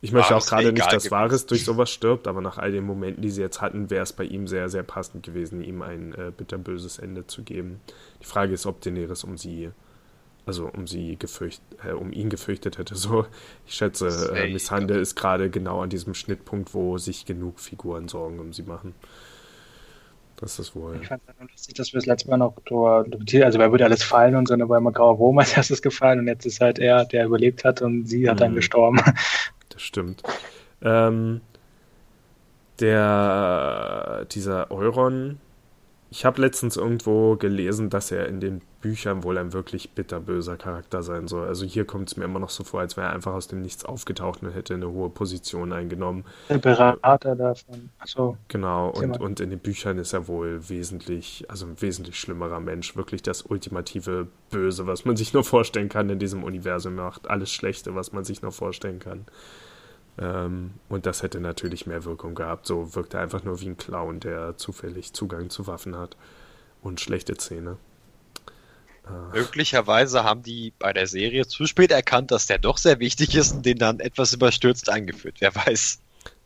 Ich 0.00 0.12
möchte 0.12 0.36
auch 0.36 0.44
gerade 0.44 0.70
nicht, 0.70 0.92
dass 0.92 1.10
Varys 1.10 1.46
durch 1.46 1.64
sowas 1.64 1.90
stirbt, 1.90 2.28
aber 2.28 2.42
nach 2.42 2.58
all 2.58 2.72
den 2.72 2.84
Momenten, 2.84 3.22
die 3.22 3.30
sie 3.30 3.40
jetzt 3.40 3.62
hatten, 3.62 3.88
wäre 3.88 4.02
es 4.02 4.12
bei 4.12 4.24
ihm 4.24 4.46
sehr, 4.46 4.68
sehr 4.68 4.82
passend 4.82 5.22
gewesen, 5.22 5.62
ihm 5.62 5.80
ein 5.80 6.12
äh, 6.12 6.30
bitterböses 6.36 6.98
Ende 6.98 7.26
zu 7.26 7.42
geben. 7.42 7.80
Die 8.20 8.26
Frage 8.26 8.52
ist, 8.52 8.66
ob 8.66 8.82
Daenerys 8.82 9.24
um 9.24 9.38
sie, 9.38 9.70
also 10.44 10.66
um 10.66 10.86
sie 10.86 11.16
gefürcht, 11.16 11.62
äh, 11.82 11.92
um 11.92 12.12
ihn 12.12 12.28
gefürchtet 12.28 12.76
hätte. 12.76 12.94
So, 12.96 13.24
ich 13.66 13.74
schätze, 13.74 14.30
äh, 14.36 14.52
Misshandel 14.52 15.00
ist 15.00 15.14
gerade 15.14 15.48
genau 15.48 15.80
an 15.80 15.88
diesem 15.88 16.12
Schnittpunkt, 16.12 16.74
wo 16.74 16.98
sich 16.98 17.24
genug 17.24 17.58
Figuren 17.58 18.08
Sorgen 18.08 18.40
um 18.40 18.52
sie 18.52 18.64
machen. 18.64 18.94
Das 20.44 20.58
ist 20.58 20.76
wohl. 20.76 20.98
Ich 21.00 21.08
fand 21.08 21.22
es 21.26 21.34
dann 21.38 21.48
lustig, 21.48 21.74
dass 21.74 21.94
wir 21.94 22.00
das 22.00 22.06
letzte 22.06 22.28
Mal 22.28 22.36
noch 22.36 22.54
diskutiert 23.06 23.44
Also, 23.44 23.58
wer 23.58 23.70
würde 23.70 23.86
alles 23.86 24.02
fallen 24.02 24.36
und 24.36 24.46
so, 24.46 24.54
da 24.54 24.68
war 24.68 24.76
immer 24.76 24.92
grauer 24.92 25.18
Wurm 25.18 25.38
als 25.38 25.52
erstes 25.56 25.80
gefallen 25.80 26.18
und 26.18 26.26
jetzt 26.26 26.44
ist 26.44 26.60
halt 26.60 26.78
er, 26.78 27.06
der 27.06 27.24
überlebt 27.24 27.64
hat 27.64 27.80
und 27.80 28.04
sie 28.04 28.28
hat 28.28 28.36
mhm. 28.36 28.40
dann 28.40 28.54
gestorben. 28.54 29.00
Das 29.70 29.82
stimmt. 29.82 30.22
Ähm, 30.82 31.40
der, 32.78 34.24
dieser 34.30 34.70
Euron, 34.70 35.40
ich 36.10 36.24
habe 36.24 36.42
letztens 36.42 36.76
irgendwo 36.76 37.34
gelesen, 37.34 37.90
dass 37.90 38.12
er 38.12 38.28
in 38.28 38.38
den 38.38 38.60
Büchern 38.84 39.22
wohl 39.22 39.38
ein 39.38 39.54
wirklich 39.54 39.92
bitterböser 39.92 40.58
Charakter 40.58 41.02
sein 41.02 41.26
soll. 41.26 41.48
Also 41.48 41.64
hier 41.64 41.86
kommt 41.86 42.10
es 42.10 42.18
mir 42.18 42.26
immer 42.26 42.38
noch 42.38 42.50
so 42.50 42.64
vor, 42.64 42.80
als 42.80 42.98
wäre 42.98 43.06
er 43.06 43.14
einfach 43.14 43.32
aus 43.32 43.48
dem 43.48 43.62
Nichts 43.62 43.82
aufgetaucht 43.82 44.42
und 44.42 44.50
hätte 44.50 44.74
eine 44.74 44.90
hohe 44.90 45.08
Position 45.08 45.72
eingenommen. 45.72 46.26
Der 46.50 46.58
Berater 46.58 47.34
davon. 47.34 47.88
Achso. 47.98 48.36
Genau, 48.48 48.90
und, 48.90 49.18
und 49.18 49.40
in 49.40 49.48
den 49.48 49.58
Büchern 49.58 49.96
ist 49.96 50.12
er 50.12 50.28
wohl 50.28 50.68
wesentlich, 50.68 51.46
also 51.48 51.64
ein 51.64 51.80
wesentlich 51.80 52.20
schlimmerer 52.20 52.60
Mensch. 52.60 52.94
Wirklich 52.94 53.22
das 53.22 53.40
ultimative 53.40 54.28
Böse, 54.50 54.86
was 54.86 55.06
man 55.06 55.16
sich 55.16 55.32
nur 55.32 55.44
vorstellen 55.44 55.88
kann 55.88 56.10
in 56.10 56.18
diesem 56.18 56.44
Universum. 56.44 56.96
Macht 56.96 57.30
alles 57.30 57.50
Schlechte, 57.50 57.94
was 57.94 58.12
man 58.12 58.24
sich 58.24 58.42
nur 58.42 58.52
vorstellen 58.52 58.98
kann. 58.98 59.24
Ähm, 60.18 60.72
und 60.90 61.06
das 61.06 61.22
hätte 61.22 61.40
natürlich 61.40 61.86
mehr 61.86 62.04
Wirkung 62.04 62.34
gehabt. 62.34 62.66
So 62.66 62.94
wirkt 62.94 63.14
er 63.14 63.20
einfach 63.20 63.44
nur 63.44 63.62
wie 63.62 63.68
ein 63.68 63.78
Clown, 63.78 64.20
der 64.20 64.58
zufällig 64.58 65.14
Zugang 65.14 65.48
zu 65.48 65.66
Waffen 65.66 65.96
hat 65.96 66.18
und 66.82 67.00
schlechte 67.00 67.34
Zähne. 67.38 67.78
Möglicherweise 69.32 70.24
haben 70.24 70.42
die 70.42 70.72
bei 70.78 70.92
der 70.92 71.06
Serie 71.06 71.46
zu 71.46 71.66
spät 71.66 71.90
erkannt, 71.90 72.30
dass 72.30 72.46
der 72.46 72.58
doch 72.58 72.78
sehr 72.78 73.00
wichtig 73.00 73.34
ist 73.34 73.52
und 73.52 73.66
den 73.66 73.78
dann 73.78 74.00
etwas 74.00 74.32
überstürzt 74.32 74.88
eingeführt. 74.88 75.36
Wer 75.40 75.54
weiß. 75.54 75.98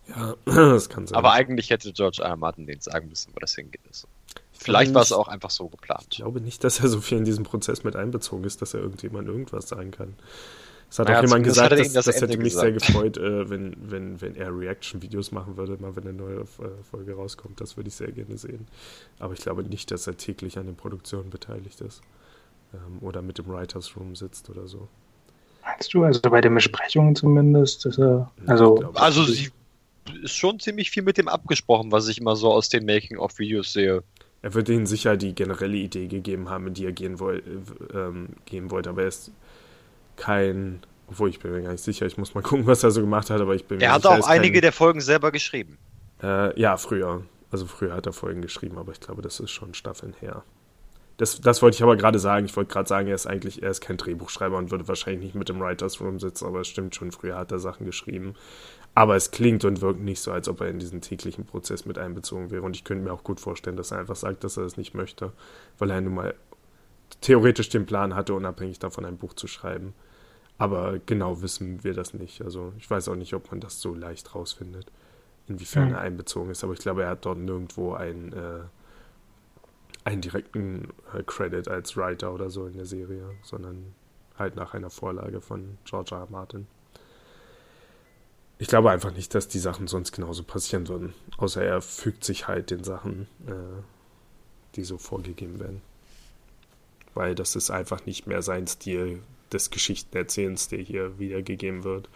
Ja, 0.09 0.35
das 0.45 0.89
kann 0.89 1.07
sein. 1.07 1.17
Aber 1.17 1.33
eigentlich 1.33 1.71
hätte 1.71 1.93
George 1.93 2.23
R. 2.23 2.31
R. 2.31 2.37
Martin 2.37 2.67
den 2.67 2.81
sagen 2.81 3.09
müssen, 3.09 3.33
wo 3.35 3.39
das 3.39 3.55
hingeht. 3.55 3.83
Also, 3.87 4.09
vielleicht 4.53 4.93
war 4.95 5.03
es 5.03 5.13
auch 5.13 5.29
einfach 5.29 5.51
so 5.51 5.69
geplant. 5.69 6.07
Ich 6.11 6.17
glaube 6.17 6.41
nicht, 6.41 6.65
dass 6.65 6.81
er 6.81 6.89
so 6.89 7.01
viel 7.01 7.19
in 7.19 7.25
diesen 7.25 7.45
Prozess 7.45 7.85
mit 7.85 7.95
einbezogen 7.95 8.45
ist, 8.45 8.61
dass 8.61 8.75
er 8.75 8.81
irgendjemand 8.81 9.29
irgendwas 9.29 9.69
sagen 9.69 9.93
kann. 9.93 10.17
Es 10.91 10.99
hat 10.99 11.09
naja, 11.09 11.19
auch 11.19 11.25
jemand 11.25 11.45
gesagt, 11.45 11.73
das, 11.73 11.93
das, 11.93 12.07
das 12.07 12.21
hätte 12.23 12.39
mich 12.39 12.55
gesagt. 12.55 12.63
sehr 12.63 12.73
gefreut, 12.73 13.19
äh, 13.19 13.51
wenn, 13.51 13.77
wenn, 13.79 14.21
wenn 14.21 14.35
er 14.35 14.57
Reaction-Videos 14.59 15.33
machen 15.33 15.57
würde, 15.57 15.77
mal 15.81 15.95
wenn 15.97 16.05
eine 16.05 16.15
neue 16.15 16.41
äh, 16.41 16.83
Folge 16.91 17.15
rauskommt. 17.15 17.61
Das 17.61 17.77
würde 17.77 17.89
ich 17.89 17.95
sehr 17.95 18.11
gerne 18.11 18.39
sehen. 18.39 18.67
Aber 19.19 19.35
ich 19.35 19.41
glaube 19.41 19.65
nicht, 19.65 19.91
dass 19.91 20.07
er 20.07 20.17
täglich 20.17 20.59
an 20.59 20.67
den 20.67 20.77
Produktionen 20.77 21.29
beteiligt 21.31 21.83
ist. 21.83 22.01
Ähm, 22.75 22.99
oder 23.01 23.23
mit 23.23 23.39
dem 23.39 23.47
Writers 23.49 23.97
Room 23.97 24.15
sitzt 24.15 24.51
oder 24.51 24.67
so. 24.67 24.89
Meinst 25.63 25.93
du, 25.93 26.05
also 26.05 26.21
bei 26.23 26.41
den 26.41 26.55
Besprechungen 26.55 27.15
zumindest? 27.15 27.87
Er, 27.99 28.31
also, 28.47 28.93
also 28.95 29.25
sie 29.25 29.51
ist 30.23 30.35
schon 30.35 30.59
ziemlich 30.61 30.91
viel 30.91 31.03
mit 31.03 31.19
dem 31.19 31.29
abgesprochen, 31.29 31.93
was 31.93 32.09
ich 32.09 32.19
immer 32.19 32.37
so 32.37 32.51
aus 32.53 32.69
den 32.69 32.87
Making-of-Videos 32.87 33.73
sehe. 33.73 34.03
Er 34.41 34.55
wird 34.55 34.69
ihnen 34.69 34.87
sicher 34.87 35.17
die 35.17 35.35
generelle 35.35 35.77
Idee 35.77 36.07
gegeben 36.07 36.49
haben, 36.49 36.69
in 36.69 36.75
die 36.75 36.85
er 36.85 36.93
gehen, 36.93 37.19
woll, 37.19 37.43
ähm, 37.93 38.29
gehen 38.47 38.71
wollte, 38.71 38.91
aber 38.91 39.03
er 39.03 39.09
ist 39.09 39.33
kein, 40.17 40.81
obwohl 41.09 41.29
ich 41.29 41.41
bin 41.41 41.53
mir 41.53 41.63
gar 41.63 41.73
nicht 41.73 41.85
sicher, 41.85 42.07
ich 42.07 42.17
muss 42.17 42.35
mal 42.35 42.43
gucken, 42.43 42.67
was 42.67 42.83
er 42.83 42.91
so 42.91 43.01
gemacht 43.01 43.31
hat, 43.31 43.41
aber 43.41 43.55
ich 43.55 43.65
bin 43.65 43.81
Er 43.81 43.93
hat 43.93 44.03
sicher, 44.03 44.15
auch 44.15 44.27
einige 44.27 44.55
kein, 44.55 44.63
der 44.63 44.73
Folgen 44.73 45.01
selber 45.01 45.33
geschrieben. 45.33 45.77
Äh, 46.23 46.59
ja, 46.59 46.77
früher. 46.77 47.23
Also 47.51 47.67
früher 47.67 47.95
hat 47.95 48.07
er 48.07 48.13
Folgen 48.13 48.43
geschrieben, 48.43 48.79
aber 48.79 48.93
ich 48.93 49.01
glaube, 49.01 49.23
das 49.23 49.41
ist 49.41 49.51
schon 49.51 49.75
Staffeln 49.75 50.15
her. 50.21 50.43
Das, 51.19 51.41
das 51.41 51.63
wollte 51.63 51.75
ich 51.75 51.83
aber 51.83 51.97
gerade 51.97 52.21
sagen. 52.21 52.47
Ich 52.47 52.57
wollte 52.57 52.73
gerade 52.73 52.89
sagen, 52.89 53.09
er 53.09 53.17
ist 53.17 53.27
eigentlich, 53.27 53.61
er 53.63 53.71
ist 53.71 53.81
kein 53.81 53.97
Drehbuchschreiber 53.97 54.57
und 54.57 54.71
würde 54.71 54.87
wahrscheinlich 54.87 55.25
nicht 55.25 55.35
mit 55.35 55.49
dem 55.49 55.61
Writers 55.61 56.01
Room 56.01 56.21
sitzen, 56.21 56.47
aber 56.47 56.61
es 56.61 56.69
stimmt 56.69 56.95
schon, 56.95 57.11
früher 57.11 57.37
hat 57.37 57.51
er 57.51 57.59
Sachen 57.59 57.85
geschrieben. 57.85 58.35
Aber 58.95 59.17
es 59.17 59.33
klingt 59.33 59.65
und 59.65 59.81
wirkt 59.81 60.01
nicht 60.01 60.21
so, 60.21 60.31
als 60.31 60.49
ob 60.49 60.61
er 60.61 60.69
in 60.69 60.79
diesen 60.79 61.01
täglichen 61.01 61.45
Prozess 61.45 61.87
mit 61.87 61.99
einbezogen 61.99 62.53
wäre. 62.53 62.63
Und 62.63 62.77
ich 62.77 62.85
könnte 62.85 63.03
mir 63.03 63.13
auch 63.13 63.25
gut 63.25 63.41
vorstellen, 63.41 63.77
dass 63.77 63.91
er 63.91 63.99
einfach 63.99 64.15
sagt, 64.15 64.45
dass 64.45 64.57
er 64.57 64.65
es 64.65 64.73
das 64.73 64.79
nicht 64.79 64.95
möchte, 64.95 65.33
weil 65.79 65.91
er 65.91 66.01
nun 66.01 66.15
mal 66.15 66.35
theoretisch 67.21 67.69
den 67.69 67.85
Plan 67.85 68.15
hatte, 68.15 68.33
unabhängig 68.35 68.79
davon 68.79 69.05
ein 69.05 69.19
Buch 69.19 69.35
zu 69.35 69.49
schreiben. 69.49 69.95
Aber 70.57 71.01
genau 71.05 71.43
wissen 71.43 71.83
wir 71.83 71.95
das 71.95 72.15
nicht. 72.15 72.43
Also 72.43 72.73
ich 72.79 72.89
weiß 72.89 73.09
auch 73.09 73.17
nicht, 73.17 73.35
ob 73.35 73.51
man 73.51 73.61
das 73.61 73.81
so 73.81 73.93
leicht 73.93 74.37
rausfindet, 74.37 74.87
inwiefern 75.49 75.89
mhm. 75.89 75.95
er 75.95 76.01
einbezogen 76.01 76.51
ist. 76.51 76.63
Aber 76.63 76.75
ich 76.75 76.81
glaube, 76.81 77.03
er 77.03 77.11
hat 77.11 77.27
dort 77.27 77.39
nirgendwo 77.39 77.95
ein 77.95 78.33
äh, 78.33 78.61
einen 80.05 80.21
direkten 80.21 80.89
äh, 81.15 81.23
Credit 81.23 81.69
als 81.69 81.97
Writer 81.97 82.33
oder 82.33 82.51
so 82.51 82.67
in 82.67 82.75
der 82.75 82.87
Serie, 82.87 83.31
sondern 83.43 83.95
halt 84.39 84.57
nach 84.57 84.75
einer 84.75 84.91
Vorlage 84.91 85.41
von 85.41 85.79
George 85.85 86.15
R. 86.15 86.23
R. 86.23 86.29
Martin. 86.31 86.67
Ich 88.59 88.69
glaube 88.69 88.91
einfach 88.91 89.13
nicht, 89.13 89.35
dass 89.35 89.49
die 89.49 89.59
Sachen 89.59 89.87
sonst 89.87 90.13
genauso 90.13 90.43
passieren 90.43 90.89
würden, 90.89 91.15
außer 91.37 91.63
er 91.63 91.81
fügt 91.81 92.25
sich 92.25 92.49
halt 92.49 92.71
den 92.71 92.83
Sachen, 92.83 93.29
äh, 93.47 93.83
die 94.75 94.85
so 94.85 94.99
vorgegeben 94.99 95.61
werden. 95.61 95.81
Weil 97.15 97.35
das 97.35 97.57
ist 97.57 97.71
einfach 97.71 98.05
nicht 98.07 98.27
mehr 98.27 98.43
sein 98.43 98.67
Stil 98.67 99.23
des 99.53 99.71
Geschichtenerzählens, 99.71 100.69
der 100.69 100.81
hier 100.81 101.19
wiedergegeben 101.19 101.85
wird 101.85 102.09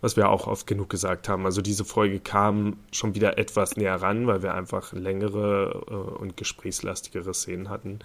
was 0.00 0.16
wir 0.16 0.28
auch 0.28 0.46
oft 0.46 0.66
genug 0.66 0.90
gesagt 0.90 1.28
haben. 1.28 1.46
Also 1.46 1.62
diese 1.62 1.84
Folge 1.84 2.20
kam 2.20 2.78
schon 2.92 3.14
wieder 3.14 3.38
etwas 3.38 3.76
näher 3.76 4.00
ran, 4.00 4.26
weil 4.26 4.42
wir 4.42 4.54
einfach 4.54 4.92
längere 4.92 5.84
äh, 5.88 5.92
und 5.94 6.36
gesprächslastigere 6.36 7.32
Szenen 7.34 7.68
hatten. 7.70 8.00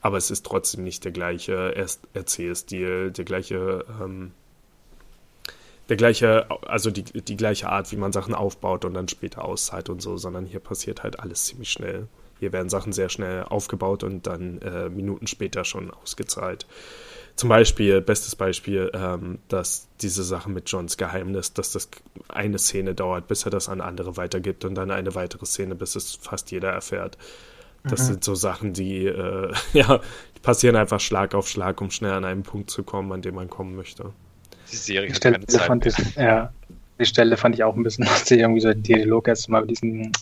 Aber 0.00 0.16
es 0.16 0.30
ist 0.30 0.46
trotzdem 0.46 0.84
nicht 0.84 1.04
der 1.04 1.12
gleiche 1.12 1.74
Erzählstil, 2.14 3.10
der 3.10 3.24
gleiche, 3.24 3.84
ähm, 4.00 4.32
der 5.88 5.96
gleiche, 5.96 6.46
also 6.68 6.90
die, 6.90 7.02
die 7.02 7.36
gleiche 7.36 7.68
Art, 7.68 7.90
wie 7.92 7.96
man 7.96 8.12
Sachen 8.12 8.34
aufbaut 8.34 8.84
und 8.84 8.94
dann 8.94 9.08
später 9.08 9.44
auszahlt 9.44 9.88
und 9.88 10.00
so, 10.00 10.16
sondern 10.16 10.46
hier 10.46 10.60
passiert 10.60 11.02
halt 11.02 11.20
alles 11.20 11.44
ziemlich 11.44 11.70
schnell. 11.70 12.08
Hier 12.38 12.52
werden 12.52 12.68
Sachen 12.68 12.92
sehr 12.92 13.08
schnell 13.08 13.44
aufgebaut 13.44 14.04
und 14.04 14.26
dann 14.26 14.60
äh, 14.60 14.88
Minuten 14.90 15.26
später 15.26 15.64
schon 15.64 15.90
ausgezahlt. 15.90 16.66
Zum 17.36 17.50
Beispiel, 17.50 18.00
bestes 18.00 18.34
Beispiel, 18.34 18.90
ähm, 18.94 19.38
dass 19.48 19.88
diese 20.00 20.24
Sache 20.24 20.48
mit 20.48 20.70
Johns 20.70 20.96
Geheimnis, 20.96 21.52
dass 21.52 21.70
das 21.70 21.90
eine 22.28 22.58
Szene 22.58 22.94
dauert, 22.94 23.28
bis 23.28 23.44
er 23.44 23.50
das 23.50 23.68
an 23.68 23.82
andere 23.82 24.16
weitergibt 24.16 24.64
und 24.64 24.74
dann 24.74 24.90
eine 24.90 25.14
weitere 25.14 25.44
Szene, 25.44 25.74
bis 25.74 25.96
es 25.96 26.14
fast 26.14 26.50
jeder 26.50 26.70
erfährt. 26.70 27.18
Das 27.84 28.00
mhm. 28.00 28.04
sind 28.04 28.24
so 28.24 28.34
Sachen, 28.34 28.72
die, 28.72 29.04
äh, 29.06 29.52
ja, 29.74 30.00
die 30.34 30.40
passieren 30.40 30.76
einfach 30.76 31.00
Schlag 31.00 31.34
auf 31.34 31.46
Schlag, 31.46 31.80
um 31.82 31.90
schnell 31.90 32.12
an 32.12 32.24
einen 32.24 32.42
Punkt 32.42 32.70
zu 32.70 32.82
kommen, 32.82 33.12
an 33.12 33.20
dem 33.20 33.34
man 33.34 33.50
kommen 33.50 33.76
möchte. 33.76 34.12
Die 34.72 34.76
Serie 34.76 35.12
hat 35.12 35.20
keine 35.20 35.46
Zeit. 35.46 35.86
Ich, 35.86 36.16
ja, 36.16 36.52
die 36.98 37.06
Stelle 37.06 37.36
fand 37.36 37.54
ich 37.54 37.64
auch 37.64 37.76
ein 37.76 37.82
bisschen 37.82 38.04
lustig, 38.06 38.40
irgendwie 38.40 38.60
so 38.60 38.68
der 38.68 38.76
Dialog 38.76 39.28
erst 39.28 39.48
mal 39.48 39.66
diesen, 39.66 40.12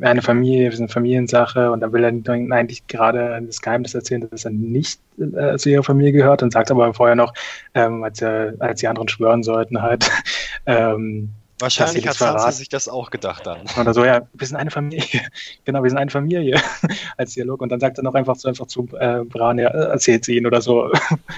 eine 0.00 0.22
Familie, 0.22 0.70
eine 0.70 0.88
Familiensache 0.88 1.70
und 1.70 1.80
dann 1.80 1.92
will 1.92 2.04
er 2.04 2.10
eigentlich 2.54 2.86
gerade 2.86 3.40
das 3.44 3.60
Geheimnis 3.60 3.94
erzählen, 3.94 4.28
dass 4.28 4.44
er 4.44 4.50
nicht 4.50 5.00
äh, 5.18 5.56
zu 5.56 5.70
ihrer 5.70 5.82
Familie 5.82 6.12
gehört 6.12 6.42
und 6.42 6.52
sagt 6.52 6.70
aber 6.70 6.92
vorher 6.94 7.16
noch, 7.16 7.32
ähm, 7.74 8.02
als, 8.02 8.20
er, 8.20 8.54
als 8.58 8.80
die 8.80 8.88
anderen 8.88 9.08
schwören 9.08 9.42
sollten 9.42 9.82
halt, 9.82 10.10
ähm, 10.66 11.30
Wahrscheinlich 11.60 12.06
hat 12.06 12.14
Sansa 12.14 12.52
sich 12.52 12.68
das 12.68 12.88
auch 12.88 13.10
gedacht 13.10 13.46
dann. 13.46 13.60
Oder 13.80 13.94
so, 13.94 14.04
ja, 14.04 14.22
wir 14.32 14.46
sind 14.46 14.56
eine 14.56 14.70
Familie. 14.70 15.26
genau, 15.64 15.82
wir 15.82 15.90
sind 15.90 15.98
eine 15.98 16.10
Familie 16.10 16.60
als 17.16 17.34
Dialog. 17.34 17.60
Und 17.60 17.70
dann 17.70 17.80
sagt 17.80 17.98
er 17.98 18.04
noch 18.04 18.14
einfach 18.14 18.36
so 18.36 18.48
einfach 18.48 18.66
zu 18.66 18.88
äh, 18.98 19.24
Bran, 19.24 19.58
ja, 19.58 19.68
erzählt 19.68 20.24
sie 20.24 20.36
ihn 20.36 20.46
oder 20.46 20.60
so. 20.60 20.90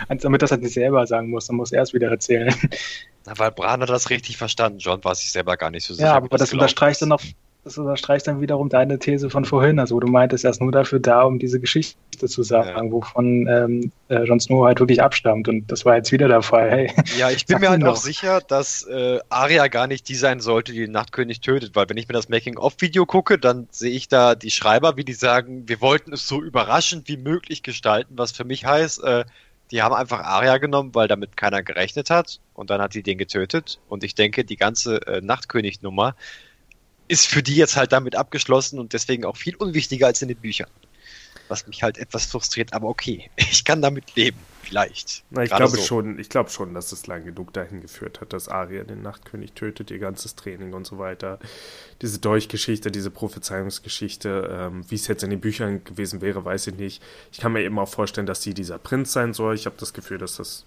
Damit 0.09 0.43
das 0.43 0.51
halt 0.51 0.63
nicht 0.63 0.75
selber 0.75 1.07
sagen 1.07 1.31
muss, 1.31 1.47
dann 1.47 1.57
muss 1.57 1.73
er 1.73 1.83
es 1.83 1.95
wieder 1.95 2.11
erzählen. 2.11 2.55
Na, 3.27 3.39
weil 3.39 3.51
Bran 3.51 3.81
hat 3.81 3.89
das 3.89 4.11
richtig 4.11 4.37
verstanden, 4.37 4.79
John 4.79 5.03
war 5.05 5.15
sich 5.15 5.33
selber 5.33 5.57
gar 5.57 5.71
nicht 5.71 5.85
so 5.87 5.95
sicher. 5.95 6.09
Ja, 6.09 6.15
aber 6.15 6.29
das, 6.29 6.41
das 6.41 6.53
unterstreicht 6.53 7.03
dann 7.03 7.11
noch 7.11 7.23
das 7.65 7.77
unterstreicht 7.77 8.27
dann 8.27 8.41
wiederum 8.41 8.71
deine 8.71 8.99
These 8.99 9.29
von 9.29 9.45
vorhin, 9.45 9.79
also 9.79 9.97
wo 9.97 10.01
du 10.01 10.07
meintest, 10.07 10.45
er 10.45 10.51
ist 10.51 10.61
nur 10.61 10.73
dafür 10.73 10.99
da, 10.99 11.23
um 11.23 11.39
diese 11.39 11.61
Geschichte 11.61 12.27
zu 12.27 12.43
sagen, 12.43 12.87
ja. 12.87 12.93
wovon 12.93 13.47
ähm, 13.49 13.93
äh, 14.09 14.25
Jon 14.25 14.41
Snow 14.41 14.65
halt 14.65 14.81
wirklich 14.81 15.03
abstammt. 15.03 15.47
Und 15.47 15.71
das 15.71 15.85
war 15.85 15.97
jetzt 15.97 16.11
wieder 16.11 16.29
der 16.29 16.41
Fall. 16.41 16.71
Hey, 16.71 16.93
ja, 17.19 17.31
ich 17.31 17.45
bin 17.45 17.61
mir 17.61 17.69
halt 17.69 17.85
auch 17.85 17.97
sicher, 17.97 18.41
dass 18.41 18.85
äh, 18.85 19.19
Arya 19.29 19.69
gar 19.69 19.87
nicht 19.87 20.09
die 20.09 20.15
sein 20.15 20.41
sollte, 20.41 20.73
die 20.73 20.81
den 20.81 20.93
Nachtkönig 20.93 21.41
tötet, 21.41 21.77
weil 21.77 21.89
wenn 21.89 21.99
ich 21.99 22.09
mir 22.09 22.15
das 22.15 22.31
Making-of-Video 22.31 23.05
gucke, 23.05 23.39
dann 23.39 23.69
sehe 23.71 23.91
ich 23.91 24.09
da 24.09 24.35
die 24.35 24.51
Schreiber, 24.51 24.97
wie 24.97 25.05
die 25.05 25.13
sagen, 25.13 25.69
wir 25.69 25.83
wollten 25.83 26.15
es 26.15 26.27
so 26.27 26.43
überraschend 26.43 27.09
wie 27.09 27.19
möglich 27.19 27.63
gestalten, 27.63 28.15
was 28.17 28.33
für 28.33 28.45
mich 28.45 28.65
heißt, 28.65 29.05
äh, 29.05 29.25
die 29.71 29.83
haben 29.83 29.95
einfach 29.95 30.21
Arya 30.21 30.59
genommen, 30.59 30.95
weil 30.95 31.09
damit 31.09 31.37
keiner 31.37 31.63
gerechnet 31.63 32.11
hat 32.11 32.41
und 32.55 32.71
dann 32.71 32.81
hat 32.81 32.93
sie 32.93 33.03
den 33.03 33.19
getötet. 33.19 33.79
Und 33.89 34.03
ich 34.03 34.15
denke, 34.15 34.45
die 34.45 34.57
ganze 34.57 35.07
äh, 35.07 35.21
Nachtkönig-Nummer 35.21 36.17
ist 37.11 37.27
für 37.27 37.43
die 37.43 37.57
jetzt 37.57 37.77
halt 37.77 37.91
damit 37.91 38.15
abgeschlossen 38.15 38.79
und 38.79 38.93
deswegen 38.93 39.25
auch 39.25 39.37
viel 39.37 39.57
unwichtiger 39.57 40.07
als 40.07 40.23
in 40.23 40.29
den 40.29 40.37
Büchern. 40.37 40.69
Was 41.49 41.67
mich 41.67 41.83
halt 41.83 41.99
etwas 41.99 42.27
frustriert, 42.27 42.73
aber 42.73 42.87
okay, 42.87 43.29
ich 43.37 43.65
kann 43.65 43.83
damit 43.83 44.15
leben, 44.15 44.39
vielleicht. 44.63 45.25
Na, 45.31 45.43
ich 45.43 45.51
glaube 45.51 45.77
so. 45.77 45.83
schon, 45.83 46.21
ich 46.21 46.29
glaube 46.29 46.51
schon, 46.51 46.73
dass 46.73 46.93
es 46.93 47.09
lang 47.09 47.25
genug 47.25 47.53
dahin 47.53 47.81
geführt 47.81 48.21
hat, 48.21 48.33
dass 48.33 48.49
Arya 48.49 48.85
den 48.85 49.03
Nachtkönig 49.03 49.55
tötet, 49.55 49.91
ihr 49.91 49.99
ganzes 49.99 50.37
Training 50.37 50.73
und 50.73 50.87
so 50.87 50.99
weiter. 50.99 51.41
Diese 52.01 52.21
Dolchgeschichte, 52.21 52.93
diese 52.93 53.11
Prophezeiungsgeschichte, 53.11 54.69
ähm, 54.71 54.85
wie 54.89 54.95
es 54.95 55.09
jetzt 55.09 55.25
in 55.25 55.31
den 55.31 55.41
Büchern 55.41 55.83
gewesen 55.83 56.21
wäre, 56.21 56.45
weiß 56.45 56.69
ich 56.69 56.77
nicht. 56.77 57.03
Ich 57.33 57.41
kann 57.41 57.53
mir 57.53 57.63
eben 57.63 57.81
auch 57.81 57.89
vorstellen, 57.89 58.29
dass 58.29 58.43
sie 58.43 58.55
dieser 58.55 58.79
Prinz 58.79 59.13
sein 59.13 59.35
soll. 59.35 59.57
Ich 59.57 59.67
habe 59.67 59.77
das 59.81 59.93
Gefühl, 59.93 60.19
dass 60.19 60.37
das, 60.37 60.65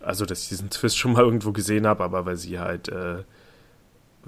also 0.00 0.26
dass 0.26 0.42
ich 0.42 0.50
diesen 0.50 0.68
Twist 0.68 0.98
schon 0.98 1.14
mal 1.14 1.24
irgendwo 1.24 1.52
gesehen 1.52 1.86
habe, 1.86 2.04
aber 2.04 2.26
weil 2.26 2.36
sie 2.36 2.58
halt 2.58 2.90
äh, 2.90 3.22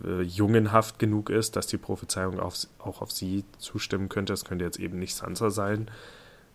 äh, 0.05 0.23
jungenhaft 0.23 0.99
genug 0.99 1.31
ist, 1.31 1.57
dass 1.57 1.67
die 1.67 1.79
Prophezeiung 1.79 2.41
auf, 2.41 2.55
auch 2.79 3.03
auf 3.03 3.13
sie 3.13 3.45
zustimmen 3.59 4.09
könnte. 4.09 4.33
Es 4.33 4.45
könnte 4.45 4.65
jetzt 4.65 4.79
eben 4.79 4.99
nicht 4.99 5.15
Sansa 5.15 5.51
sein. 5.51 5.91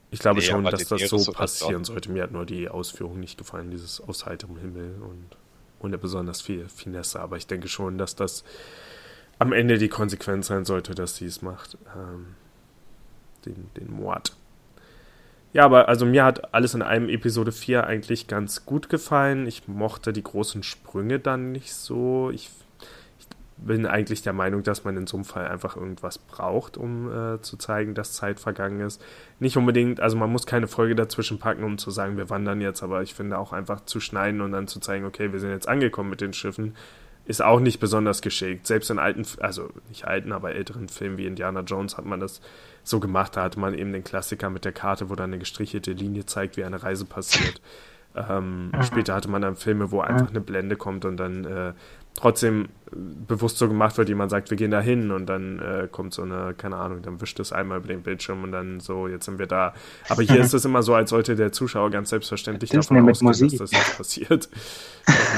Ich 0.10 0.20
glaube 0.20 0.40
nee, 0.40 0.46
schon, 0.46 0.64
dass 0.64 0.86
das 0.86 1.10
so 1.10 1.32
passieren 1.32 1.84
sollte. 1.84 2.12
Mir 2.12 2.24
hat 2.24 2.32
nur 2.32 2.46
die 2.46 2.70
Ausführung 2.70 3.20
nicht 3.20 3.38
gefallen, 3.38 3.72
dieses 3.72 4.00
aus 4.00 4.26
heiterem 4.26 4.58
Himmel 4.58 5.02
und 5.02 5.38
ohne 5.80 5.98
besonders 5.98 6.42
viel 6.42 6.68
Finesse. 6.70 7.20
Aber 7.20 7.38
ich 7.38 7.48
denke 7.48 7.68
schon, 7.68 7.98
dass 7.98 8.16
das 8.16 8.44
am 9.38 9.52
Ende 9.52 9.78
die 9.78 9.90
Konsequenz 9.90 10.48
sein 10.48 10.66
sollte, 10.66 10.96
dass 10.96 11.18
sie 11.18 11.26
es 11.26 11.42
macht. 11.42 11.78
Ähm, 11.96 12.36
den, 13.46 13.70
den 13.76 13.92
Mord. 13.92 14.36
Ja, 15.54 15.66
aber 15.66 15.88
also 15.88 16.06
mir 16.06 16.24
hat 16.24 16.54
alles 16.54 16.74
in 16.74 16.82
einem 16.82 17.10
Episode 17.10 17.52
4 17.52 17.88
eigentlich 17.88 18.28
ganz 18.28 18.66
gut 18.66 18.90
gefallen. 18.90 19.48
Ich 19.48 19.68
mochte 19.68 20.14
die 20.14 20.24
großen 20.24 20.64
Sprünge 20.64 21.20
dann 21.20 21.52
nicht 21.52 21.74
so. 21.74 22.30
Ich 22.32 22.50
bin 23.58 23.86
eigentlich 23.86 24.22
der 24.22 24.34
Meinung, 24.34 24.64
dass 24.64 24.84
man 24.84 24.96
in 24.98 25.08
so 25.08 25.18
einem 25.18 25.26
Fall 25.26 25.48
einfach 25.48 25.76
irgendwas 25.76 26.20
braucht, 26.20 26.78
um 26.78 27.12
äh, 27.12 27.42
zu 27.42 27.58
zeigen, 27.58 27.96
dass 27.96 28.14
Zeit 28.14 28.40
vergangen 28.40 28.82
ist. 28.82 29.04
Nicht 29.40 29.58
unbedingt, 29.58 30.00
also 30.00 30.16
man 30.18 30.32
muss 30.32 30.46
keine 30.46 30.68
Folge 30.68 30.96
dazwischen 30.96 31.40
packen, 31.40 31.64
um 31.64 31.78
zu 31.78 31.90
sagen, 31.90 32.18
wir 32.18 32.30
wandern 32.30 32.62
jetzt, 32.62 32.84
aber 32.84 33.02
ich 33.02 33.14
finde 33.14 33.38
auch 33.38 33.54
einfach 33.54 33.82
zu 33.86 34.00
schneiden 34.00 34.42
und 34.42 34.52
dann 34.52 34.68
zu 34.68 34.80
zeigen, 34.80 35.06
okay, 35.06 35.34
wir 35.34 35.40
sind 35.40 35.50
jetzt 35.52 35.68
angekommen 35.68 36.10
mit 36.10 36.22
den 36.22 36.34
Schiffen, 36.34 36.76
ist 37.26 37.44
auch 37.44 37.60
nicht 37.60 37.80
besonders 37.80 38.22
geschickt. 38.22 38.68
Selbst 38.68 38.90
in 38.90 39.00
alten, 39.00 39.26
also 39.42 39.70
nicht 39.90 40.06
alten, 40.06 40.32
aber 40.32 40.54
älteren 40.54 40.88
Filmen 40.88 41.18
wie 41.18 41.26
Indiana 41.26 41.62
Jones 41.62 41.98
hat 41.98 42.06
man 42.06 42.22
das 42.22 42.40
so 42.84 43.02
gemacht. 43.02 43.36
Da 43.36 43.44
hatte 43.44 43.60
man 43.60 43.74
eben 43.74 43.92
den 43.92 44.04
Klassiker 44.04 44.50
mit 44.50 44.64
der 44.64 44.72
Karte, 44.72 45.10
wo 45.10 45.16
dann 45.16 45.32
eine 45.32 45.40
gestrichelte 45.40 45.92
Linie 45.92 46.26
zeigt, 46.26 46.56
wie 46.56 46.64
eine 46.64 46.82
Reise 46.82 47.04
passiert. 47.04 47.60
Ähm, 48.16 48.72
später 48.82 49.14
hatte 49.14 49.30
man 49.30 49.42
dann 49.42 49.56
Filme, 49.56 49.92
wo 49.92 50.00
einfach 50.00 50.30
eine 50.30 50.42
Blende 50.42 50.76
kommt 50.76 51.06
und 51.06 51.18
dann 51.18 51.46
äh, 51.46 51.74
trotzdem 52.18 52.70
bewusst 52.92 53.58
so 53.58 53.68
gemacht 53.68 53.98
wird, 53.98 54.10
jemand 54.10 54.32
sagt, 54.32 54.50
wir 54.50 54.58
gehen 54.58 54.72
da 54.72 54.82
hin 54.82 55.12
und 55.12 55.28
dann 55.28 55.60
äh, 55.60 55.88
kommt 55.92 56.14
so 56.14 56.24
eine, 56.24 56.54
keine 56.56 56.78
Ahnung, 56.78 57.02
dann 57.02 57.22
wischt 57.22 57.40
es 57.40 57.52
einmal 57.52 57.78
über 57.78 57.88
den 57.88 58.02
Bildschirm 58.02 58.44
und 58.44 58.52
dann 58.52 58.80
so, 58.80 59.08
jetzt 59.08 59.26
sind 59.26 59.40
wir 59.40 59.46
da. 59.46 59.74
Aber 60.10 60.24
hier 60.24 60.40
ist 60.40 60.54
es 60.56 60.66
immer 60.66 60.84
so, 60.84 60.96
als 60.96 61.12
sollte 61.12 61.36
der 61.36 61.52
Zuschauer 61.52 61.92
ganz 61.92 62.10
selbstverständlich 62.10 62.72
Disney 62.72 62.98
davon 62.98 63.28
ausgehen, 63.30 63.50
dass 63.58 63.58
das 63.58 63.72
jetzt 63.72 63.98
passiert. 63.98 64.50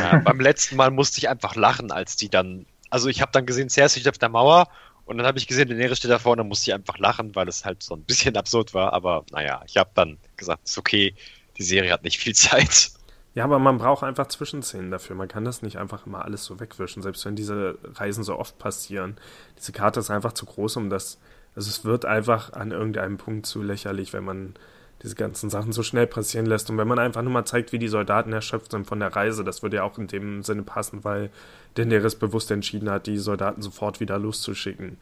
Ja, 0.01 0.19
beim 0.19 0.39
letzten 0.39 0.75
Mal 0.75 0.91
musste 0.91 1.17
ich 1.17 1.27
einfach 1.27 1.55
lachen, 1.55 1.91
als 1.91 2.15
die 2.15 2.29
dann, 2.29 2.65
also 2.89 3.09
ich 3.09 3.21
habe 3.21 3.31
dann 3.33 3.45
gesehen, 3.45 3.69
Cersei 3.69 3.99
steht 3.99 4.09
auf 4.09 4.17
der 4.17 4.29
Mauer 4.29 4.67
und 5.05 5.17
dann 5.17 5.25
habe 5.25 5.37
ich 5.37 5.47
gesehen, 5.47 5.67
Daenerys 5.69 5.97
steht 5.97 6.11
da 6.11 6.19
vorne, 6.19 6.43
musste 6.43 6.71
ich 6.71 6.75
einfach 6.75 6.97
lachen, 6.97 7.35
weil 7.35 7.47
es 7.47 7.65
halt 7.65 7.83
so 7.83 7.95
ein 7.95 8.03
bisschen 8.03 8.37
absurd 8.37 8.73
war, 8.73 8.93
aber 8.93 9.25
naja, 9.31 9.61
ich 9.67 9.75
habe 9.77 9.89
dann 9.95 10.17
gesagt, 10.37 10.67
ist 10.67 10.77
okay, 10.77 11.13
die 11.57 11.63
Serie 11.63 11.91
hat 11.91 12.03
nicht 12.03 12.19
viel 12.19 12.35
Zeit. 12.35 12.91
Ja, 13.35 13.43
aber 13.43 13.59
man 13.59 13.77
braucht 13.77 14.03
einfach 14.03 14.27
Zwischenszenen 14.27 14.91
dafür. 14.91 15.15
Man 15.15 15.27
kann 15.27 15.45
das 15.45 15.61
nicht 15.61 15.77
einfach 15.77 16.05
immer 16.05 16.25
alles 16.25 16.45
so 16.45 16.59
wegwischen, 16.59 17.03
selbst 17.03 17.25
wenn 17.25 17.35
diese 17.35 17.77
Reisen 17.95 18.23
so 18.23 18.37
oft 18.37 18.57
passieren. 18.57 19.17
Diese 19.57 19.71
Karte 19.71 19.99
ist 19.99 20.09
einfach 20.09 20.33
zu 20.33 20.45
groß, 20.45 20.77
um 20.77 20.89
das. 20.89 21.19
Also 21.55 21.69
es 21.69 21.85
wird 21.85 22.05
einfach 22.05 22.53
an 22.53 22.71
irgendeinem 22.71 23.17
Punkt 23.17 23.45
zu 23.45 23.61
lächerlich, 23.61 24.13
wenn 24.13 24.23
man 24.23 24.55
diese 25.03 25.15
ganzen 25.15 25.49
Sachen 25.49 25.71
so 25.71 25.83
schnell 25.83 26.07
passieren 26.07 26.45
lässt. 26.45 26.69
Und 26.69 26.77
wenn 26.77 26.87
man 26.87 26.99
einfach 26.99 27.21
nur 27.21 27.31
mal 27.31 27.45
zeigt, 27.45 27.71
wie 27.71 27.79
die 27.79 27.87
Soldaten 27.87 28.33
erschöpft 28.33 28.71
sind 28.71 28.85
von 28.85 28.99
der 28.99 29.15
Reise, 29.15 29.43
das 29.43 29.63
würde 29.63 29.77
ja 29.77 29.83
auch 29.83 29.97
in 29.97 30.07
dem 30.07 30.43
Sinne 30.43 30.63
passen, 30.63 31.03
weil 31.03 31.29
Daenerys 31.75 32.15
bewusst 32.15 32.51
entschieden 32.51 32.89
hat, 32.89 33.07
die 33.07 33.17
Soldaten 33.17 33.61
sofort 33.61 33.99
wieder 33.99 34.17
loszuschicken. 34.19 34.97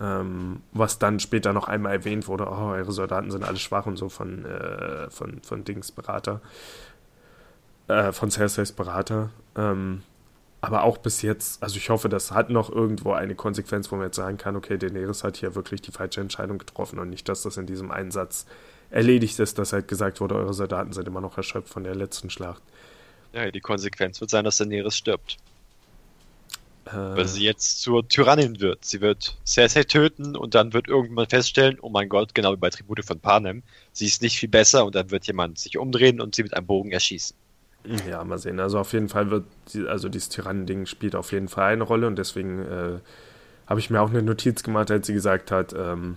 Ähm, 0.00 0.62
was 0.72 0.98
dann 0.98 1.20
später 1.20 1.52
noch 1.52 1.68
einmal 1.68 1.92
erwähnt 1.92 2.26
wurde, 2.26 2.46
oh, 2.46 2.70
eure 2.70 2.92
Soldaten 2.92 3.30
sind 3.30 3.44
alle 3.44 3.58
schwach 3.58 3.84
und 3.84 3.96
so 3.96 4.08
von, 4.08 4.46
äh, 4.46 5.10
von, 5.10 5.42
von 5.42 5.64
Dings 5.64 5.92
Berater, 5.92 6.40
äh, 7.92 8.12
von 8.12 8.30
Cerseis 8.30 8.72
Berater. 8.72 9.30
Ähm, 9.56 10.02
aber 10.60 10.84
auch 10.84 10.98
bis 10.98 11.22
jetzt, 11.22 11.60
also 11.60 11.76
ich 11.76 11.90
hoffe, 11.90 12.08
das 12.08 12.30
hat 12.30 12.48
noch 12.48 12.70
irgendwo 12.70 13.12
eine 13.12 13.34
Konsequenz, 13.34 13.90
wo 13.90 13.96
man 13.96 14.06
jetzt 14.06 14.16
sagen 14.16 14.38
kann, 14.38 14.54
okay, 14.54 14.78
Daenerys 14.78 15.24
hat 15.24 15.36
hier 15.36 15.56
wirklich 15.56 15.82
die 15.82 15.90
falsche 15.90 16.20
Entscheidung 16.20 16.58
getroffen 16.58 17.00
und 17.00 17.10
nicht, 17.10 17.28
dass 17.28 17.42
das 17.42 17.56
in 17.56 17.66
diesem 17.66 17.90
Einsatz 17.90 18.46
erledigt 18.90 19.40
ist, 19.40 19.58
dass 19.58 19.72
halt 19.72 19.88
gesagt 19.88 20.20
wurde, 20.20 20.36
eure 20.36 20.54
Soldaten 20.54 20.92
sind 20.92 21.08
immer 21.08 21.20
noch 21.20 21.36
erschöpft 21.36 21.68
von 21.68 21.82
der 21.82 21.96
letzten 21.96 22.30
Schlacht. 22.30 22.62
Ja, 23.32 23.50
die 23.50 23.60
Konsequenz 23.60 24.20
wird 24.20 24.30
sein, 24.30 24.44
dass 24.44 24.58
Daenerys 24.58 24.96
stirbt. 24.96 25.38
Äh, 26.84 26.90
Weil 26.92 27.26
sie 27.26 27.42
jetzt 27.42 27.80
zur 27.80 28.06
Tyrannin 28.06 28.60
wird. 28.60 28.84
Sie 28.84 29.00
wird 29.00 29.36
Cersei 29.44 29.82
töten 29.82 30.36
und 30.36 30.54
dann 30.54 30.72
wird 30.72 30.86
irgendjemand 30.86 31.30
feststellen, 31.30 31.78
oh 31.80 31.88
mein 31.88 32.08
Gott, 32.08 32.34
genau 32.34 32.52
wie 32.52 32.56
bei 32.56 32.70
Tribute 32.70 33.04
von 33.04 33.18
Panem, 33.18 33.64
sie 33.92 34.06
ist 34.06 34.22
nicht 34.22 34.38
viel 34.38 34.48
besser 34.48 34.84
und 34.84 34.94
dann 34.94 35.10
wird 35.10 35.26
jemand 35.26 35.58
sich 35.58 35.76
umdrehen 35.76 36.20
und 36.20 36.36
sie 36.36 36.44
mit 36.44 36.54
einem 36.54 36.66
Bogen 36.66 36.92
erschießen. 36.92 37.36
Ja, 38.08 38.22
mal 38.24 38.38
sehen. 38.38 38.60
Also 38.60 38.78
auf 38.78 38.92
jeden 38.92 39.08
Fall 39.08 39.30
wird, 39.30 39.44
die, 39.72 39.86
also 39.86 40.08
dieses 40.08 40.28
Tyrannen-Ding 40.28 40.86
spielt 40.86 41.16
auf 41.16 41.32
jeden 41.32 41.48
Fall 41.48 41.72
eine 41.72 41.82
Rolle 41.82 42.06
und 42.06 42.16
deswegen 42.16 42.60
äh, 42.60 42.98
habe 43.66 43.80
ich 43.80 43.90
mir 43.90 44.00
auch 44.00 44.10
eine 44.10 44.22
Notiz 44.22 44.62
gemacht, 44.62 44.90
als 44.90 45.06
sie 45.06 45.14
gesagt 45.14 45.50
hat, 45.50 45.74
ähm, 45.76 46.16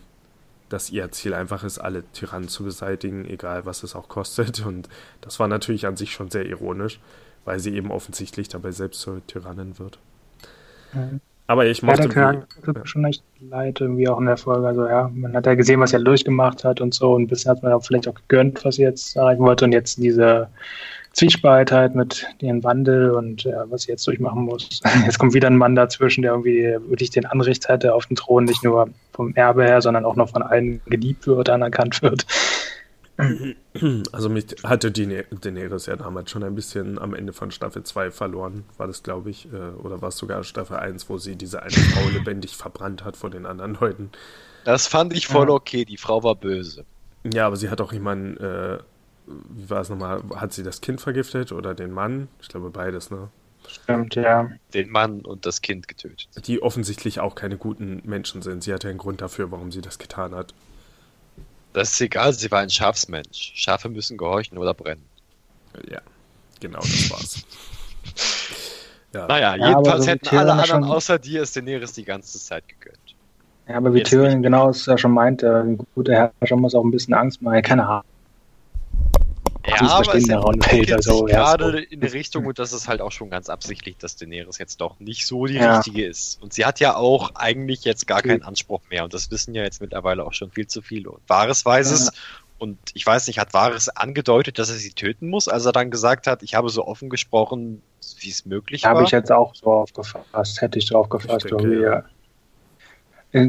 dass 0.70 0.90
ihr 0.90 1.12
Ziel 1.12 1.34
einfach 1.34 1.64
ist, 1.64 1.80
alle 1.80 2.04
Tyrannen 2.14 2.50
zu 2.50 2.64
beseitigen, 2.64 3.26
egal 3.26 3.66
was 3.66 3.84
es 3.84 3.96
auch 3.96 4.10
kostet. 4.10 4.66
Und 4.66 4.90
das 5.22 5.40
war 5.40 5.48
natürlich 5.48 5.88
an 5.88 5.96
sich 5.96 6.12
schon 6.12 6.30
sehr 6.30 6.46
ironisch, 6.46 7.00
weil 7.46 7.60
sie 7.60 7.76
eben 7.76 7.92
offensichtlich 7.92 8.48
dabei 8.48 8.72
selbst 8.72 9.02
zur 9.02 9.26
Tyrannin 9.26 9.80
wird. 9.80 10.00
Mhm. 10.94 11.22
Aber 11.48 11.68
ich 11.68 11.84
mochte... 11.84 12.10
Ja, 12.16 12.34
der 12.34 12.48
tut 12.64 12.78
mir 12.78 12.88
schon 12.88 13.06
echt 13.06 13.24
leid, 13.40 13.80
irgendwie 13.80 14.10
auch 14.10 14.20
in 14.20 14.26
der 14.26 14.38
Folge. 14.38 14.68
Also 14.68 14.88
ja, 14.88 15.12
man 15.14 15.34
hat 15.36 15.46
ja 15.46 15.54
gesehen, 15.54 15.80
was 15.80 15.94
er 15.94 16.00
durchgemacht 16.00 16.64
hat 16.64 16.82
und 16.82 16.96
so. 16.96 17.14
Und 17.14 17.24
ein 17.24 17.28
bisschen 17.28 17.52
hat 17.52 17.62
man 17.62 17.72
auch 17.74 17.86
vielleicht 17.86 18.08
auch 18.08 18.16
gegönnt, 18.16 18.66
was 18.66 18.76
sie 18.76 18.82
jetzt 18.82 19.16
erreichen 19.16 19.44
wollte. 19.44 19.66
Und 19.66 19.72
jetzt 19.72 19.98
diese 19.98 20.50
Zwiespalt 21.16 21.72
halt 21.72 21.96
mit 21.96 22.28
dem 22.42 22.64
Wandel 22.66 23.12
und 23.12 23.44
ja, 23.44 23.64
was 23.70 23.84
sie 23.84 23.92
jetzt 23.92 24.06
durchmachen 24.06 24.44
muss. 24.44 24.82
Jetzt 25.06 25.18
kommt 25.18 25.34
wieder 25.34 25.48
ein 25.48 25.56
Mann 25.56 25.74
dazwischen, 25.74 26.24
der 26.24 26.32
irgendwie 26.32 26.76
wirklich 26.90 27.10
den 27.10 27.26
Anrecht 27.26 27.70
hatte 27.70 27.94
auf 27.94 28.06
den 28.06 28.18
Thron, 28.18 28.44
nicht 28.44 28.66
nur 28.66 28.90
vom 29.14 29.34
Erbe 29.34 29.64
her, 29.64 29.82
sondern 29.82 30.04
auch 30.04 30.18
noch 30.18 30.30
von 30.30 30.44
allen 30.44 30.82
geliebt 30.88 31.26
wird, 31.26 31.50
anerkannt 31.50 32.02
wird. 32.02 32.26
Also 34.12 34.30
mich 34.30 34.46
hatte 34.64 34.92
Daenerys 34.92 35.86
ja 35.86 35.96
damals 35.96 36.32
schon 36.32 36.44
ein 36.44 36.56
bisschen 36.56 37.00
am 37.00 37.14
Ende 37.14 37.32
von 37.32 37.52
Staffel 37.52 37.84
2 37.84 38.12
verloren, 38.12 38.66
war 38.78 38.88
das 38.88 39.04
glaube 39.04 39.30
ich, 39.30 39.48
äh, 39.54 39.82
oder 39.82 40.02
war 40.02 40.10
es 40.10 40.18
sogar 40.18 40.44
Staffel 40.44 40.78
1, 40.78 41.10
wo 41.10 41.18
sie 41.18 41.36
diese 41.36 41.62
eine 41.62 41.72
Frau 41.72 42.10
lebendig 42.14 42.56
verbrannt 42.56 43.06
hat 43.06 43.16
vor 43.16 43.30
den 43.30 43.46
anderen 43.46 43.78
Leuten. 43.80 44.12
Das 44.66 44.88
fand 44.88 45.14
ich 45.14 45.28
voll 45.28 45.50
okay, 45.50 45.86
die 45.86 45.98
Frau 45.98 46.24
war 46.24 46.36
böse. 46.36 46.86
Ja, 47.24 47.48
aber 47.48 47.56
sie 47.56 47.70
hat 47.70 47.82
auch 47.82 47.94
jemanden 47.94 48.38
äh, 48.38 48.80
wie 49.28 49.70
war 49.70 49.82
es 49.82 49.90
nochmal, 49.90 50.22
hat 50.36 50.54
sie 50.54 50.64
das 50.64 50.82
Kind 50.82 51.02
vergiftet 51.02 51.52
oder 51.52 51.74
den 51.74 51.92
Mann? 51.92 52.28
Ich 52.42 52.48
glaube 52.48 52.70
beides, 52.70 53.12
ne? 53.12 53.30
Stimmt, 53.68 54.16
ja. 54.16 54.50
Den 54.74 54.90
Mann 54.90 55.22
und 55.22 55.46
das 55.46 55.62
Kind 55.62 55.88
getötet. 55.88 56.30
Die 56.46 56.62
offensichtlich 56.62 57.20
auch 57.20 57.36
keine 57.36 57.58
guten 57.58 58.02
Menschen 58.06 58.42
sind. 58.42 58.64
Sie 58.64 58.74
hatte 58.74 58.90
einen 58.90 59.00
Grund 59.00 59.22
dafür, 59.22 59.52
warum 59.52 59.72
sie 59.72 59.82
das 59.82 59.98
getan 59.98 60.36
hat. 60.36 60.54
Das 61.74 61.92
ist 61.92 62.02
egal, 62.02 62.34
sie 62.34 62.52
war 62.52 62.60
ein 62.60 62.70
Schafsmensch. 62.70 63.54
Schafe 63.56 63.90
müssen 63.90 64.18
gehorchen 64.18 64.58
oder 64.58 64.74
brennen. 64.74 65.04
Ja, 65.90 66.02
genau, 66.62 66.80
das 66.80 67.12
war's. 67.12 67.44
ja. 69.14 69.28
Naja, 69.28 69.56
ja, 69.56 69.70
jedenfalls 69.70 70.06
so 70.06 70.12
hätten 70.12 70.38
alle 70.38 70.54
anderen 70.54 70.84
außer 70.84 71.20
dir 71.20 71.42
es 71.42 71.52
Daenerys 71.52 71.94
die 71.94 72.06
ganze 72.06 72.40
Zeit 72.40 72.68
gegönnt. 72.68 73.00
Ja, 73.68 73.78
aber 73.78 73.94
wie 73.94 74.04
Tyrion 74.04 74.44
genau 74.44 74.70
es 74.70 74.86
ja 74.86 74.98
schon 74.98 75.12
meinte, 75.12 75.64
ein 75.64 75.80
guter 75.96 76.14
Herrscher 76.14 76.56
muss 76.56 76.76
auch 76.76 76.84
ein 76.84 76.92
bisschen 76.92 77.16
Angst 77.16 77.42
machen. 77.42 77.62
Keine 77.64 77.88
Ahnung. 77.88 78.04
Ja, 79.68 79.82
aber 79.82 80.16
es 80.16 80.30
entwickelt 80.30 80.94
also, 80.94 81.26
sich 81.26 81.36
gerade 81.36 81.72
so. 81.72 81.78
in 81.78 82.02
die 82.02 82.08
Richtung 82.08 82.46
und 82.46 82.60
das 82.60 82.74
ist 82.74 82.88
halt 82.88 83.02
auch 83.02 83.12
schon 83.12 83.30
ganz 83.30 83.50
absichtlich, 83.50 83.98
dass 83.98 84.16
Daenerys 84.16 84.58
jetzt 84.58 84.80
doch 84.82 85.00
nicht 85.00 85.26
so 85.26 85.46
die 85.46 85.56
ja. 85.56 85.78
richtige 85.78 86.06
ist. 86.06 86.42
Und 86.42 86.54
sie 86.54 86.66
hat 86.66 86.80
ja 86.80 86.96
auch 86.96 87.32
eigentlich 87.36 87.84
jetzt 87.84 88.08
gar 88.08 88.22
keinen 88.22 88.44
Anspruch 88.44 88.82
mehr 88.90 89.04
und 89.04 89.14
das 89.14 89.32
wissen 89.32 89.56
ja 89.56 89.64
jetzt 89.64 89.82
mittlerweile 89.82 90.26
auch 90.26 90.34
schon 90.34 90.52
viel 90.52 90.68
zu 90.68 90.82
viele. 90.82 91.10
Und 91.10 91.28
Varys 91.28 91.66
weiß 91.66 91.90
ja. 91.90 91.96
es 91.96 92.12
und 92.58 92.78
ich 92.94 93.06
weiß 93.06 93.28
nicht, 93.28 93.40
hat 93.40 93.54
Varys 93.54 93.90
angedeutet, 93.90 94.60
dass 94.60 94.70
er 94.70 94.76
sie 94.76 94.92
töten 94.92 95.30
muss, 95.30 95.48
als 95.48 95.66
er 95.66 95.72
dann 95.72 95.92
gesagt 95.92 96.28
hat, 96.28 96.42
ich 96.44 96.56
habe 96.56 96.70
so 96.70 96.86
offen 96.86 97.10
gesprochen, 97.10 97.82
wie 98.20 98.30
es 98.30 98.46
möglich 98.46 98.84
war? 98.84 98.92
Habe 98.92 99.04
ich 99.04 99.12
jetzt 99.12 99.32
auch 99.32 99.56
so 99.56 99.66
aufgefasst, 99.66 100.62
hätte 100.62 100.80
ich 100.80 100.88
so 100.88 100.98
aufgefasst. 100.98 101.46
Ich 101.46 101.52
denke, 101.52 101.64
irgendwie, 101.64 101.84
ja. 101.84 102.04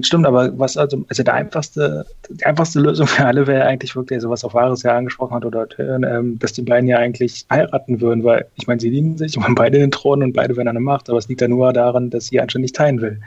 Stimmt, 0.02 0.26
aber 0.26 0.58
was 0.58 0.76
also, 0.76 1.04
also 1.08 1.22
der 1.22 1.34
einfachste, 1.34 2.06
die 2.28 2.44
einfachste 2.44 2.80
Lösung 2.80 3.06
für 3.06 3.24
alle 3.24 3.46
wäre 3.46 3.64
eigentlich 3.64 3.94
wirklich, 3.94 4.16
also 4.16 4.30
was 4.30 4.44
auch 4.44 4.54
Wahres 4.54 4.82
ja 4.82 4.96
angesprochen 4.96 5.34
hat, 5.34 5.44
oder 5.44 5.66
ähm, 5.78 6.38
dass 6.38 6.52
die 6.52 6.62
beiden 6.62 6.88
ja 6.88 6.98
eigentlich 6.98 7.46
heiraten 7.50 8.00
würden, 8.00 8.24
weil 8.24 8.46
ich 8.56 8.66
meine, 8.66 8.80
sie 8.80 8.90
lieben 8.90 9.16
sich 9.16 9.36
und 9.36 9.44
haben 9.44 9.54
beide 9.54 9.78
den 9.78 9.90
Thron 9.90 10.22
und 10.22 10.32
beide 10.32 10.56
werden 10.56 10.68
eine 10.68 10.80
Macht, 10.80 11.08
aber 11.08 11.18
es 11.18 11.28
liegt 11.28 11.40
ja 11.40 11.48
nur 11.48 11.72
daran, 11.72 12.10
dass 12.10 12.26
sie 12.26 12.40
anscheinend 12.40 12.64
nicht 12.64 12.76
teilen 12.76 13.00
will. 13.00 13.20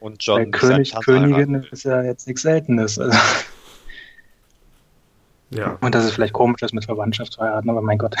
Und 0.00 0.22
John 0.22 0.42
Weil 0.42 0.50
König, 0.50 0.94
Königin 1.02 1.66
ist 1.70 1.84
ja 1.84 2.02
jetzt 2.02 2.26
nichts 2.26 2.42
Seltenes. 2.42 2.98
Also. 2.98 3.16
Ja. 5.48 5.78
Und 5.80 5.94
dass 5.94 6.04
es 6.04 6.12
vielleicht 6.12 6.34
komisch 6.34 6.60
ist, 6.62 6.74
mit 6.74 6.84
Verwandtschaft 6.84 7.32
zu 7.32 7.40
heiraten, 7.40 7.70
aber 7.70 7.80
mein 7.80 7.96
Gott. 7.96 8.14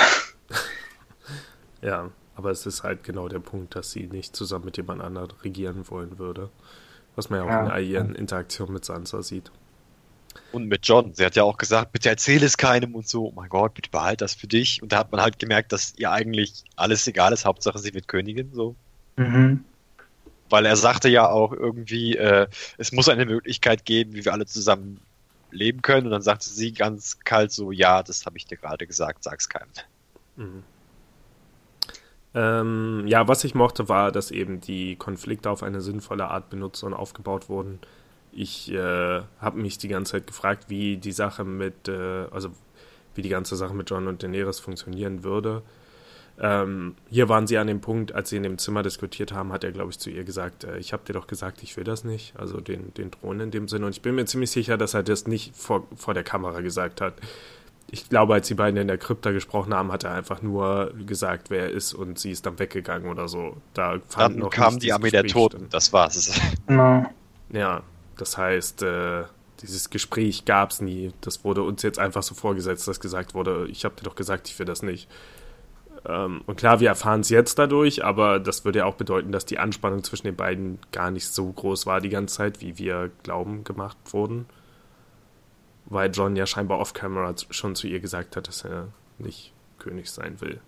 ja, 1.82 2.10
aber 2.36 2.50
es 2.50 2.64
ist 2.64 2.82
halt 2.82 3.04
genau 3.04 3.28
der 3.28 3.40
Punkt, 3.40 3.76
dass 3.76 3.90
sie 3.90 4.06
nicht 4.06 4.34
zusammen 4.34 4.64
mit 4.64 4.76
jemand 4.76 5.02
anderem 5.02 5.28
regieren 5.42 5.84
wollen 5.90 6.18
würde. 6.18 6.48
Was 7.16 7.30
man 7.30 7.40
ja 7.40 7.44
auch 7.44 7.48
ja. 7.48 7.64
in 7.64 7.70
all 7.70 7.84
ihren 7.84 8.14
Interaktionen 8.14 8.74
mit 8.74 8.84
Sansa 8.84 9.22
sieht. 9.22 9.50
Und 10.52 10.68
mit 10.68 10.86
John. 10.86 11.14
Sie 11.14 11.24
hat 11.24 11.36
ja 11.36 11.42
auch 11.44 11.56
gesagt, 11.56 11.92
bitte 11.92 12.08
erzähl 12.08 12.42
es 12.42 12.56
keinem 12.56 12.94
und 12.94 13.08
so. 13.08 13.26
Oh 13.26 13.32
mein 13.34 13.48
Gott, 13.48 13.74
bitte 13.74 13.90
behalt 13.90 14.20
das 14.20 14.34
für 14.34 14.46
dich. 14.46 14.82
Und 14.82 14.92
da 14.92 14.98
hat 14.98 15.12
man 15.12 15.20
halt 15.20 15.38
gemerkt, 15.38 15.72
dass 15.72 15.94
ihr 15.96 16.10
eigentlich 16.10 16.64
alles 16.76 17.06
egal 17.06 17.32
ist. 17.32 17.44
Hauptsache, 17.44 17.78
sie 17.78 17.94
wird 17.94 18.08
Königin, 18.08 18.50
so. 18.52 18.76
Mhm. 19.16 19.64
Weil 20.48 20.66
er 20.66 20.76
sagte 20.76 21.08
ja 21.08 21.28
auch 21.28 21.52
irgendwie, 21.52 22.16
äh, 22.16 22.46
es 22.78 22.92
muss 22.92 23.08
eine 23.08 23.26
Möglichkeit 23.26 23.84
geben, 23.84 24.14
wie 24.14 24.24
wir 24.24 24.32
alle 24.32 24.46
zusammen 24.46 25.00
leben 25.50 25.82
können. 25.82 26.06
Und 26.06 26.12
dann 26.12 26.22
sagte 26.22 26.48
sie 26.48 26.72
ganz 26.72 27.20
kalt 27.20 27.50
so, 27.52 27.72
ja, 27.72 28.02
das 28.02 28.26
habe 28.26 28.36
ich 28.36 28.46
dir 28.46 28.56
gerade 28.56 28.86
gesagt, 28.86 29.24
sag's 29.24 29.48
keinem. 29.48 29.68
Mhm. 30.36 30.62
Ähm, 32.34 33.04
ja, 33.06 33.28
was 33.28 33.44
ich 33.44 33.54
mochte, 33.54 33.88
war, 33.88 34.10
dass 34.10 34.30
eben 34.30 34.60
die 34.60 34.96
Konflikte 34.96 35.50
auf 35.50 35.62
eine 35.62 35.80
sinnvolle 35.80 36.28
Art 36.28 36.50
benutzt 36.50 36.82
und 36.82 36.92
aufgebaut 36.92 37.48
wurden. 37.48 37.78
Ich 38.32 38.72
äh, 38.72 39.22
habe 39.40 39.60
mich 39.60 39.78
die 39.78 39.88
ganze 39.88 40.12
Zeit 40.12 40.26
gefragt, 40.26 40.64
wie 40.68 40.96
die 40.96 41.12
Sache 41.12 41.44
mit, 41.44 41.86
äh, 41.86 42.26
also 42.32 42.50
wie 43.14 43.22
die 43.22 43.28
ganze 43.28 43.54
Sache 43.54 43.74
mit 43.74 43.88
John 43.88 44.08
und 44.08 44.22
Daenerys 44.22 44.58
funktionieren 44.58 45.22
würde. 45.22 45.62
Ähm, 46.40 46.96
hier 47.08 47.28
waren 47.28 47.46
sie 47.46 47.58
an 47.58 47.68
dem 47.68 47.80
Punkt, 47.80 48.12
als 48.12 48.30
sie 48.30 48.36
in 48.36 48.42
dem 48.42 48.58
Zimmer 48.58 48.82
diskutiert 48.82 49.32
haben, 49.32 49.52
hat 49.52 49.62
er, 49.62 49.70
glaube 49.70 49.90
ich, 49.90 50.00
zu 50.00 50.10
ihr 50.10 50.24
gesagt, 50.24 50.64
äh, 50.64 50.78
ich 50.78 50.92
habe 50.92 51.04
dir 51.06 51.12
doch 51.12 51.28
gesagt, 51.28 51.62
ich 51.62 51.76
will 51.76 51.84
das 51.84 52.02
nicht, 52.02 52.34
also 52.36 52.60
den, 52.60 52.92
den 52.94 53.12
Thron 53.12 53.38
in 53.38 53.52
dem 53.52 53.68
Sinne. 53.68 53.86
Und 53.86 53.92
ich 53.92 54.02
bin 54.02 54.16
mir 54.16 54.24
ziemlich 54.24 54.50
sicher, 54.50 54.76
dass 54.76 54.94
er 54.94 55.04
das 55.04 55.28
nicht 55.28 55.54
vor, 55.54 55.86
vor 55.94 56.14
der 56.14 56.24
Kamera 56.24 56.60
gesagt 56.60 57.00
hat 57.00 57.14
ich 57.90 58.08
glaube, 58.08 58.34
als 58.34 58.48
die 58.48 58.54
beiden 58.54 58.80
in 58.80 58.88
der 58.88 58.98
Krypta 58.98 59.30
gesprochen 59.30 59.74
haben, 59.74 59.92
hat 59.92 60.04
er 60.04 60.12
einfach 60.12 60.42
nur 60.42 60.92
gesagt, 61.06 61.50
wer 61.50 61.64
er 61.64 61.70
ist 61.70 61.94
und 61.94 62.18
sie 62.18 62.30
ist 62.30 62.46
dann 62.46 62.58
weggegangen 62.58 63.08
oder 63.08 63.28
so. 63.28 63.56
Da 63.72 63.98
dann 64.16 64.36
noch 64.36 64.50
kam 64.50 64.78
die 64.78 64.92
Armee 64.92 65.10
Gespräch 65.10 65.32
der 65.32 65.40
Toten, 65.42 65.68
das 65.70 65.92
war's. 65.92 66.40
No. 66.68 67.04
Ja, 67.50 67.82
das 68.16 68.38
heißt, 68.38 68.82
äh, 68.82 69.24
dieses 69.60 69.90
Gespräch 69.90 70.44
gab 70.44 70.70
es 70.70 70.80
nie. 70.80 71.12
Das 71.20 71.44
wurde 71.44 71.62
uns 71.62 71.82
jetzt 71.82 71.98
einfach 71.98 72.22
so 72.22 72.34
vorgesetzt, 72.34 72.88
dass 72.88 73.00
gesagt 73.00 73.34
wurde, 73.34 73.66
ich 73.68 73.84
habe 73.84 73.94
dir 73.94 74.02
doch 74.02 74.16
gesagt, 74.16 74.48
ich 74.48 74.58
will 74.58 74.66
das 74.66 74.82
nicht. 74.82 75.08
Ähm, 76.06 76.42
und 76.46 76.56
klar, 76.56 76.80
wir 76.80 76.88
erfahren 76.88 77.20
es 77.20 77.28
jetzt 77.28 77.58
dadurch, 77.58 78.04
aber 78.04 78.40
das 78.40 78.64
würde 78.64 78.80
ja 78.80 78.84
auch 78.86 78.96
bedeuten, 78.96 79.30
dass 79.30 79.44
die 79.44 79.58
Anspannung 79.58 80.02
zwischen 80.02 80.26
den 80.26 80.36
beiden 80.36 80.78
gar 80.90 81.10
nicht 81.10 81.28
so 81.28 81.52
groß 81.52 81.86
war 81.86 82.00
die 82.00 82.08
ganze 82.08 82.36
Zeit, 82.36 82.60
wie 82.60 82.78
wir 82.78 83.10
glauben 83.22 83.62
gemacht 83.62 83.98
wurden 84.10 84.46
weil 85.86 86.10
John 86.10 86.36
ja 86.36 86.46
scheinbar 86.46 86.78
off-camera 86.78 87.34
schon 87.50 87.76
zu 87.76 87.86
ihr 87.86 88.00
gesagt 88.00 88.36
hat, 88.36 88.48
dass 88.48 88.64
er 88.64 88.88
nicht 89.18 89.52
König 89.78 90.10
sein 90.10 90.40
will. 90.40 90.60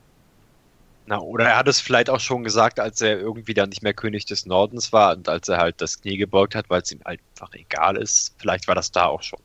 Na, 1.06 1.20
oder 1.20 1.44
er 1.44 1.56
hat 1.56 1.68
es 1.68 1.80
vielleicht 1.80 2.10
auch 2.10 2.18
schon 2.18 2.42
gesagt, 2.42 2.80
als 2.80 3.00
er 3.00 3.18
irgendwie 3.18 3.54
dann 3.54 3.68
nicht 3.68 3.82
mehr 3.82 3.94
König 3.94 4.26
des 4.26 4.44
Nordens 4.44 4.92
war 4.92 5.16
und 5.16 5.28
als 5.28 5.48
er 5.48 5.58
halt 5.58 5.80
das 5.80 6.00
Knie 6.00 6.16
gebeugt 6.16 6.56
hat, 6.56 6.68
weil 6.68 6.82
es 6.82 6.90
ihm 6.90 7.00
einfach 7.04 7.52
egal 7.54 7.96
ist. 7.96 8.34
Vielleicht 8.38 8.66
war 8.66 8.74
das 8.74 8.90
da 8.90 9.06
auch 9.06 9.22
schon. 9.22 9.38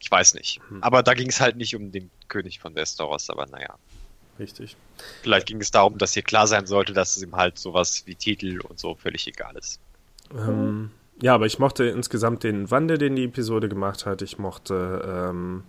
Ich 0.00 0.10
weiß 0.10 0.34
nicht. 0.34 0.60
Hm. 0.68 0.82
Aber 0.82 1.04
da 1.04 1.14
ging 1.14 1.28
es 1.28 1.40
halt 1.40 1.56
nicht 1.56 1.76
um 1.76 1.92
den 1.92 2.10
König 2.26 2.58
von 2.58 2.74
Westeros, 2.74 3.30
aber 3.30 3.46
naja. 3.46 3.76
richtig. 4.40 4.76
Vielleicht 5.22 5.46
ging 5.46 5.60
es 5.60 5.70
darum, 5.70 5.98
dass 5.98 6.14
hier 6.14 6.24
klar 6.24 6.48
sein 6.48 6.66
sollte, 6.66 6.92
dass 6.92 7.16
es 7.16 7.22
ihm 7.22 7.36
halt 7.36 7.58
sowas 7.58 8.02
wie 8.06 8.16
Titel 8.16 8.60
und 8.62 8.80
so 8.80 8.96
völlig 8.96 9.28
egal 9.28 9.56
ist. 9.56 9.78
Ähm, 10.34 10.90
ja, 11.22 11.34
aber 11.34 11.46
ich 11.46 11.60
mochte 11.60 11.84
insgesamt 11.84 12.42
den 12.42 12.70
Wandel, 12.72 12.98
den 12.98 13.14
die 13.14 13.24
Episode 13.24 13.68
gemacht 13.68 14.06
hat. 14.06 14.22
Ich 14.22 14.38
mochte, 14.38 15.02
ähm, 15.06 15.62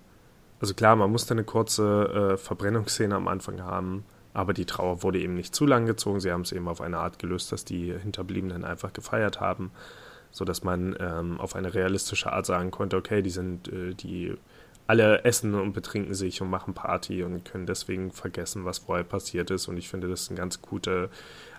also 0.60 0.74
klar, 0.74 0.96
man 0.96 1.12
musste 1.12 1.36
eine 1.36 1.44
kurze 1.44 2.34
äh, 2.34 2.38
Verbrennungsszene 2.38 3.14
am 3.14 3.28
Anfang 3.28 3.62
haben, 3.62 4.04
aber 4.34 4.54
die 4.54 4.66
Trauer 4.66 5.04
wurde 5.04 5.20
eben 5.20 5.36
nicht 5.36 5.54
zu 5.54 5.68
lang 5.68 5.86
gezogen. 5.86 6.20
Sie 6.20 6.32
haben 6.32 6.42
es 6.42 6.52
eben 6.52 6.68
auf 6.68 6.82
eine 6.82 6.98
Art 6.98 7.20
gelöst, 7.20 7.52
dass 7.52 7.66
die 7.66 7.94
Hinterbliebenen 7.94 8.66
einfach 8.66 8.94
gefeiert 8.94 9.42
haben, 9.42 9.70
sodass 10.32 10.64
man 10.64 10.96
ähm, 11.00 11.40
auf 11.40 11.56
eine 11.56 11.76
realistische 11.76 12.34
Art 12.34 12.48
sagen 12.48 12.72
konnte, 12.72 12.98
okay, 12.98 13.22
die 13.22 13.30
sind, 13.30 13.68
äh, 13.68 13.94
die 13.94 14.36
alle 14.86 15.24
essen 15.24 15.56
und 15.56 15.74
betrinken 15.74 16.14
sich 16.14 16.42
und 16.42 16.50
machen 16.50 16.74
Party 16.74 17.24
und 17.24 17.46
können 17.46 17.66
deswegen 17.66 18.12
vergessen, 18.12 18.66
was 18.66 18.80
vorher 18.80 19.06
passiert 19.06 19.50
ist. 19.50 19.68
Und 19.68 19.78
ich 19.78 19.88
finde, 19.90 20.10
das 20.10 20.24
ist 20.24 20.30
eine 20.30 20.40
ganz 20.40 20.62
gute, 20.62 21.10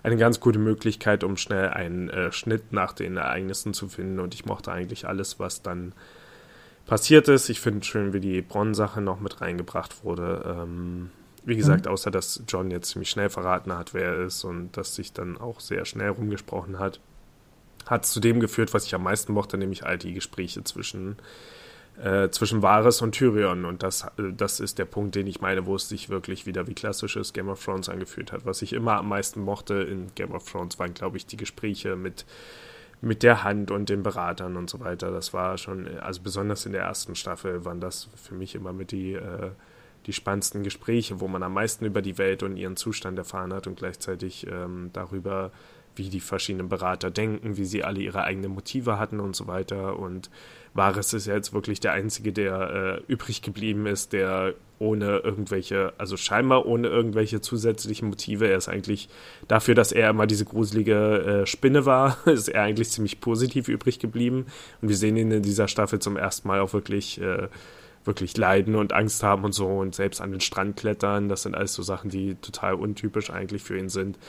eine 0.03 0.17
ganz 0.17 0.39
gute 0.39 0.59
Möglichkeit, 0.59 1.23
um 1.23 1.35
schnell 1.35 1.69
einen 1.69 2.09
äh, 2.09 2.31
Schnitt 2.31 2.71
nach 2.71 2.93
den 2.93 3.17
Ereignissen 3.17 3.73
zu 3.73 3.87
finden. 3.87 4.19
Und 4.19 4.35
ich 4.35 4.45
mochte 4.45 4.71
eigentlich 4.71 5.07
alles, 5.07 5.39
was 5.39 5.63
dann 5.63 5.93
passiert 6.85 7.27
ist. 7.27 7.49
Ich 7.49 7.59
finde 7.59 7.83
schön, 7.83 8.13
wie 8.13 8.19
die 8.19 8.41
Bronn-Sache 8.41 9.01
noch 9.01 9.19
mit 9.19 9.41
reingebracht 9.41 10.03
wurde. 10.03 10.57
Ähm, 10.61 11.09
wie 11.45 11.55
gesagt, 11.55 11.85
mhm. 11.85 11.91
außer 11.91 12.11
dass 12.11 12.43
John 12.47 12.69
jetzt 12.69 12.89
ziemlich 12.89 13.09
schnell 13.09 13.29
verraten 13.29 13.73
hat, 13.73 13.93
wer 13.93 14.13
er 14.13 14.25
ist 14.25 14.43
und 14.43 14.77
dass 14.77 14.95
sich 14.95 15.13
dann 15.13 15.37
auch 15.37 15.59
sehr 15.59 15.85
schnell 15.85 16.09
rumgesprochen 16.09 16.79
hat, 16.79 16.99
hat 17.87 18.05
zu 18.05 18.19
dem 18.19 18.39
geführt, 18.39 18.73
was 18.73 18.85
ich 18.85 18.95
am 18.95 19.03
meisten 19.03 19.33
mochte, 19.33 19.57
nämlich 19.57 19.85
all 19.85 19.97
die 19.97 20.13
Gespräche 20.13 20.63
zwischen 20.63 21.17
äh, 22.01 22.29
zwischen 22.29 22.61
Varys 22.61 23.01
und 23.01 23.13
Tyrion. 23.13 23.65
Und 23.65 23.83
das, 23.83 24.03
äh, 24.17 24.33
das 24.35 24.59
ist 24.59 24.79
der 24.79 24.85
Punkt, 24.85 25.15
den 25.15 25.27
ich 25.27 25.41
meine, 25.41 25.65
wo 25.65 25.75
es 25.75 25.89
sich 25.89 26.09
wirklich 26.09 26.45
wieder 26.45 26.67
wie 26.67 26.73
klassisches 26.73 27.33
Game 27.33 27.49
of 27.49 27.63
Thrones 27.63 27.89
angefühlt 27.89 28.31
hat. 28.31 28.45
Was 28.45 28.61
ich 28.61 28.73
immer 28.73 28.97
am 28.97 29.09
meisten 29.09 29.41
mochte 29.41 29.75
in 29.75 30.07
Game 30.15 30.31
of 30.31 30.49
Thrones 30.49 30.79
waren, 30.79 30.93
glaube 30.93 31.17
ich, 31.17 31.25
die 31.25 31.37
Gespräche 31.37 31.95
mit, 31.95 32.25
mit 33.01 33.23
der 33.23 33.43
Hand 33.43 33.71
und 33.71 33.89
den 33.89 34.03
Beratern 34.03 34.57
und 34.57 34.69
so 34.69 34.79
weiter. 34.79 35.11
Das 35.11 35.33
war 35.33 35.57
schon, 35.57 35.87
also 35.99 36.21
besonders 36.21 36.65
in 36.65 36.73
der 36.73 36.83
ersten 36.83 37.15
Staffel 37.15 37.65
waren 37.65 37.79
das 37.79 38.09
für 38.15 38.35
mich 38.35 38.55
immer 38.55 38.73
mit 38.73 38.91
die, 38.91 39.13
äh, 39.13 39.51
die 40.05 40.13
spannendsten 40.13 40.63
Gespräche, 40.63 41.19
wo 41.19 41.27
man 41.27 41.43
am 41.43 41.53
meisten 41.53 41.85
über 41.85 42.01
die 42.01 42.17
Welt 42.17 42.43
und 42.43 42.57
ihren 42.57 42.75
Zustand 42.75 43.17
erfahren 43.17 43.53
hat 43.53 43.67
und 43.67 43.77
gleichzeitig 43.77 44.45
ähm, 44.47 44.89
darüber, 44.93 45.51
wie 45.95 46.09
die 46.09 46.19
verschiedenen 46.19 46.69
Berater 46.69 47.09
denken, 47.09 47.57
wie 47.57 47.65
sie 47.65 47.83
alle 47.83 48.01
ihre 48.01 48.23
eigenen 48.23 48.51
Motive 48.51 48.99
hatten 48.99 49.19
und 49.19 49.35
so 49.35 49.47
weiter. 49.47 49.97
Und 49.97 50.29
Varys 50.75 51.13
ist 51.13 51.25
ja 51.25 51.33
jetzt 51.33 51.53
wirklich 51.53 51.79
der 51.79 51.93
Einzige, 51.93 52.33
der 52.33 53.01
äh, 53.07 53.11
übrig 53.11 53.41
geblieben 53.41 53.85
ist, 53.87 54.11
der 54.11 54.53
ohne 54.77 55.19
irgendwelche, 55.19 55.93
also 55.97 56.17
scheinbar 56.17 56.65
ohne 56.65 56.89
irgendwelche 56.89 57.39
zusätzlichen 57.39 58.09
Motive, 58.09 58.49
er 58.49 58.57
ist 58.57 58.67
eigentlich 58.67 59.07
dafür, 59.47 59.73
dass 59.73 59.93
er 59.93 60.09
immer 60.09 60.27
diese 60.27 60.43
gruselige 60.43 61.43
äh, 61.43 61.45
Spinne 61.45 61.85
war, 61.85 62.17
ist 62.27 62.49
er 62.49 62.63
eigentlich 62.63 62.89
ziemlich 62.89 63.21
positiv 63.21 63.69
übrig 63.69 63.99
geblieben. 63.99 64.47
Und 64.81 64.89
wir 64.89 64.97
sehen 64.97 65.15
ihn 65.15 65.31
in 65.31 65.43
dieser 65.43 65.69
Staffel 65.69 65.99
zum 65.99 66.17
ersten 66.17 66.49
Mal 66.49 66.59
auch 66.59 66.73
wirklich, 66.73 67.21
äh, 67.21 67.47
wirklich 68.03 68.35
leiden 68.35 68.75
und 68.75 68.91
Angst 68.91 69.23
haben 69.23 69.45
und 69.45 69.53
so 69.53 69.67
und 69.67 69.95
selbst 69.95 70.19
an 70.19 70.31
den 70.31 70.41
Strand 70.41 70.75
klettern. 70.75 71.29
Das 71.29 71.43
sind 71.43 71.55
alles 71.55 71.73
so 71.73 71.83
Sachen, 71.83 72.09
die 72.09 72.35
total 72.35 72.73
untypisch 72.73 73.29
eigentlich 73.29 73.63
für 73.63 73.77
ihn 73.77 73.87
sind. 73.89 74.19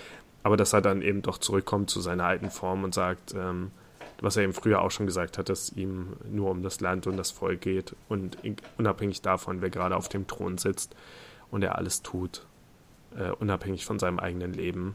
Aber 0.44 0.57
dass 0.57 0.72
er 0.72 0.80
dann 0.80 1.03
eben 1.03 1.22
doch 1.22 1.38
zurückkommt 1.38 1.90
zu 1.90 2.01
seiner 2.01 2.24
alten 2.24 2.51
Form 2.51 2.84
und 2.84 2.94
sagt, 2.94 3.34
ähm, 3.34 3.72
was 4.20 4.36
er 4.36 4.44
eben 4.44 4.52
früher 4.52 4.82
auch 4.82 4.90
schon 4.90 5.06
gesagt 5.06 5.38
hat, 5.38 5.48
dass 5.48 5.70
ihm 5.72 6.14
nur 6.28 6.50
um 6.50 6.62
das 6.62 6.80
Land 6.80 7.06
und 7.06 7.16
das 7.16 7.30
Volk 7.30 7.60
geht 7.60 7.94
und 8.08 8.38
unabhängig 8.78 9.22
davon, 9.22 9.60
wer 9.60 9.70
gerade 9.70 9.96
auf 9.96 10.08
dem 10.08 10.26
Thron 10.26 10.58
sitzt 10.58 10.94
und 11.50 11.62
er 11.62 11.76
alles 11.76 12.02
tut, 12.02 12.46
äh, 13.16 13.30
unabhängig 13.30 13.84
von 13.84 13.98
seinem 13.98 14.18
eigenen 14.18 14.52
Leben, 14.52 14.94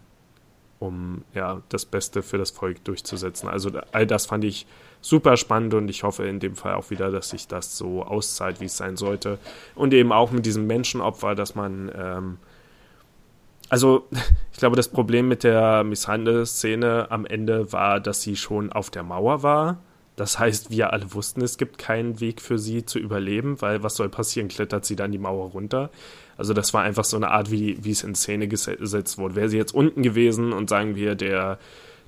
um 0.80 1.24
ja 1.34 1.62
das 1.70 1.86
Beste 1.86 2.24
für 2.24 2.38
das 2.38 2.52
Volk 2.52 2.84
durchzusetzen. 2.84 3.48
Also 3.48 3.72
all 3.92 4.08
das 4.08 4.26
fand 4.26 4.44
ich 4.44 4.66
super 5.02 5.38
spannend 5.38 5.74
und 5.74 5.90
ich 5.90 6.04
hoffe 6.04 6.26
in 6.26 6.40
dem 6.40 6.56
Fall 6.56 6.74
auch 6.74 6.90
wieder, 6.90 7.12
dass 7.12 7.30
sich 7.30 7.48
das 7.48 7.78
so 7.78 8.04
auszahlt, 8.04 8.60
wie 8.60 8.66
es 8.66 8.78
sein 8.78 8.98
sollte 8.98 9.38
und 9.76 9.94
eben 9.94 10.12
auch 10.12 10.32
mit 10.32 10.46
diesem 10.46 10.68
Menschenopfer, 10.68 11.36
dass 11.36 11.56
man 11.56 11.92
ähm, 11.96 12.38
also, 13.72 14.06
ich 14.52 14.60
glaube, 14.60 14.76
das 14.76 14.90
Problem 14.90 15.30
mit 15.30 15.46
der 15.46 15.86
Misshandel-Szene 15.86 17.08
am 17.10 17.26
Ende 17.26 17.72
war, 17.72 18.02
dass 18.02 18.22
sie 18.22 18.36
schon 18.36 18.70
auf 18.70 18.90
der 18.90 19.04
Mauer 19.04 19.44
war. 19.44 19.78
Das 20.18 20.38
heißt, 20.38 20.72
wir 20.72 20.92
alle 20.92 21.14
wussten, 21.14 21.42
es 21.42 21.58
gibt 21.58 21.78
keinen 21.78 22.20
Weg 22.20 22.42
für 22.42 22.60
sie 22.60 22.86
zu 22.86 23.00
überleben, 23.00 23.62
weil 23.62 23.82
was 23.82 23.96
soll 23.96 24.10
passieren? 24.10 24.50
Klettert 24.50 24.84
sie 24.84 24.98
dann 24.98 25.14
die 25.14 25.18
Mauer 25.18 25.52
runter? 25.52 25.90
Also, 26.36 26.54
das 26.54 26.74
war 26.74 26.84
einfach 26.84 27.06
so 27.06 27.16
eine 27.16 27.32
Art, 27.32 27.50
wie, 27.50 27.82
wie 27.82 27.92
es 27.92 28.04
in 28.04 28.14
Szene 28.14 28.50
gesetzt 28.50 29.18
wurde. 29.18 29.36
Wäre 29.36 29.48
sie 29.48 29.58
jetzt 29.58 29.74
unten 29.74 30.04
gewesen 30.04 30.52
und 30.52 30.70
sagen 30.70 30.98
wir, 30.98 31.16
der, 31.16 31.58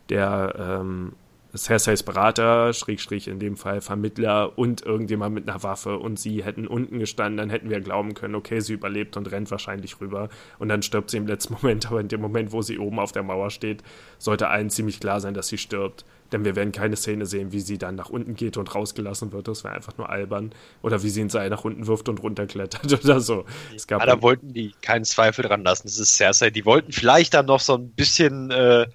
der 0.10 0.56
ähm, 0.60 1.14
Cerseis 1.56 2.02
Berater, 2.02 2.74
Schrägstrich 2.74 3.28
in 3.28 3.40
dem 3.40 3.58
Fall 3.58 3.82
Vermittler 3.82 4.58
und 4.58 4.82
irgendjemand 4.82 5.36
mit 5.36 5.48
einer 5.48 5.62
Waffe 5.62 6.00
und 6.00 6.20
sie 6.20 6.44
hätten 6.44 6.68
unten 6.68 7.00
gestanden, 7.00 7.38
dann 7.38 7.50
hätten 7.50 7.70
wir 7.70 7.80
glauben 7.80 8.16
können, 8.16 8.36
okay, 8.36 8.60
sie 8.60 8.74
überlebt 8.74 9.18
und 9.18 9.32
rennt 9.32 9.52
wahrscheinlich 9.52 10.02
rüber 10.02 10.30
und 10.58 10.70
dann 10.70 10.82
stirbt 10.82 11.12
sie 11.12 11.18
im 11.18 11.28
letzten 11.28 11.54
Moment, 11.62 11.86
aber 11.86 12.00
in 12.00 12.08
dem 12.08 12.22
Moment, 12.22 12.52
wo 12.52 12.62
sie 12.62 12.80
oben 12.80 13.00
auf 13.00 13.12
der 13.12 13.24
Mauer 13.24 13.52
steht, 13.52 13.84
sollte 14.18 14.48
allen 14.48 14.70
ziemlich 14.70 15.00
klar 15.00 15.22
sein, 15.22 15.34
dass 15.34 15.48
sie 15.48 15.58
stirbt. 15.58 16.06
Denn 16.32 16.46
wir 16.46 16.56
werden 16.56 16.72
keine 16.72 16.96
Szene 16.96 17.28
sehen, 17.28 17.52
wie 17.52 17.60
sie 17.60 17.78
dann 17.78 17.94
nach 17.94 18.10
unten 18.10 18.34
geht 18.34 18.58
und 18.58 18.74
rausgelassen 18.74 19.32
wird. 19.32 19.48
Das 19.48 19.64
wäre 19.64 19.76
einfach 19.76 19.96
nur 20.00 20.10
albern. 20.10 20.52
Oder 20.82 21.04
wie 21.04 21.10
sie 21.10 21.22
ein 21.22 21.30
Seil 21.30 21.52
nach 21.52 21.64
unten 21.64 21.86
wirft 21.86 22.10
und 22.10 22.24
runterklettert 22.24 22.92
oder 23.04 23.20
so. 23.20 23.46
Es 23.76 23.86
gab 23.86 24.02
ja, 24.02 24.08
da 24.08 24.22
wollten 24.24 24.52
die 24.52 24.74
keinen 24.82 25.06
Zweifel 25.06 25.46
dran 25.46 25.64
lassen. 25.64 25.84
Das 25.86 26.00
ist 26.00 26.16
Cersei. 26.16 26.50
Die 26.50 26.66
wollten 26.66 26.92
vielleicht 26.92 27.36
dann 27.36 27.46
noch 27.46 27.60
so 27.60 27.76
ein 27.76 27.92
bisschen 27.92 28.50
äh, 28.50 28.88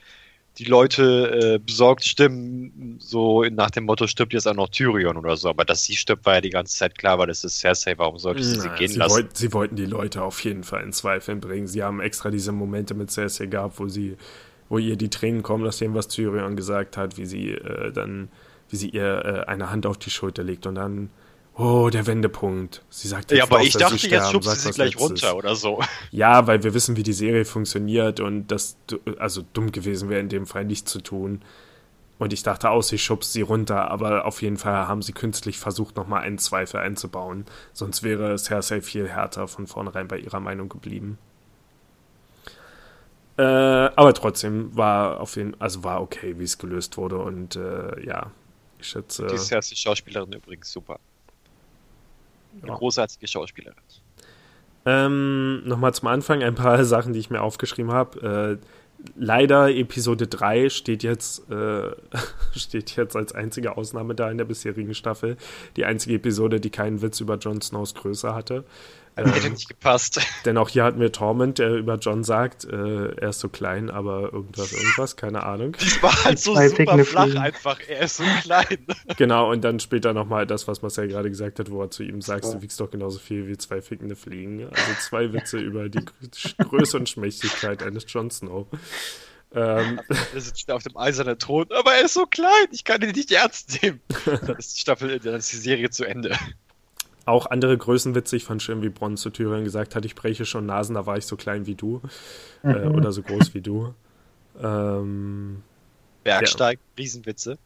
die 0.59 0.65
Leute 0.65 1.55
äh, 1.55 1.59
besorgt 1.59 2.05
stimmen, 2.05 2.97
so 2.99 3.45
nach 3.45 3.71
dem 3.71 3.85
Motto, 3.85 4.09
stirbt 4.09 4.33
jetzt 4.33 4.49
auch 4.49 4.55
noch 4.55 4.69
Tyrion 4.69 5.17
oder 5.17 5.37
so. 5.37 5.49
Aber 5.49 5.65
dass 5.65 5.85
sie 5.85 5.95
stirbt, 5.95 6.27
war 6.27 6.37
ja 6.37 6.41
die 6.41 6.51
ganze 6.51 6.77
Zeit 6.77 6.99
klar, 6.99 7.19
weil 7.19 7.29
das 7.29 7.45
ist 7.45 7.61
Cersei, 7.61 7.97
warum 7.97 8.19
sollte 8.19 8.43
sie 8.43 8.57
Na, 8.57 8.63
sie 8.63 8.69
gehen 8.71 8.89
sie 8.89 8.99
lassen? 8.99 9.15
Wollt, 9.15 9.37
sie 9.37 9.53
wollten 9.53 9.77
die 9.77 9.87
Leute 9.87 10.23
auf 10.23 10.43
jeden 10.43 10.65
Fall 10.65 10.83
in 10.83 10.93
Zweifeln 10.93 11.41
bringen. 11.41 11.69
Sie 11.69 11.83
haben 11.83 12.01
extra 12.01 12.31
diese 12.31 12.51
Momente 12.51 12.95
mit 12.95 13.11
Cersei 13.11 13.47
gehabt, 13.47 13.79
wo 13.79 13.87
sie, 13.87 14.17
wo 14.69 14.79
ihr 14.79 14.97
die 14.97 15.11
Tränen 15.11 15.45
kommen, 15.45 15.63
nach 15.63 15.75
dem, 15.75 15.95
was 15.95 16.09
Tyrion 16.09 16.57
gesagt 16.57 16.97
hat, 16.97 17.17
wie 17.19 17.27
sie 17.27 17.53
äh, 17.53 17.93
dann, 17.93 18.29
wie 18.69 18.77
sie 18.77 18.89
ihr 18.89 19.25
äh, 19.25 19.49
eine 19.49 19.71
Hand 19.71 19.87
auf 19.87 19.97
die 19.97 20.11
Schulter 20.11 20.43
legt 20.43 20.67
und 20.67 20.75
dann 20.75 21.11
Oh, 21.59 21.91
der 21.91 22.07
Wendepunkt. 22.07 22.83
Sie 22.89 23.09
sagt 23.09 23.33
Ja, 23.33 23.43
aber 23.43 23.63
ich 23.63 23.73
dachte, 23.73 24.07
jetzt 24.07 24.31
schubst 24.31 24.49
sie 24.49 24.69
sie 24.69 24.71
gleich 24.71 24.95
Letztes. 24.95 25.11
runter 25.11 25.37
oder 25.37 25.57
so. 25.57 25.81
Ja, 26.13 26.47
weil 26.47 26.63
wir 26.63 26.73
wissen, 26.73 26.97
wie 26.97 27.03
die 27.03 27.13
Serie 27.13 27.45
funktioniert 27.45 28.21
und 28.21 28.47
das, 28.47 28.77
also 29.19 29.43
dumm 29.53 29.73
gewesen 29.73 30.09
wäre 30.09 30.21
in 30.21 30.29
dem 30.29 30.47
Fall 30.47 30.65
nicht 30.65 30.89
zu 30.89 31.01
tun. 31.01 31.43
Und 32.19 32.33
ich 32.33 32.45
dachte 32.45 32.71
auch, 32.71 32.83
sie 32.83 32.99
schubst 32.99 33.33
sie 33.33 33.43
runter, 33.43 33.91
aber 33.91 34.25
auf 34.25 34.41
jeden 34.41 34.57
Fall 34.57 34.87
haben 34.87 35.03
sie 35.03 35.13
künstlich 35.13 35.59
versucht, 35.59 35.97
nochmal 35.97 36.23
einen 36.23 36.39
Zweifel 36.39 36.79
einzubauen. 36.79 37.45
Sonst 37.73 38.05
wäre 38.05 38.39
Cersei 38.39 38.81
viel 38.81 39.09
härter 39.09 39.49
von 39.49 39.67
vornherein 39.67 40.07
bei 40.07 40.19
ihrer 40.19 40.41
Meinung 40.41 40.69
geblieben. 40.69 41.19
Äh, 43.37 43.43
aber 43.43 44.15
trotzdem 44.15 44.77
war 44.77 45.21
auf 45.21 45.37
jeden 45.37 45.61
also 45.61 45.83
war 45.83 46.03
okay, 46.03 46.39
wie 46.39 46.45
es 46.45 46.59
gelöst 46.59 46.97
wurde 46.97 47.19
und 47.19 47.57
äh, 47.57 48.05
ja, 48.05 48.31
ich 48.81 48.89
schätze. 48.89 49.27
Die 49.27 49.39
Cersei-Schauspielerin 49.39 50.33
übrigens 50.33 50.73
super. 50.73 50.99
Eine 52.63 52.73
ja. 52.73 52.79
großartige 52.79 53.27
Schauspielerin. 53.27 53.77
Ähm, 54.87 55.63
Nochmal 55.67 55.95
zum 55.95 56.09
Anfang 56.09 56.43
ein 56.43 56.55
paar 56.55 56.85
Sachen, 56.87 57.13
die 57.13 57.19
ich 57.19 57.31
mir 57.31 57.43
aufgeschrieben 57.43 57.93
habe. 57.93 58.59
Äh, 58.61 58.67
leider 59.17 59.69
Episode 59.71 60.27
3 60.27 60.71
steht 60.71 61.03
jetzt, 61.03 61.51
äh, 61.51 61.91
steht 62.57 62.97
jetzt 62.97 63.17
als 63.17 63.35
einzige 63.35 63.77
Ausnahme 63.77 64.15
da 64.15 64.31
in 64.31 64.39
der 64.39 64.45
bisherigen 64.45 64.95
Staffel. 64.95 65.37
Die 65.77 65.85
einzige 65.85 66.17
Episode, 66.17 66.61
die 66.61 66.71
keinen 66.71 67.03
Witz 67.03 67.21
über 67.21 67.37
Jon 67.37 67.61
Snows 67.61 67.95
Größe 67.95 68.35
hatte. 68.35 68.65
Ähm, 69.27 69.33
hätte 69.33 69.51
nicht 69.51 69.69
gepasst. 69.69 70.21
Denn 70.45 70.57
auch 70.57 70.69
hier 70.69 70.85
hatten 70.85 71.01
wir 71.01 71.13
Torment, 71.13 71.59
der 71.59 71.75
über 71.75 71.97
John 71.97 72.25
sagt, 72.25 72.65
äh, 72.65 73.13
er 73.17 73.31
ist 73.31 73.41
so 73.41 73.49
klein, 73.49 73.91
aber 73.91 74.33
irgendwas, 74.33 74.73
irgendwas, 74.73 75.17
keine 75.17 75.43
Ahnung. 75.45 75.77
Das 75.89 76.03
war 76.03 76.25
halt 76.25 76.39
so 76.39 76.55
super 76.55 77.05
flach 77.05 77.35
einfach, 77.37 77.81
er 77.89 78.01
ist 78.01 78.19
so 78.19 78.25
klein. 78.43 78.87
Genau, 79.17 79.51
und 79.51 79.63
dann 79.63 79.81
später 79.81 80.13
nochmal 80.13 80.47
das, 80.47 80.69
was 80.69 80.83
Marcel 80.83 81.09
gerade 81.09 81.29
gesagt 81.29 81.59
hat, 81.59 81.71
wo 81.71 81.83
er 81.83 81.91
zu 81.91 82.03
ihm 82.03 82.21
sagt, 82.21 82.45
du 82.45 82.61
wiegst 82.63 82.79
doch 82.81 82.91
genauso 82.91 83.19
viel 83.19 83.49
wie 83.49 83.57
zwei 83.57 83.81
fickende 83.81 84.17
Fliegen. 84.17 84.69
Also 84.69 84.93
zwei 85.01 85.33
Witze 85.33 85.59
über 85.59 85.89
die 85.89 86.05
Größe 86.59 86.97
und 86.97 87.09
Schmächtigkeit 87.09 87.83
eines 87.83 88.05
Jon 88.09 88.31
Snow. 88.31 88.67
Ähm, 89.55 90.01
er 90.09 90.41
sitzt 90.41 90.71
auf 90.71 90.83
dem 90.83 90.97
eisernen 90.97 91.39
Thron, 91.39 91.67
aber 91.71 91.95
er 91.95 92.05
ist 92.05 92.15
so 92.15 92.27
klein, 92.27 92.69
ich 92.71 92.85
kann 92.85 93.01
ihn 93.01 93.13
nicht 93.13 93.33
ernst 93.33 93.83
nehmen. 93.83 94.01
Dann 94.27 94.57
ist 94.57 94.77
die 94.77 94.81
Staffel, 94.81 95.19
dann 95.21 95.37
ist 95.37 95.53
die 95.53 95.57
Serie 95.57 95.89
zu 95.91 96.05
Ende 96.05 96.37
auch 97.29 97.47
andere 97.47 97.77
Größen 97.77 98.15
witzig. 98.15 98.45
Fand 98.45 98.63
schön, 98.63 98.83
wie 98.83 98.89
Bronn 98.89 99.17
zu 99.17 99.31
Thüringen 99.31 99.65
gesagt 99.65 99.95
hat, 99.95 100.05
ich 100.05 100.15
breche 100.15 100.45
schon 100.45 100.67
Nasen, 100.67 100.95
da 100.95 101.07
war 101.07 101.17
ich 101.17 101.27
so 101.27 101.37
klein 101.37 101.67
wie 101.67 101.75
du. 101.75 102.01
Äh, 102.65 102.69
mhm. 102.69 102.75
Äh, 102.75 102.87
oder 102.97 103.13
so 103.13 103.23
groß 103.23 103.55
wie 103.55 103.61
du. 103.61 103.95
Ähm, 104.61 105.63
Bergsteig, 106.25 106.79
ja. 106.79 107.03
Riesenwitze. 107.03 107.59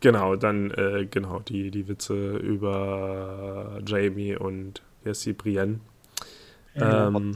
Genau, 0.00 0.36
dann, 0.36 0.70
äh, 0.72 1.06
genau, 1.10 1.38
die, 1.38 1.70
die 1.70 1.88
Witze 1.88 2.36
über 2.36 3.80
Jamie 3.86 4.36
und, 4.36 4.82
wie 5.02 5.08
heißt 5.08 5.22
sie, 5.22 5.32
Brienne. 5.32 5.80
Ähm, 6.74 7.34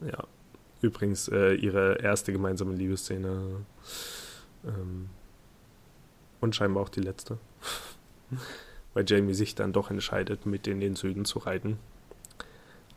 Ja. 0.00 0.24
Übrigens 0.82 1.28
äh, 1.28 1.54
ihre 1.54 1.98
erste 2.00 2.32
gemeinsame 2.32 2.74
Liebesszene. 2.74 3.64
Ähm, 4.64 5.08
und 6.40 6.54
scheinbar 6.54 6.82
auch 6.82 6.88
die 6.88 7.00
letzte. 7.00 7.38
Weil 8.96 9.04
Jamie 9.06 9.34
sich 9.34 9.54
dann 9.54 9.74
doch 9.74 9.90
entscheidet, 9.90 10.46
mit 10.46 10.66
in 10.66 10.80
den 10.80 10.96
Süden 10.96 11.26
zu 11.26 11.38
reiten. 11.38 11.78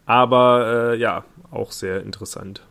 Aber 0.06 0.94
äh, 0.94 0.98
ja, 0.98 1.26
auch 1.52 1.74
sehr 1.74 2.04
interessant. 2.04 2.66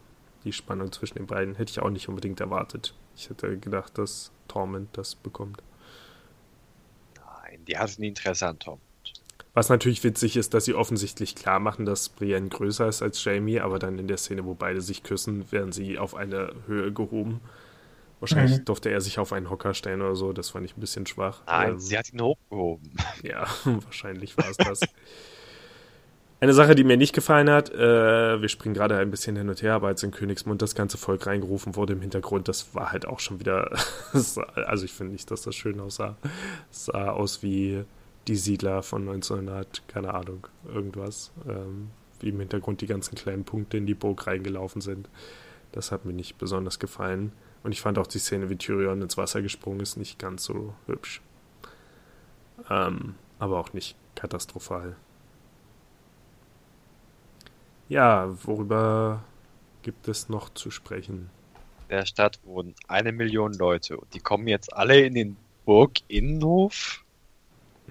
Die 0.44 0.52
Spannung 0.54 0.92
zwischen 0.92 1.18
den 1.18 1.26
beiden 1.26 1.54
hätte 1.54 1.70
ich 1.70 1.80
auch 1.80 1.90
nicht 1.90 2.08
unbedingt 2.08 2.40
erwartet. 2.40 2.94
Ich 3.14 3.28
hätte 3.28 3.58
gedacht, 3.58 3.98
dass 3.98 4.32
Torment 4.48 4.88
das 4.94 5.14
bekommt. 5.14 5.62
Nein, 7.16 7.60
die 7.68 7.76
hatten 7.76 8.02
Interesse 8.02 8.46
an 8.46 8.58
Tom. 8.58 8.80
Was 9.52 9.68
natürlich 9.68 10.02
witzig 10.04 10.38
ist, 10.38 10.54
dass 10.54 10.64
sie 10.64 10.72
offensichtlich 10.72 11.34
klar 11.34 11.60
machen, 11.60 11.84
dass 11.84 12.08
Brienne 12.08 12.48
größer 12.48 12.88
ist 12.88 13.02
als 13.02 13.22
Jamie, 13.22 13.60
aber 13.60 13.78
dann 13.78 13.98
in 13.98 14.08
der 14.08 14.16
Szene, 14.16 14.46
wo 14.46 14.54
beide 14.54 14.80
sich 14.80 15.02
küssen, 15.02 15.52
werden 15.52 15.72
sie 15.72 15.98
auf 15.98 16.14
eine 16.14 16.54
Höhe 16.66 16.94
gehoben. 16.94 17.42
Wahrscheinlich 18.20 18.58
mhm. 18.58 18.64
durfte 18.64 18.90
er 18.90 19.00
sich 19.00 19.18
auf 19.18 19.32
einen 19.32 19.48
Hocker 19.50 19.74
stellen 19.74 20.02
oder 20.02 20.16
so, 20.16 20.32
das 20.32 20.50
fand 20.50 20.64
ich 20.64 20.76
ein 20.76 20.80
bisschen 20.80 21.06
schwach. 21.06 21.42
Nein, 21.46 21.70
ähm, 21.70 21.78
sie 21.78 21.96
hat 21.96 22.12
ihn 22.12 22.20
hochgehoben. 22.20 22.92
Ja, 23.22 23.46
wahrscheinlich 23.64 24.36
war 24.36 24.48
es 24.48 24.56
das. 24.56 24.80
Eine 26.40 26.54
Sache, 26.54 26.76
die 26.76 26.84
mir 26.84 26.96
nicht 26.96 27.14
gefallen 27.14 27.50
hat, 27.50 27.70
äh, 27.70 28.40
wir 28.40 28.48
springen 28.48 28.74
gerade 28.74 28.96
ein 28.96 29.10
bisschen 29.10 29.34
hin 29.34 29.48
und 29.48 29.60
her, 29.60 29.74
aber 29.74 29.88
als 29.88 30.04
in 30.04 30.12
Königsmund 30.12 30.62
das 30.62 30.76
ganze 30.76 30.96
Volk 30.96 31.26
reingerufen 31.26 31.74
wurde 31.74 31.94
im 31.94 32.00
Hintergrund, 32.00 32.46
das 32.46 32.74
war 32.76 32.92
halt 32.92 33.06
auch 33.06 33.18
schon 33.18 33.40
wieder, 33.40 33.72
also 34.12 34.84
ich 34.84 34.92
finde 34.92 35.12
nicht, 35.12 35.30
dass 35.32 35.42
das 35.42 35.56
schön 35.56 35.80
aussah. 35.80 36.16
Es 36.70 36.86
sah 36.86 37.10
aus 37.10 37.42
wie 37.42 37.84
die 38.28 38.36
Siedler 38.36 38.84
von 38.84 39.02
1900, 39.08 39.88
keine 39.88 40.14
Ahnung, 40.14 40.46
irgendwas. 40.72 41.32
Ähm, 41.48 41.90
wie 42.20 42.30
im 42.30 42.40
Hintergrund 42.40 42.80
die 42.80 42.86
ganzen 42.86 43.14
kleinen 43.14 43.44
Punkte 43.44 43.76
in 43.76 43.86
die 43.86 43.94
Burg 43.94 44.26
reingelaufen 44.26 44.80
sind. 44.80 45.08
Das 45.72 45.92
hat 45.92 46.04
mir 46.04 46.12
nicht 46.12 46.38
besonders 46.38 46.78
gefallen. 46.78 47.32
Und 47.62 47.72
ich 47.72 47.80
fand 47.80 47.98
auch 47.98 48.06
die 48.06 48.18
Szene, 48.18 48.50
wie 48.50 48.56
Tyrion 48.56 49.02
ins 49.02 49.16
Wasser 49.16 49.42
gesprungen 49.42 49.80
ist, 49.80 49.96
nicht 49.96 50.18
ganz 50.18 50.44
so 50.44 50.74
hübsch. 50.86 51.20
Ähm, 52.70 53.14
aber 53.38 53.58
auch 53.58 53.72
nicht 53.72 53.96
katastrophal. 54.14 54.96
Ja, 57.88 58.28
worüber 58.44 59.22
gibt 59.82 60.08
es 60.08 60.28
noch 60.28 60.50
zu 60.50 60.70
sprechen? 60.70 61.30
In 61.88 61.96
der 61.96 62.06
Stadt 62.06 62.38
wohnen 62.44 62.74
eine 62.86 63.12
Million 63.12 63.54
Leute 63.54 63.96
und 63.96 64.12
die 64.12 64.20
kommen 64.20 64.46
jetzt 64.46 64.72
alle 64.74 65.00
in 65.00 65.14
den 65.14 65.36
Burginnenhof. 65.64 67.04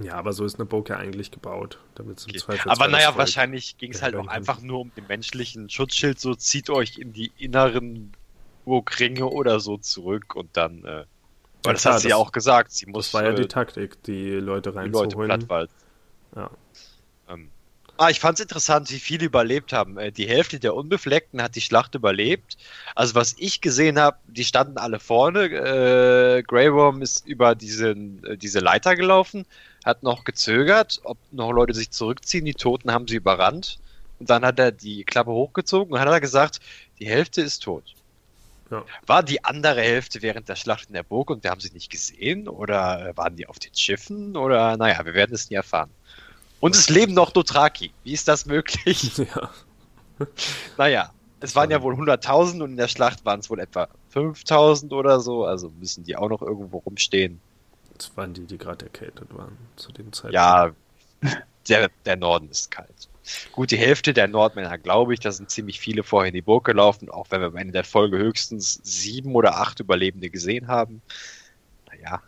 Ja, 0.03 0.13
aber 0.13 0.33
so 0.33 0.45
ist 0.45 0.55
eine 0.55 0.65
Burg 0.65 0.89
ja 0.89 0.97
eigentlich 0.97 1.31
gebaut, 1.31 1.79
damit 1.95 2.23
okay. 2.23 2.37
Zweifel 2.37 2.69
Aber 2.69 2.87
naja, 2.87 3.15
wahrscheinlich 3.17 3.77
ging 3.79 3.91
es 3.91 4.03
halt 4.03 4.15
auch 4.15 4.27
einfach 4.27 4.61
nur 4.61 4.81
um 4.81 4.91
den 4.95 5.07
menschlichen 5.07 5.69
Schutzschild, 5.71 6.19
so 6.19 6.35
zieht 6.35 6.69
euch 6.69 6.99
in 6.99 7.13
die 7.13 7.31
inneren 7.37 8.13
Burgringe 8.67 9.25
oder 9.25 9.59
so 9.61 9.77
zurück 9.77 10.35
und 10.35 10.49
dann, 10.57 10.83
äh, 10.83 10.83
weil 10.83 11.05
ja, 11.65 11.73
das 11.73 11.81
klar, 11.81 11.93
hat 11.93 12.01
sie 12.01 12.09
ja 12.09 12.17
auch 12.17 12.33
gesagt, 12.33 12.71
sie 12.71 12.85
muss. 12.85 13.07
Das 13.07 13.13
war 13.13 13.23
ja 13.23 13.31
die 13.31 13.43
äh, 13.43 13.47
Taktik, 13.47 14.03
die 14.03 14.31
Leute 14.31 14.75
reinzuholen. 14.75 15.09
Die 15.09 15.15
Leute 15.15 15.27
Plattwald. 15.27 15.69
Ja. 16.35 16.51
Ähm, 17.29 17.49
Ah, 17.99 18.11
ich 18.11 18.19
fand 18.19 18.37
es 18.37 18.43
interessant, 18.43 18.91
wie 18.91 18.99
viele 18.99 19.25
überlebt 19.25 19.73
haben. 19.73 19.97
Äh, 19.97 20.11
die 20.11 20.27
Hälfte 20.27 20.59
der 20.59 20.75
Unbefleckten 20.75 21.41
hat 21.41 21.55
die 21.55 21.61
Schlacht 21.61 21.95
überlebt. 21.95 22.55
Also 22.93 23.15
was 23.15 23.35
ich 23.39 23.59
gesehen 23.59 23.97
habe, 23.99 24.17
die 24.27 24.43
standen 24.43 24.77
alle 24.77 24.99
vorne. 24.99 25.45
Äh, 25.45 26.43
Grey 26.43 26.71
Worm 26.71 27.01
ist 27.01 27.25
über 27.25 27.55
diesen, 27.55 28.23
äh, 28.23 28.37
diese 28.37 28.59
Leiter 28.59 28.95
gelaufen, 28.95 29.47
hat 29.83 30.03
noch 30.03 30.25
gezögert, 30.25 30.99
ob 31.05 31.17
noch 31.31 31.51
Leute 31.51 31.73
sich 31.73 31.89
zurückziehen. 31.89 32.45
Die 32.45 32.53
Toten 32.53 32.91
haben 32.91 33.07
sie 33.07 33.15
überrannt. 33.15 33.79
Und 34.19 34.29
dann 34.29 34.45
hat 34.45 34.59
er 34.59 34.71
die 34.71 35.03
Klappe 35.03 35.31
hochgezogen 35.31 35.93
und 35.93 35.99
hat 35.99 36.07
er 36.07 36.21
gesagt, 36.21 36.59
die 36.99 37.07
Hälfte 37.07 37.41
ist 37.41 37.63
tot. 37.63 37.95
Ja. 38.69 38.83
War 39.05 39.23
die 39.23 39.43
andere 39.43 39.81
Hälfte 39.81 40.21
während 40.21 40.49
der 40.49 40.55
Schlacht 40.55 40.87
in 40.87 40.93
der 40.93 41.03
Burg 41.03 41.29
und 41.29 41.43
wir 41.43 41.51
haben 41.51 41.61
sie 41.61 41.71
nicht 41.71 41.89
gesehen? 41.89 42.47
Oder 42.47 43.13
waren 43.15 43.35
die 43.35 43.47
auf 43.47 43.59
den 43.59 43.73
Schiffen? 43.73 44.35
Oder 44.35 44.77
naja, 44.77 45.05
wir 45.05 45.13
werden 45.13 45.33
es 45.33 45.49
nie 45.49 45.55
erfahren. 45.55 45.89
Und 46.59 46.75
es 46.75 46.89
leben 46.89 47.13
noch 47.13 47.31
Dothraki. 47.31 47.91
Wie 48.03 48.13
ist 48.13 48.27
das 48.27 48.45
möglich? 48.45 49.11
Ja. 50.19 50.25
naja, 50.79 51.13
es 51.39 51.55
waren 51.55 51.69
ja 51.69 51.83
wohl 51.83 51.93
100.000 51.93 52.63
und 52.63 52.71
in 52.71 52.77
der 52.77 52.87
Schlacht 52.87 53.23
waren 53.23 53.39
es 53.39 53.51
wohl 53.51 53.59
etwa 53.59 53.87
5.000 54.15 54.91
oder 54.91 55.19
so. 55.19 55.45
Also 55.45 55.69
müssen 55.79 56.03
die 56.03 56.15
auch 56.15 56.29
noch 56.29 56.41
irgendwo 56.41 56.79
rumstehen. 56.79 57.39
Das 57.95 58.15
waren 58.17 58.33
die, 58.33 58.45
die 58.45 58.57
gerade 58.57 58.85
erkältet 58.85 59.27
waren 59.35 59.55
zu 59.75 59.91
dem 59.91 60.11
Zeitpunkt. 60.11 60.33
Ja, 60.33 60.71
der, 61.69 61.89
der 62.05 62.15
Norden 62.15 62.49
ist 62.49 62.71
kalt. 62.71 63.09
Gut, 63.51 63.71
die 63.71 63.77
Hälfte 63.77 64.13
der 64.13 64.27
Nordmänner, 64.27 64.77
glaube 64.77 65.13
ich, 65.13 65.19
da 65.19 65.31
sind 65.31 65.49
ziemlich 65.49 65.79
viele 65.79 66.03
vorher 66.03 66.29
in 66.29 66.33
die 66.33 66.41
Burg 66.41 66.65
gelaufen, 66.65 67.09
auch 67.09 67.27
wenn 67.29 67.41
wir 67.41 67.47
am 67.47 67.57
Ende 67.57 67.73
der 67.73 67.83
Folge 67.83 68.17
höchstens 68.17 68.79
sieben 68.83 69.35
oder 69.35 69.57
acht 69.57 69.79
Überlebende 69.79 70.29
gesehen 70.29 70.67
haben. 70.67 71.01
Naja. 71.87 72.21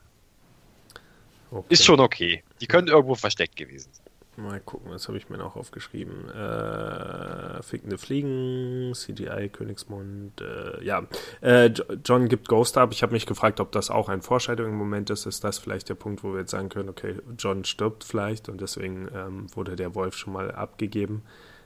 Okay. 1.52 1.66
Ist 1.70 1.86
schon 1.86 2.00
okay. 2.00 2.44
Die 2.62 2.68
können 2.68 2.88
irgendwo 2.88 3.16
versteckt 3.16 3.56
gewesen 3.56 3.90
sein. 3.94 3.99
Mal 4.40 4.62
gucken, 4.62 4.92
was 4.92 5.08
habe 5.08 5.18
ich 5.18 5.30
mir 5.30 5.38
noch 5.38 5.58
aufgeschrieben? 5.58 6.30
Äh, 6.30 7.62
Fickende 7.62 7.98
Fliegen, 7.98 8.94
CGI, 8.94 9.50
Königsmund, 9.50 10.40
äh, 10.40 10.84
ja. 10.84 11.04
Äh, 11.42 11.74
John 12.06 12.30
gibt 12.30 12.48
Ghost 12.48 12.78
ab. 12.78 12.92
Ich 12.94 13.04
habe 13.04 13.12
mich 13.12 13.26
gefragt, 13.26 13.60
ob 13.60 13.74
das 13.74 13.90
auch 13.90 14.08
ein 14.08 14.22
Foreshadowing-Moment 14.22 15.10
ist. 15.10 15.26
Ist 15.26 15.44
das 15.44 15.58
vielleicht 15.58 15.90
der 15.90 15.96
Punkt, 15.96 16.24
wo 16.24 16.32
wir 16.32 16.42
jetzt 16.42 16.52
sagen 16.52 16.70
können, 16.70 16.88
okay, 16.88 17.18
John 17.38 17.66
stirbt 17.66 18.06
vielleicht 18.06 18.48
und 18.48 18.62
deswegen 18.62 19.10
ähm, 19.14 19.48
wurde 19.56 19.76
der 19.76 19.94
Wolf 19.94 20.16
schon 20.16 20.32
mal 20.32 20.52
abgegeben. 20.52 21.24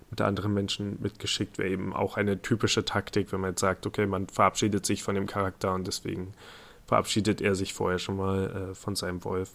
Mit 0.10 0.22
anderen 0.22 0.54
Menschen 0.54 0.98
mitgeschickt 1.00 1.60
wäre 1.60 1.70
eben 1.70 1.94
auch 1.94 2.18
eine 2.18 2.42
typische 2.42 2.86
Taktik, 2.86 3.32
wenn 3.32 3.42
man 3.42 3.52
jetzt 3.52 3.62
sagt, 3.62 3.86
okay, 3.86 4.08
man 4.08 4.28
verabschiedet 4.28 4.86
sich 4.86 5.04
von 5.04 5.14
dem 5.14 5.28
Charakter 5.28 5.74
und 5.76 5.86
deswegen 5.86 6.34
verabschiedet 6.86 7.40
er 7.40 7.54
sich 7.54 7.74
vorher 7.74 8.00
schon 8.00 8.18
mal 8.18 8.72
äh, 8.72 8.76
von 8.76 8.96
seinem 8.96 9.24
Wolf. 9.24 9.52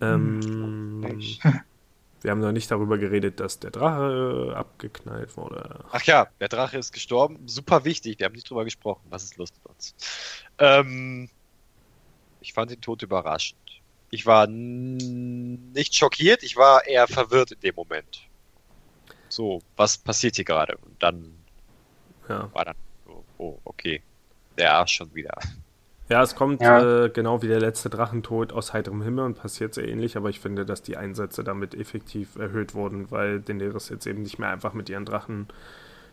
Ähm, 0.00 1.02
wir 2.22 2.30
haben 2.30 2.40
noch 2.40 2.52
nicht 2.52 2.70
darüber 2.70 2.98
geredet, 2.98 3.40
dass 3.40 3.58
der 3.58 3.70
Drache 3.70 4.52
abgeknallt 4.54 5.36
wurde. 5.36 5.84
Ach 5.90 6.02
ja, 6.04 6.28
der 6.40 6.48
Drache 6.48 6.78
ist 6.78 6.92
gestorben. 6.92 7.38
Super 7.46 7.84
wichtig. 7.84 8.18
Wir 8.18 8.26
haben 8.26 8.34
nicht 8.34 8.48
drüber 8.48 8.64
gesprochen. 8.64 9.02
Was 9.10 9.24
ist 9.24 9.36
lustig 9.36 9.60
bei 9.64 9.70
uns? 9.70 9.94
Ähm, 10.58 11.28
ich 12.40 12.52
fand 12.52 12.70
den 12.70 12.80
Tod 12.80 13.02
überraschend. 13.02 13.58
Ich 14.10 14.26
war 14.26 14.46
nicht 14.48 15.94
schockiert, 15.94 16.42
ich 16.42 16.56
war 16.56 16.84
eher 16.84 17.06
verwirrt 17.06 17.52
in 17.52 17.60
dem 17.60 17.76
Moment. 17.76 18.28
So, 19.28 19.60
was 19.76 19.96
passiert 19.96 20.34
hier 20.34 20.44
gerade? 20.44 20.76
Und 20.78 21.00
dann 21.00 21.32
ja. 22.28 22.52
war 22.52 22.64
dann 22.64 22.76
so, 23.06 23.24
oh, 23.38 23.58
okay, 23.64 24.02
der 24.58 24.74
Arsch 24.74 24.94
schon 24.94 25.14
wieder. 25.14 25.38
Ja, 26.10 26.24
es 26.24 26.34
kommt 26.34 26.60
ja. 26.60 27.04
Äh, 27.04 27.10
genau 27.10 27.40
wie 27.40 27.46
der 27.46 27.60
letzte 27.60 27.88
Drachentod 27.88 28.52
aus 28.52 28.72
heiterem 28.72 29.00
Himmel 29.00 29.24
und 29.26 29.38
passiert 29.38 29.74
sehr 29.74 29.86
ähnlich, 29.86 30.16
aber 30.16 30.28
ich 30.28 30.40
finde, 30.40 30.66
dass 30.66 30.82
die 30.82 30.96
Einsätze 30.96 31.44
damit 31.44 31.72
effektiv 31.72 32.34
erhöht 32.34 32.74
wurden, 32.74 33.12
weil 33.12 33.40
Daenerys 33.40 33.88
jetzt 33.90 34.06
eben 34.06 34.22
nicht 34.22 34.40
mehr 34.40 34.50
einfach 34.50 34.72
mit 34.72 34.88
ihren 34.88 35.04
Drachen 35.04 35.46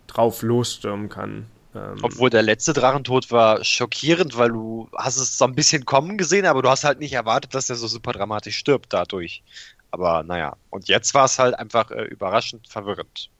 drauf 0.05 0.43
losstürmen 0.43 1.09
kann. 1.09 1.47
Ähm, 1.73 1.95
Obwohl 2.03 2.29
der 2.29 2.43
letzte 2.43 2.73
Drachentod 2.73 3.31
war 3.31 3.63
schockierend, 3.63 4.37
weil 4.37 4.49
du 4.49 4.87
hast 4.95 5.17
es 5.17 5.35
so 5.35 5.45
ein 5.45 5.55
bisschen 5.55 5.83
kommen 5.85 6.19
gesehen, 6.19 6.45
aber 6.45 6.61
du 6.61 6.69
hast 6.69 6.83
halt 6.83 6.99
nicht 6.99 7.13
erwartet, 7.13 7.55
dass 7.55 7.71
er 7.71 7.75
so 7.75 7.87
super 7.87 8.11
dramatisch 8.11 8.55
stirbt 8.55 8.93
dadurch. 8.93 9.41
Aber 9.89 10.21
naja, 10.21 10.57
und 10.69 10.87
jetzt 10.87 11.15
war 11.15 11.25
es 11.25 11.39
halt 11.39 11.57
einfach 11.57 11.89
äh, 11.89 12.03
überraschend 12.03 12.67
verwirrend. 12.67 13.31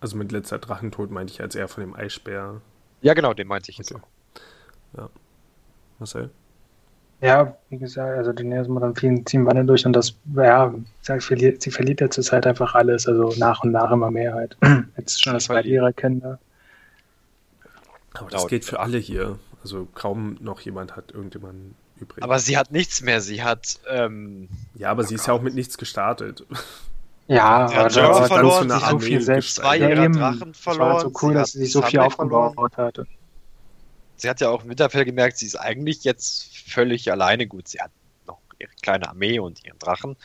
Also 0.00 0.16
mit 0.16 0.32
letzter 0.32 0.58
Drachentod 0.58 1.10
meinte 1.10 1.34
ich 1.34 1.42
als 1.42 1.54
eher 1.54 1.68
von 1.68 1.82
dem 1.82 1.94
Eisbär. 1.94 2.62
Ja, 3.02 3.12
genau, 3.12 3.34
den 3.34 3.48
meinte 3.48 3.70
ich 3.70 3.76
jetzt 3.76 3.92
okay. 3.92 4.02
auch. 4.02 4.98
Ja. 4.98 5.10
Marcel? 5.98 6.30
Ja, 7.20 7.56
wie 7.70 7.78
gesagt, 7.78 8.18
also 8.18 8.32
Daenerys 8.32 8.68
macht 8.68 8.84
dann 8.84 8.94
vielen 8.94 9.24
ziehen 9.24 9.46
Wandel 9.46 9.64
durch 9.64 9.86
und 9.86 9.94
das, 9.94 10.14
ja, 10.34 10.74
sie 11.00 11.20
verliert, 11.20 11.62
sie 11.62 11.70
verliert 11.70 12.00
ja 12.02 12.10
zurzeit 12.10 12.46
einfach 12.46 12.74
alles, 12.74 13.06
also 13.06 13.32
nach 13.38 13.62
und 13.62 13.72
nach 13.72 13.90
immer 13.90 14.10
mehr 14.10 14.34
halt. 14.34 14.56
Jetzt 14.96 15.22
schon 15.22 15.32
das 15.32 15.48
bei 15.48 15.62
ihrer 15.62 15.92
Kinder. 15.92 16.38
Aber 18.12 18.30
das 18.30 18.46
geht 18.48 18.64
für 18.64 18.80
alle 18.80 18.98
hier. 18.98 19.38
Also 19.62 19.88
kaum 19.94 20.36
noch 20.40 20.60
jemand 20.60 20.94
hat 20.94 21.12
irgendjemanden 21.12 21.74
übrig. 22.00 22.22
Aber 22.22 22.38
sie 22.38 22.56
hat 22.58 22.70
nichts 22.70 23.00
mehr, 23.00 23.20
sie 23.20 23.42
hat. 23.42 23.80
Ähm, 23.88 24.48
ja, 24.74 24.90
aber 24.90 25.02
sie 25.04 25.14
ist 25.14 25.26
ja 25.26 25.32
auch 25.32 25.42
mit 25.42 25.54
nichts 25.54 25.78
gestartet. 25.78 26.44
Ja, 27.28 27.66
sie 27.66 27.74
hat 27.74 27.92
Jorah 27.92 28.28
verloren, 28.28 28.70
sie 28.70 28.76
hat 28.76 28.88
so 28.88 28.98
viel 29.00 29.20
selbst. 29.20 29.56
Zwei 29.56 29.78
ihrer 29.78 30.08
Drachen 30.10 30.54
verloren. 30.54 30.90
Es 30.90 30.94
war 30.94 31.00
so 31.00 31.12
cool, 31.22 31.34
dass 31.34 31.50
sie 31.50 31.58
sich 31.58 31.72
so 31.72 31.82
viel 31.82 31.98
aufgebaut 31.98 32.76
hat 32.76 33.00
sie 34.16 34.28
hat 34.28 34.40
ja 34.40 34.48
auch 34.50 34.64
im 34.64 34.70
Winterfell 34.70 35.04
gemerkt, 35.04 35.38
sie 35.38 35.46
ist 35.46 35.56
eigentlich 35.56 36.04
jetzt 36.04 36.56
völlig 36.70 37.10
alleine. 37.10 37.46
Gut, 37.46 37.68
sie 37.68 37.80
hat 37.80 37.90
noch 38.26 38.38
ihre 38.58 38.72
kleine 38.82 39.08
Armee 39.08 39.38
und 39.38 39.64
ihren 39.64 39.78
Drachen 39.78 40.16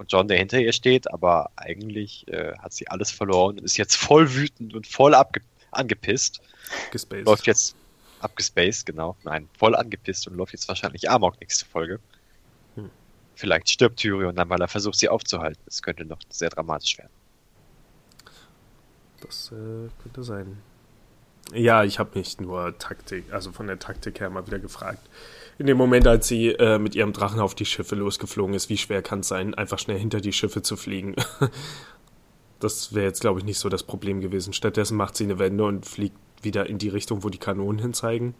und 0.00 0.10
John, 0.10 0.28
der 0.28 0.38
hinter 0.38 0.58
ihr 0.58 0.72
steht, 0.72 1.12
aber 1.12 1.50
eigentlich 1.56 2.26
äh, 2.28 2.56
hat 2.56 2.72
sie 2.72 2.88
alles 2.88 3.10
verloren 3.10 3.58
und 3.58 3.64
ist 3.64 3.76
jetzt 3.76 3.96
voll 3.96 4.34
wütend 4.34 4.74
und 4.74 4.86
voll 4.86 5.14
angepisst. 5.72 6.40
Gespaced. 6.90 7.26
Läuft 7.26 7.46
jetzt 7.46 7.76
abgespaced, 8.20 8.86
genau. 8.86 9.16
Nein, 9.24 9.50
voll 9.58 9.76
angepisst 9.76 10.26
und 10.26 10.36
läuft 10.36 10.54
jetzt 10.54 10.68
wahrscheinlich 10.68 11.10
Amok 11.10 11.38
nächste 11.38 11.66
Folge. 11.66 12.00
Hm. 12.76 12.88
Vielleicht 13.34 13.68
stirbt 13.68 13.98
Tyrion 13.98 14.34
dann, 14.34 14.48
weil 14.48 14.62
er 14.62 14.68
versucht, 14.68 14.98
sie 14.98 15.10
aufzuhalten. 15.10 15.60
Das 15.66 15.82
könnte 15.82 16.06
noch 16.06 16.20
sehr 16.30 16.48
dramatisch 16.48 16.96
werden. 16.96 17.12
Das 19.20 19.52
äh, 19.52 19.90
könnte 20.02 20.24
sein. 20.24 20.62
Ja, 21.52 21.84
ich 21.84 21.98
habe 21.98 22.18
mich 22.18 22.38
nur 22.40 22.78
Taktik, 22.78 23.32
also 23.32 23.50
von 23.52 23.66
der 23.66 23.78
Taktik 23.78 24.20
her 24.20 24.30
mal 24.30 24.46
wieder 24.46 24.58
gefragt. 24.58 25.00
In 25.58 25.66
dem 25.66 25.76
Moment, 25.76 26.06
als 26.06 26.28
sie 26.28 26.48
äh, 26.48 26.78
mit 26.78 26.94
ihrem 26.94 27.12
Drachen 27.12 27.40
auf 27.40 27.54
die 27.54 27.66
Schiffe 27.66 27.94
losgeflogen 27.94 28.54
ist, 28.54 28.68
wie 28.68 28.78
schwer 28.78 29.02
kann 29.02 29.20
es 29.20 29.28
sein, 29.28 29.54
einfach 29.54 29.78
schnell 29.78 29.98
hinter 29.98 30.20
die 30.20 30.32
Schiffe 30.32 30.62
zu 30.62 30.76
fliegen? 30.76 31.16
das 32.60 32.94
wäre 32.94 33.06
jetzt, 33.06 33.20
glaube 33.20 33.40
ich, 33.40 33.44
nicht 33.44 33.58
so 33.58 33.68
das 33.68 33.82
Problem 33.82 34.20
gewesen. 34.20 34.52
Stattdessen 34.52 34.96
macht 34.96 35.16
sie 35.16 35.24
eine 35.24 35.38
Wende 35.38 35.64
und 35.64 35.86
fliegt 35.86 36.16
wieder 36.42 36.66
in 36.66 36.78
die 36.78 36.88
Richtung, 36.88 37.24
wo 37.24 37.28
die 37.28 37.38
Kanonen 37.38 37.80
hinzeigen. 37.80 38.34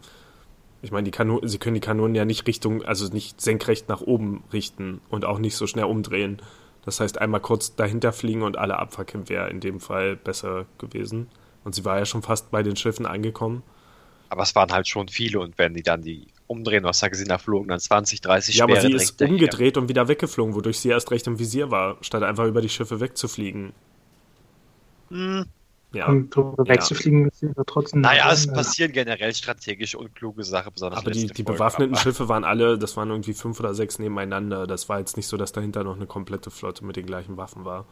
Ich 0.82 0.92
meine, 0.92 1.04
die 1.04 1.11
Kanonen, 1.11 1.48
sie 1.48 1.58
können 1.58 1.74
die 1.74 1.80
Kanonen 1.80 2.14
ja 2.14 2.24
nicht 2.24 2.46
Richtung, 2.46 2.82
also 2.82 3.06
nicht 3.12 3.40
senkrecht 3.40 3.88
nach 3.88 4.00
oben 4.00 4.44
richten 4.52 5.00
und 5.11 5.24
auch 5.24 5.38
nicht 5.38 5.56
so 5.56 5.66
schnell 5.66 5.84
umdrehen. 5.84 6.40
Das 6.84 7.00
heißt, 7.00 7.18
einmal 7.18 7.40
kurz 7.40 7.74
dahinter 7.74 8.12
fliegen 8.12 8.42
und 8.42 8.56
alle 8.56 8.78
abfackeln 8.78 9.28
wäre 9.28 9.50
in 9.50 9.61
dem 9.61 9.80
Fall 9.80 10.16
besser 10.16 10.64
gewesen. 10.78 11.28
Und 11.64 11.74
sie 11.74 11.84
war 11.84 11.98
ja 11.98 12.06
schon 12.06 12.22
fast 12.22 12.50
bei 12.50 12.62
den 12.62 12.76
Schiffen 12.76 13.06
angekommen. 13.06 13.62
Aber 14.28 14.42
es 14.42 14.54
waren 14.54 14.72
halt 14.72 14.86
schon 14.86 15.08
viele 15.08 15.40
und 15.40 15.58
wenn 15.58 15.74
die 15.74 15.82
dann 15.82 16.02
die 16.02 16.28
umdrehen, 16.46 16.84
was 16.84 17.00
sagen 17.00 17.14
sie, 17.14 17.24
da 17.24 17.38
flogen 17.38 17.68
dann 17.68 17.80
20, 17.80 18.20
30 18.20 18.56
Ja, 18.56 18.64
aber 18.64 18.80
sie 18.80 18.92
ist 18.92 19.20
umgedreht 19.20 19.76
und 19.76 19.88
wieder 19.88 20.08
weggeflogen, 20.08 20.54
wodurch 20.54 20.78
sie 20.78 20.88
erst 20.88 21.11
recht 21.11 21.26
im 21.26 21.38
Visier 21.38 21.70
war, 21.70 21.96
statt 22.00 22.22
einfach 22.22 22.46
über 22.46 22.61
die 22.61 22.68
Schiffe 22.68 23.00
wegzufliegen. 23.00 23.72
Hm. 25.11 25.46
Ja. 25.92 26.06
Und 26.06 26.34
drüber 26.34 26.68
wegzufliegen 26.68 27.28
ist 27.28 27.42
ja 27.42 27.50
trotzdem. 27.66 28.02
Naja, 28.02 28.30
es 28.30 28.46
passieren 28.46 28.92
generell 28.92 29.34
strategische 29.34 29.98
und 29.98 30.14
kluge 30.14 30.44
Sachen, 30.44 30.72
besonders 30.72 31.00
Aber 31.00 31.11
die, 31.11 31.26
die 31.26 31.42
bewaffneten 31.42 31.94
aber. 31.94 32.02
Schiffe 32.02 32.28
waren 32.28 32.44
alle, 32.44 32.78
das 32.78 32.96
waren 32.96 33.11
irgendwie 33.11 33.34
fünf 33.34 33.58
oder 33.58 33.74
sechs 33.74 33.98
nebeneinander. 33.98 34.68
Das 34.68 34.88
war 34.88 35.00
jetzt 35.00 35.16
nicht 35.16 35.26
so, 35.26 35.36
dass 35.36 35.50
dahinter 35.50 35.82
noch 35.82 35.96
eine 35.96 36.06
komplette 36.06 36.52
Flotte 36.52 36.84
mit 36.84 36.94
den 36.94 37.06
gleichen 37.06 37.36
Waffen 37.36 37.64
war. 37.64 37.86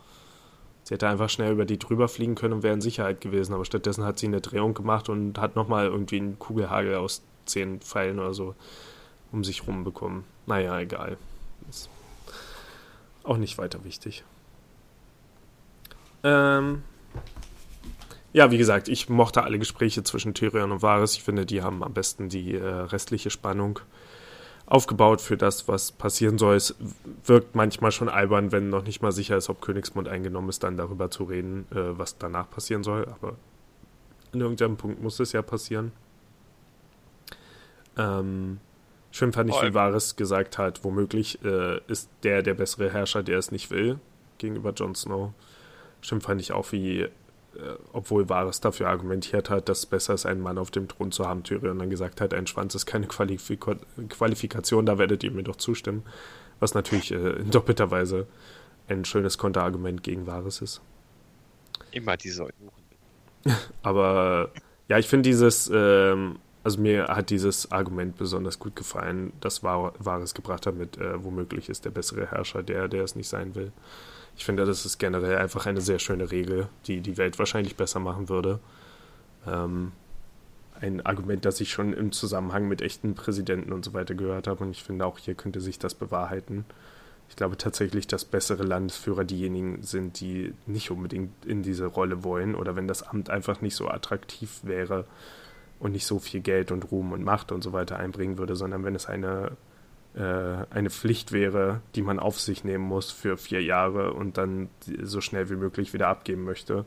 Sie 0.89 0.95
hätte 0.95 1.07
einfach 1.07 1.28
schnell 1.28 1.53
über 1.53 1.66
die 1.66 1.78
drüber 1.78 2.09
fliegen 2.09 2.34
können 2.34 2.55
und 2.55 2.62
wäre 2.62 2.72
in 2.72 2.80
Sicherheit 2.80 3.20
gewesen, 3.20 3.53
aber 3.53 3.66
stattdessen 3.66 4.05
hat 4.05 4.18
sie 4.18 4.26
eine 4.26 4.41
Drehung 4.41 4.72
gemacht 4.72 5.11
und 5.11 5.39
hat 5.39 5.55
nochmal 5.55 5.84
irgendwie 5.84 6.16
einen 6.16 6.39
Kugelhagel 6.39 6.95
aus 6.95 7.20
zehn 7.45 7.78
Pfeilen 7.80 8.18
oder 8.18 8.32
so 8.32 8.55
um 9.30 9.45
sich 9.45 9.66
rum 9.66 9.84
bekommen. 9.84 10.24
Naja, 10.47 10.80
egal. 10.80 11.18
Ist 11.68 11.91
auch 13.22 13.36
nicht 13.36 13.59
weiter 13.59 13.84
wichtig. 13.84 14.24
Ähm, 16.24 16.84
ja, 18.32 18.51
wie 18.51 18.57
gesagt, 18.57 18.89
ich 18.89 19.11
mochte 19.11 19.43
alle 19.43 19.59
Gespräche 19.59 20.03
zwischen 20.05 20.32
Tyrion 20.32 20.72
und 20.72 20.80
Varys. 20.80 21.16
Ich 21.16 21.22
finde, 21.22 21.45
die 21.45 21.61
haben 21.61 21.82
am 21.82 21.93
besten 21.93 22.30
die 22.30 22.55
äh, 22.55 22.64
restliche 22.64 23.28
Spannung 23.28 23.80
aufgebaut 24.68 25.20
für 25.20 25.36
das, 25.36 25.66
was 25.66 25.92
passieren 25.92 26.36
soll. 26.36 26.56
Es 26.56 26.74
wirkt 27.24 27.54
manchmal 27.54 27.90
schon 27.90 28.08
albern, 28.08 28.52
wenn 28.52 28.68
noch 28.68 28.84
nicht 28.84 29.00
mal 29.00 29.12
sicher 29.12 29.36
ist, 29.36 29.48
ob 29.48 29.62
Königsmund 29.62 30.08
eingenommen 30.08 30.50
ist, 30.50 30.62
dann 30.62 30.76
darüber 30.76 31.10
zu 31.10 31.24
reden, 31.24 31.66
äh, 31.70 31.98
was 31.98 32.18
danach 32.18 32.50
passieren 32.50 32.82
soll. 32.82 33.06
Aber 33.08 33.36
in 34.32 34.40
irgendeinem 34.40 34.76
Punkt 34.76 35.02
muss 35.02 35.18
es 35.20 35.32
ja 35.32 35.40
passieren. 35.40 35.92
Ähm, 37.96 38.60
schön 39.10 39.32
fand 39.32 39.48
ich, 39.50 39.62
wie 39.62 39.72
Varys 39.72 40.16
gesagt 40.16 40.58
hat, 40.58 40.84
womöglich 40.84 41.42
äh, 41.44 41.80
ist 41.88 42.10
der 42.22 42.42
der 42.42 42.54
bessere 42.54 42.92
Herrscher, 42.92 43.22
der 43.22 43.38
es 43.38 43.50
nicht 43.50 43.70
will, 43.70 43.98
gegenüber 44.36 44.72
Jon 44.72 44.94
Snow. 44.94 45.32
Schön 46.02 46.20
fand 46.20 46.42
ich 46.42 46.52
auch, 46.52 46.70
wie 46.72 47.08
obwohl 47.92 48.28
Varys 48.28 48.61
dafür 48.61 48.88
argumentiert 48.88 49.51
hat, 49.51 49.68
dass 49.68 49.80
es 49.80 49.86
besser 49.86 50.14
ist, 50.14 50.26
einen 50.26 50.40
Mann 50.40 50.59
auf 50.59 50.70
dem 50.70 50.88
Thron 50.88 51.12
zu 51.12 51.26
haben, 51.26 51.42
Tyrion 51.42 51.78
dann 51.78 51.90
gesagt 51.90 52.20
hat, 52.20 52.34
ein 52.34 52.46
Schwanz 52.46 52.74
ist 52.74 52.86
keine 52.86 53.07
Qualifika 53.07 53.76
Qualifikation, 54.09 54.86
da 54.86 54.99
werdet 54.99 55.24
ihr 55.24 55.30
mir 55.30 55.42
doch 55.42 55.57
zustimmen. 55.57 56.05
Was 56.61 56.74
natürlich 56.74 57.12
äh, 57.12 57.40
in 57.40 57.51
doppelter 57.51 57.90
Weise 57.90 58.26
ein 58.88 59.05
schönes 59.05 59.38
Konterargument 59.38 60.03
gegen 60.03 60.26
Varys 60.26 60.61
ist. 60.61 60.80
Immer 61.90 62.16
diese 62.16 62.42
Eunuchen. 62.44 62.88
Aber 63.82 64.51
ja, 64.88 64.99
ich 64.99 65.07
finde 65.07 65.28
dieses, 65.28 65.70
ähm, 65.72 66.38
also 66.64 66.80
mir 66.80 67.07
hat 67.09 67.30
dieses 67.30 67.70
Argument 67.70 68.16
besonders 68.16 68.59
gut 68.59 68.76
gefallen, 68.76 69.32
das 69.40 69.62
Varys 69.62 70.34
gebracht 70.34 70.66
hat 70.66 70.74
mit, 70.74 70.99
äh, 70.99 71.22
womöglich 71.22 71.68
ist 71.68 71.84
der 71.84 71.90
bessere 71.90 72.30
Herrscher 72.30 72.62
der, 72.62 72.88
der 72.88 73.05
es 73.05 73.14
nicht 73.14 73.28
sein 73.28 73.55
will. 73.55 73.72
Ich 74.39 74.45
finde, 74.45 74.64
das 74.64 74.86
ist 74.86 74.99
generell 74.99 75.36
einfach 75.36 75.66
eine 75.66 75.80
sehr 75.80 75.99
schöne 75.99 76.30
Regel, 76.30 76.68
die 76.86 77.01
die 77.01 77.16
Welt 77.16 77.41
wahrscheinlich 77.41 77.74
besser 77.74 77.99
machen 77.99 78.28
würde. 78.28 78.61
Ähm, 79.45 79.91
ein 80.80 81.05
Argument, 81.05 81.45
das 81.45 81.61
ich 81.61 81.72
schon 81.72 81.93
im 81.93 82.12
Zusammenhang 82.12 82.68
mit 82.68 82.80
echten 82.80 83.16
Präsidenten 83.16 83.72
und 83.72 83.84
so 83.84 83.95
weiter 83.95 84.14
gehört 84.14 84.47
habe. 84.47 84.62
Und 84.62 84.70
ich 84.70 84.84
finde, 84.84 85.07
auch 85.07 85.18
hier 85.18 85.34
könnte 85.34 85.61
sich 85.61 85.80
das 85.80 85.95
bewahrheiten. 85.95 86.64
Ich 87.28 87.34
glaube 87.34 87.57
tatsächlich, 87.57 88.07
dass 88.07 88.24
bessere 88.24 88.62
Landesführer 88.62 89.24
diejenigen 89.24 89.82
sind, 89.82 90.20
die 90.20 90.55
nicht 90.66 90.93
unbedingt 90.93 91.45
in 91.45 91.64
diese 91.64 91.86
Rolle 91.86 92.22
wollen 92.22 92.55
oder 92.55 92.76
wenn 92.76 92.86
das 92.86 93.03
Amt 93.03 93.30
einfach 93.30 93.61
nicht 93.61 93.74
so 93.74 93.89
attraktiv 93.89 94.61
wäre 94.62 95.05
und 95.80 95.91
nicht 95.93 96.07
so 96.07 96.20
viel 96.20 96.43
Geld 96.43 96.70
und 96.70 96.93
Ruhm 96.93 97.11
und 97.11 97.24
Macht 97.24 97.51
und 97.51 97.62
so 97.62 97.72
weiter 97.72 97.99
einbringen 97.99 98.39
würde, 98.39 98.55
sondern 98.55 98.84
wenn 98.84 98.95
es 98.95 99.07
eine 99.07 99.57
eine 100.14 100.90
Pflicht 100.90 101.30
wäre, 101.30 101.80
die 101.94 102.02
man 102.02 102.18
auf 102.18 102.40
sich 102.40 102.64
nehmen 102.64 102.84
muss 102.84 103.12
für 103.12 103.36
vier 103.36 103.62
Jahre 103.62 104.14
und 104.14 104.36
dann 104.36 104.68
so 105.02 105.20
schnell 105.20 105.48
wie 105.48 105.56
möglich 105.56 105.92
wieder 105.92 106.09
abgeben 106.09 106.42
möchte. 106.42 106.86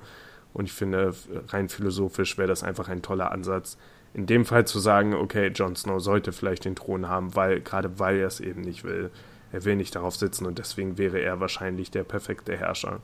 Und 0.54 0.66
ich 0.66 0.74
finde, 0.74 1.14
rein 1.48 1.70
philosophisch 1.70 2.38
wäre 2.38 2.50
das 2.50 2.64
einfach 2.64 2.90
ein 2.90 3.02
toller 3.02 3.32
Ansatz, 3.32 3.78
in 4.14 4.26
dem 4.26 4.46
Fall 4.46 4.66
zu 4.66 4.80
sagen, 4.80 5.14
okay, 5.14 5.48
Jon 5.48 5.76
Snow 5.76 6.02
sollte 6.02 6.34
vielleicht 6.34 6.66
den 6.66 6.76
Thron 6.76 7.08
haben, 7.08 7.36
weil, 7.36 7.62
gerade 7.62 8.00
weil 8.00 8.18
er 8.18 8.28
es 8.28 8.42
eben 8.42 8.62
nicht 8.62 8.84
will. 8.84 9.12
Er 9.54 9.64
will 9.64 9.76
nicht 9.76 9.96
darauf 9.96 10.16
sitzen 10.16 10.46
und 10.46 10.60
deswegen 10.60 10.98
wäre 10.98 11.20
er 11.20 11.40
wahrscheinlich 11.40 11.92
der 11.92 12.04
perfekte 12.04 12.58
Herrscher. 12.58 13.02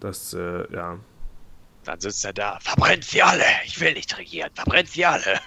Das, 0.00 0.32
äh, 0.34 0.72
ja. 0.72 0.98
Dann 1.84 2.00
sitzt 2.00 2.24
er 2.24 2.32
da. 2.32 2.58
Verbrennt 2.60 3.04
sie 3.04 3.22
alle! 3.22 3.44
Ich 3.64 3.80
will 3.80 3.92
nicht 3.94 4.16
regieren! 4.16 4.50
Verbrennt 4.54 4.88
sie 4.88 5.04
alle! 5.04 5.40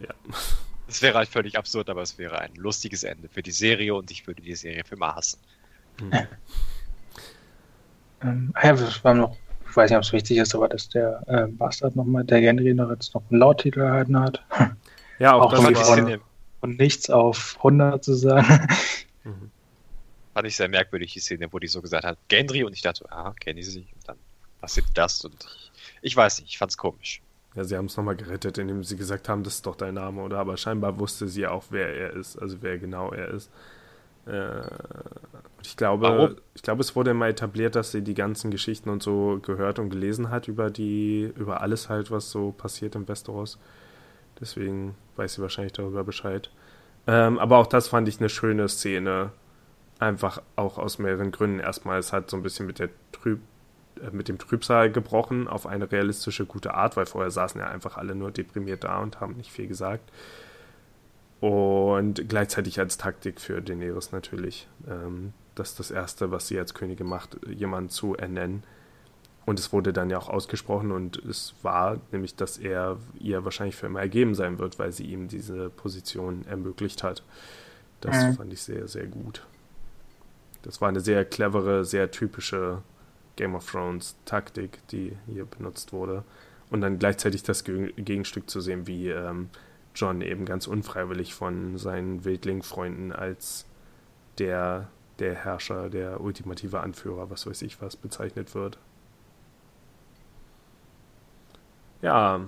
Ja. 0.00 0.14
Es 0.88 1.02
wäre 1.02 1.18
halt 1.18 1.28
völlig 1.28 1.58
absurd, 1.58 1.90
aber 1.90 2.00
es 2.00 2.16
wäre 2.16 2.38
ein 2.38 2.54
lustiges 2.54 3.02
Ende 3.02 3.28
für 3.28 3.42
die 3.42 3.52
Serie 3.52 3.94
und 3.94 4.10
ich 4.10 4.26
würde 4.26 4.40
die 4.40 4.54
Serie 4.54 4.82
für 4.84 4.94
immer 4.94 5.14
hassen. 5.14 5.38
Mhm. 6.00 6.12
ähm, 8.22 8.54
ja, 8.62 8.72
das 8.72 9.04
war 9.04 9.14
noch, 9.14 9.36
ich 9.68 9.76
weiß 9.76 9.90
nicht, 9.90 9.98
ob 9.98 10.02
es 10.02 10.12
wichtig 10.12 10.38
ist, 10.38 10.54
aber 10.54 10.68
dass 10.68 10.88
der 10.88 11.22
äh, 11.26 11.46
Bastard 11.46 11.94
nochmal, 11.94 12.24
der 12.24 12.40
Genry 12.40 12.72
noch 12.72 12.90
jetzt 12.90 13.14
noch 13.14 13.22
einen 13.30 13.38
Lauttitel 13.38 13.80
erhalten 13.80 14.18
hat. 14.18 14.42
Ja, 15.20 15.34
auch, 15.34 15.52
auch 15.52 15.72
das 15.72 15.88
von, 15.88 16.20
von 16.60 16.76
nichts 16.76 17.10
auf 17.10 17.56
100 17.58 18.02
zu 18.02 18.14
sagen. 18.14 18.68
Mhm. 19.24 19.50
Fand 20.32 20.46
ich 20.46 20.56
sehr 20.56 20.68
merkwürdig, 20.68 21.12
die 21.12 21.18
Szene, 21.18 21.52
wo 21.52 21.58
die 21.58 21.66
so 21.66 21.82
gesagt 21.82 22.04
hat, 22.04 22.16
Gendry, 22.28 22.62
und 22.62 22.72
ich 22.72 22.82
dachte, 22.82 23.04
ah, 23.10 23.34
kenne 23.40 23.58
ich 23.58 23.66
sie. 23.66 23.88
Und 23.96 24.08
dann 24.08 24.16
passiert 24.60 24.86
das 24.94 25.24
und 25.24 25.44
ich, 25.44 25.72
ich 26.02 26.16
weiß 26.16 26.40
nicht, 26.40 26.50
ich 26.50 26.58
fand's 26.58 26.76
komisch. 26.76 27.20
Ja, 27.54 27.64
sie 27.64 27.76
haben 27.76 27.86
es 27.86 27.96
nochmal 27.96 28.16
gerettet, 28.16 28.58
indem 28.58 28.84
sie 28.84 28.96
gesagt 28.96 29.28
haben, 29.28 29.42
das 29.42 29.56
ist 29.56 29.66
doch 29.66 29.74
dein 29.74 29.94
Name, 29.94 30.22
oder? 30.22 30.38
Aber 30.38 30.56
scheinbar 30.56 30.98
wusste 30.98 31.28
sie 31.28 31.46
auch, 31.46 31.64
wer 31.70 31.88
er 31.88 32.12
ist, 32.12 32.40
also 32.40 32.58
wer 32.60 32.78
genau 32.78 33.10
er 33.10 33.28
ist. 33.28 33.50
Äh, 34.26 34.60
ich 35.62 35.76
glaube, 35.76 36.04
Warum? 36.04 36.36
ich 36.54 36.62
glaube, 36.62 36.82
es 36.82 36.94
wurde 36.94 37.14
mal 37.14 37.30
etabliert, 37.30 37.74
dass 37.74 37.90
sie 37.90 38.02
die 38.02 38.14
ganzen 38.14 38.50
Geschichten 38.50 38.90
und 38.90 39.02
so 39.02 39.40
gehört 39.42 39.78
und 39.78 39.90
gelesen 39.90 40.30
hat 40.30 40.48
über 40.48 40.70
die, 40.70 41.32
über 41.36 41.60
alles 41.62 41.88
halt, 41.88 42.10
was 42.10 42.30
so 42.30 42.52
passiert 42.52 42.94
im 42.94 43.08
Westeros. 43.08 43.58
Deswegen 44.40 44.94
weiß 45.16 45.34
sie 45.34 45.42
wahrscheinlich 45.42 45.72
darüber 45.72 46.04
Bescheid. 46.04 46.50
Ähm, 47.06 47.38
aber 47.38 47.58
auch 47.58 47.66
das 47.66 47.88
fand 47.88 48.06
ich 48.06 48.20
eine 48.20 48.28
schöne 48.28 48.68
Szene. 48.68 49.32
Einfach 49.98 50.42
auch 50.54 50.78
aus 50.78 50.98
mehreren 50.98 51.32
Gründen. 51.32 51.58
Erstmal, 51.58 51.98
es 51.98 52.12
hat 52.12 52.30
so 52.30 52.36
ein 52.36 52.42
bisschen 52.42 52.66
mit 52.66 52.78
der 52.78 52.90
Trüb 53.10 53.40
mit 54.12 54.28
dem 54.28 54.38
Trübsal 54.38 54.90
gebrochen 54.90 55.48
auf 55.48 55.66
eine 55.66 55.90
realistische, 55.90 56.46
gute 56.46 56.74
Art, 56.74 56.96
weil 56.96 57.06
vorher 57.06 57.30
saßen 57.30 57.60
ja 57.60 57.68
einfach 57.68 57.96
alle 57.96 58.14
nur 58.14 58.30
deprimiert 58.30 58.84
da 58.84 58.98
und 58.98 59.20
haben 59.20 59.34
nicht 59.34 59.50
viel 59.50 59.66
gesagt. 59.66 60.10
Und 61.40 62.28
gleichzeitig 62.28 62.80
als 62.80 62.98
Taktik 62.98 63.40
für 63.40 63.62
Daenerys 63.62 64.12
natürlich. 64.12 64.68
Ähm, 64.88 65.32
das 65.54 65.70
ist 65.70 65.78
das 65.78 65.90
Erste, 65.90 66.30
was 66.30 66.48
sie 66.48 66.58
als 66.58 66.74
Königin 66.74 67.06
macht, 67.06 67.38
jemanden 67.48 67.90
zu 67.90 68.16
ernennen. 68.16 68.62
Und 69.46 69.58
es 69.58 69.72
wurde 69.72 69.92
dann 69.92 70.10
ja 70.10 70.18
auch 70.18 70.28
ausgesprochen 70.28 70.92
und 70.92 71.16
es 71.24 71.54
war 71.62 71.98
nämlich, 72.12 72.36
dass 72.36 72.58
er 72.58 72.98
ihr 73.18 73.44
wahrscheinlich 73.44 73.76
für 73.76 73.86
immer 73.86 74.00
ergeben 74.00 74.34
sein 74.34 74.58
wird, 74.58 74.78
weil 74.78 74.92
sie 74.92 75.04
ihm 75.04 75.28
diese 75.28 75.70
Position 75.70 76.44
ermöglicht 76.46 77.02
hat. 77.02 77.22
Das 78.02 78.22
mhm. 78.22 78.34
fand 78.34 78.52
ich 78.52 78.60
sehr, 78.60 78.88
sehr 78.88 79.06
gut. 79.06 79.46
Das 80.62 80.80
war 80.80 80.88
eine 80.88 81.00
sehr 81.00 81.24
clevere, 81.24 81.84
sehr 81.84 82.10
typische 82.10 82.82
Game 83.38 83.54
of 83.54 83.70
Thrones 83.70 84.16
Taktik, 84.26 84.86
die 84.88 85.16
hier 85.32 85.46
benutzt 85.46 85.92
wurde. 85.92 86.24
Und 86.70 86.82
dann 86.82 86.98
gleichzeitig 86.98 87.44
das 87.44 87.64
Gegenstück 87.64 88.50
zu 88.50 88.60
sehen, 88.60 88.86
wie 88.86 89.08
ähm, 89.08 89.48
John 89.94 90.20
eben 90.20 90.44
ganz 90.44 90.66
unfreiwillig 90.66 91.34
von 91.34 91.78
seinen 91.78 92.24
Wildling-Freunden 92.24 93.12
als 93.12 93.64
der, 94.38 94.88
der 95.18 95.34
Herrscher, 95.34 95.88
der 95.88 96.20
ultimative 96.20 96.80
Anführer, 96.80 97.30
was 97.30 97.46
weiß 97.46 97.62
ich 97.62 97.80
was, 97.80 97.96
bezeichnet 97.96 98.54
wird. 98.54 98.76
Ja. 102.02 102.40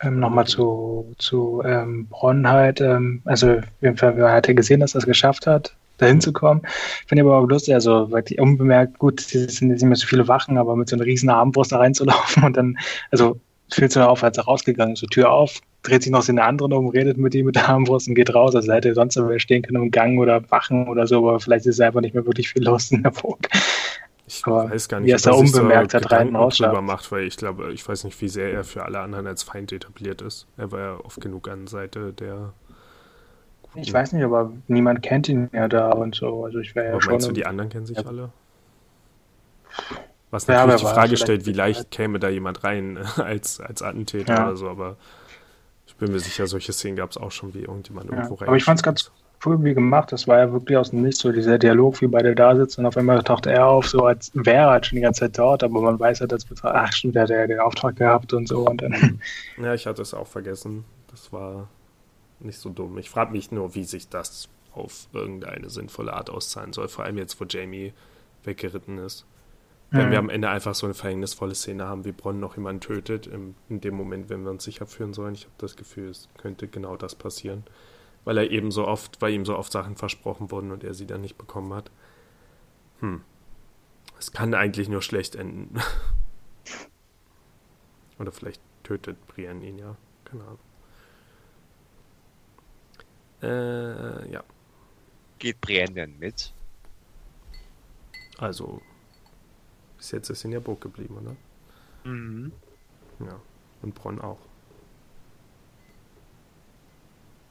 Ähm, 0.00 0.18
Nochmal 0.18 0.46
zu, 0.46 1.14
zu 1.18 1.62
ähm, 1.64 2.08
Bronn 2.08 2.46
halt. 2.48 2.80
Ähm, 2.80 3.22
also, 3.24 3.52
auf 3.52 3.64
jeden 3.80 3.96
Fall, 3.96 4.16
wer 4.16 4.32
hatte 4.32 4.54
gesehen, 4.54 4.80
dass 4.80 4.94
er 4.94 4.98
es 4.98 5.06
geschafft 5.06 5.46
hat 5.46 5.76
dahin 5.98 6.20
zu 6.20 6.32
kommen. 6.32 6.62
Finde 7.06 7.22
ich 7.22 7.28
aber 7.28 7.38
auch 7.38 7.46
lustig, 7.46 7.74
also 7.74 8.10
wirklich 8.10 8.38
unbemerkt, 8.38 8.98
gut, 8.98 9.20
es 9.20 9.30
sind 9.30 9.70
jetzt 9.70 9.82
nicht 9.82 9.84
mehr 9.84 9.96
so 9.96 10.06
viele 10.06 10.28
Wachen, 10.28 10.58
aber 10.58 10.76
mit 10.76 10.88
so 10.88 10.96
einer 10.96 11.04
riesen 11.04 11.30
Armbrust 11.30 11.72
da 11.72 11.78
reinzulaufen 11.78 12.44
und 12.44 12.56
dann, 12.56 12.78
also 13.10 13.38
fühlt 13.70 13.92
sich 13.92 14.02
auf, 14.02 14.22
als 14.22 14.38
er 14.38 14.44
rausgegangen 14.44 14.94
ist, 14.94 15.00
so 15.00 15.06
Tür 15.06 15.30
auf, 15.30 15.60
dreht 15.82 16.02
sich 16.02 16.12
noch 16.12 16.22
so 16.22 16.30
in 16.30 16.36
der 16.36 16.46
anderen 16.46 16.72
um, 16.72 16.88
redet 16.88 17.18
mit 17.18 17.34
ihm 17.34 17.46
mit 17.46 17.56
der 17.56 17.68
Armbrust 17.68 18.08
und 18.08 18.14
geht 18.14 18.34
raus. 18.34 18.54
Also 18.54 18.72
hätte 18.72 18.94
sonst 18.94 19.16
wer 19.16 19.38
stehen 19.38 19.62
können 19.62 19.82
im 19.84 19.90
Gang 19.90 20.18
oder 20.18 20.50
Wachen 20.50 20.88
oder 20.88 21.06
so, 21.06 21.18
aber 21.28 21.40
vielleicht 21.40 21.66
ist 21.66 21.76
es 21.76 21.80
einfach 21.80 22.00
nicht 22.00 22.14
mehr 22.14 22.26
wirklich 22.26 22.50
viel 22.50 22.64
los 22.64 22.90
in 22.90 23.02
der 23.02 23.10
Burg. 23.10 23.48
Ich 24.26 24.42
aber 24.46 24.70
weiß 24.70 24.88
gar 24.88 25.00
nicht, 25.00 25.08
wie 25.08 25.12
er 25.12 25.16
es 25.16 25.22
da 25.22 25.32
unbemerkt 25.32 25.92
so 25.92 25.98
hat 25.98 26.10
rein 26.10 26.32
drüber 26.32 26.80
macht, 26.80 27.12
weil 27.12 27.24
ich 27.26 27.36
glaube, 27.36 27.72
ich 27.72 27.86
weiß 27.86 28.04
nicht, 28.04 28.18
wie 28.22 28.28
sehr 28.28 28.52
er 28.52 28.64
für 28.64 28.84
alle 28.84 29.00
anderen 29.00 29.26
als 29.26 29.42
Feind 29.42 29.70
etabliert 29.72 30.22
ist. 30.22 30.46
Er 30.56 30.72
war 30.72 30.80
ja 30.80 31.00
oft 31.04 31.20
genug 31.20 31.48
an 31.48 31.66
Seite 31.66 32.12
der. 32.12 32.54
Ich 33.74 33.92
weiß 33.92 34.12
nicht, 34.12 34.24
aber 34.24 34.52
niemand 34.68 35.02
kennt 35.02 35.28
ihn 35.28 35.50
ja 35.52 35.68
da 35.68 35.90
und 35.90 36.14
so. 36.14 36.44
Also 36.44 36.58
ich 36.58 36.74
wäre 36.74 36.92
ja 36.92 37.00
schon. 37.00 37.12
Meinst 37.12 37.28
du, 37.28 37.32
die 37.32 37.46
anderen 37.46 37.70
kennen 37.70 37.86
sich 37.86 37.98
ja. 37.98 38.04
alle? 38.04 38.30
Was 40.30 40.48
natürlich 40.48 40.82
ja, 40.82 40.88
die 40.88 40.94
Frage 40.94 41.16
stellt, 41.16 41.46
wie 41.46 41.52
leicht 41.52 41.90
käme 41.90 42.18
da 42.18 42.28
jemand 42.28 42.64
rein 42.64 42.98
als, 43.16 43.60
als 43.60 43.82
Attentäter 43.82 44.34
ja. 44.34 44.46
oder 44.46 44.56
so, 44.56 44.68
aber 44.68 44.96
ich 45.86 45.94
bin 45.96 46.10
mir 46.10 46.18
sicher, 46.18 46.46
solche 46.46 46.72
Szenen 46.72 46.96
gab 46.96 47.10
es 47.10 47.16
auch 47.16 47.30
schon, 47.30 47.54
wie 47.54 47.60
irgendjemand 47.60 48.10
ja. 48.10 48.16
irgendwo 48.16 48.34
rein. 48.34 48.48
Aber 48.48 48.56
ich 48.56 48.64
fand 48.64 48.80
es 48.80 48.82
ganz 48.82 49.12
cool 49.44 49.62
wie 49.62 49.74
gemacht. 49.74 50.10
Das 50.12 50.26
war 50.26 50.38
ja 50.38 50.52
wirklich 50.52 50.76
aus 50.76 50.90
dem 50.90 51.02
Nichts 51.02 51.20
so 51.20 51.30
dieser 51.30 51.58
Dialog, 51.58 52.00
wie 52.00 52.06
beide 52.06 52.34
da 52.34 52.56
sitzen 52.56 52.80
und 52.80 52.86
auf 52.86 52.96
einmal 52.96 53.22
taucht 53.22 53.46
er 53.46 53.66
auf, 53.66 53.86
so 53.86 54.06
als 54.06 54.30
wäre 54.34 54.56
er 54.56 54.70
halt 54.70 54.86
schon 54.86 54.96
die 54.96 55.02
ganze 55.02 55.20
Zeit 55.20 55.38
dort, 55.38 55.62
aber 55.62 55.80
man 55.80 55.98
weiß 55.98 56.20
halt, 56.20 56.32
dass 56.32 56.44
ach 56.62 56.92
stimmt, 56.92 57.14
der 57.14 57.22
hat 57.24 57.30
ja 57.30 57.46
den 57.46 57.60
Auftrag 57.60 57.96
gehabt 57.96 58.32
und 58.32 58.48
so 58.48 58.66
und 58.66 58.82
dann. 58.82 59.20
Ja, 59.62 59.74
ich 59.74 59.86
hatte 59.86 60.02
es 60.02 60.14
auch 60.14 60.26
vergessen. 60.26 60.84
Das 61.10 61.32
war 61.32 61.68
nicht 62.44 62.58
so 62.58 62.70
dumm. 62.70 62.98
Ich 62.98 63.10
frage 63.10 63.32
mich 63.32 63.50
nur, 63.50 63.74
wie 63.74 63.84
sich 63.84 64.08
das 64.08 64.48
auf 64.72 65.08
irgendeine 65.12 65.70
sinnvolle 65.70 66.14
Art 66.14 66.30
auszahlen 66.30 66.72
soll, 66.72 66.88
vor 66.88 67.04
allem 67.04 67.18
jetzt, 67.18 67.40
wo 67.40 67.44
Jamie 67.44 67.92
weggeritten 68.42 68.98
ist. 68.98 69.24
Wenn 69.90 70.06
mhm. 70.06 70.10
wir 70.10 70.18
am 70.18 70.28
Ende 70.28 70.48
einfach 70.48 70.74
so 70.74 70.86
eine 70.86 70.94
verhängnisvolle 70.94 71.54
Szene 71.54 71.86
haben, 71.86 72.04
wie 72.04 72.12
Bronn 72.12 72.40
noch 72.40 72.56
jemanden 72.56 72.80
tötet, 72.80 73.26
im, 73.26 73.54
in 73.68 73.80
dem 73.80 73.94
Moment, 73.94 74.28
wenn 74.28 74.42
wir 74.42 74.50
uns 74.50 74.64
sicher 74.64 74.86
führen 74.86 75.14
sollen. 75.14 75.34
Ich 75.34 75.44
habe 75.44 75.54
das 75.58 75.76
Gefühl, 75.76 76.08
es 76.08 76.28
könnte 76.36 76.66
genau 76.66 76.96
das 76.96 77.14
passieren. 77.14 77.64
Weil 78.24 78.38
er 78.38 78.50
eben 78.50 78.70
so 78.70 78.88
oft, 78.88 79.22
weil 79.22 79.32
ihm 79.32 79.44
so 79.44 79.56
oft 79.56 79.70
Sachen 79.70 79.96
versprochen 79.96 80.50
wurden 80.50 80.72
und 80.72 80.82
er 80.82 80.94
sie 80.94 81.06
dann 81.06 81.20
nicht 81.20 81.38
bekommen 81.38 81.72
hat. 81.74 81.90
Hm. 83.00 83.22
Es 84.18 84.32
kann 84.32 84.54
eigentlich 84.54 84.88
nur 84.88 85.02
schlecht 85.02 85.36
enden. 85.36 85.78
Oder 88.18 88.32
vielleicht 88.32 88.62
tötet 88.82 89.24
Brienne 89.26 89.64
ihn 89.64 89.78
ja. 89.78 89.96
Keine 90.24 90.44
Ahnung. 90.44 90.58
Äh, 93.44 94.32
ja. 94.32 94.42
Geht 95.38 95.60
Brienne 95.60 95.92
denn 95.94 96.18
mit? 96.18 96.52
Also, 98.38 98.80
bis 99.98 100.12
jetzt 100.12 100.30
ist 100.30 100.44
in 100.44 100.52
der 100.52 100.60
Burg 100.60 100.80
geblieben, 100.80 101.18
oder? 101.18 101.36
Mhm. 102.10 102.52
Ja. 103.20 103.38
Und 103.82 103.94
Bronn 103.94 104.20
auch. 104.20 104.38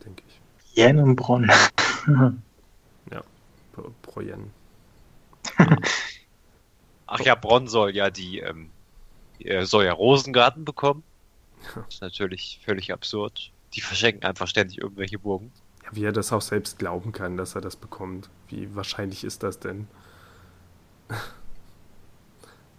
Denke 0.03 0.23
ich. 0.27 0.41
Jen 0.75 0.97
und 0.97 1.15
Bronn. 1.15 1.49
ja, 3.11 3.23
pro 4.01 4.21
Jen. 4.21 4.51
Ach 7.05 7.19
ja, 7.19 7.35
Bronn 7.35 7.67
soll 7.67 7.95
ja 7.95 8.09
die, 8.09 8.39
ähm, 8.39 8.71
soll 9.61 9.85
ja 9.85 9.93
Rosengarten 9.93 10.65
bekommen. 10.65 11.03
Das 11.75 11.95
ist 11.95 12.01
natürlich 12.01 12.59
völlig 12.65 12.91
absurd. 12.91 13.51
Die 13.75 13.81
verschenken 13.81 14.25
einfach 14.25 14.47
ständig 14.47 14.79
irgendwelche 14.79 15.19
Burgen. 15.19 15.51
Ja, 15.93 15.95
wie 15.95 16.05
er 16.05 16.11
das 16.11 16.33
auch 16.33 16.41
selbst 16.41 16.79
glauben 16.79 17.11
kann, 17.11 17.37
dass 17.37 17.55
er 17.55 17.61
das 17.61 17.75
bekommt. 17.75 18.29
Wie 18.47 18.75
wahrscheinlich 18.75 19.23
ist 19.23 19.43
das 19.43 19.59
denn? 19.59 19.87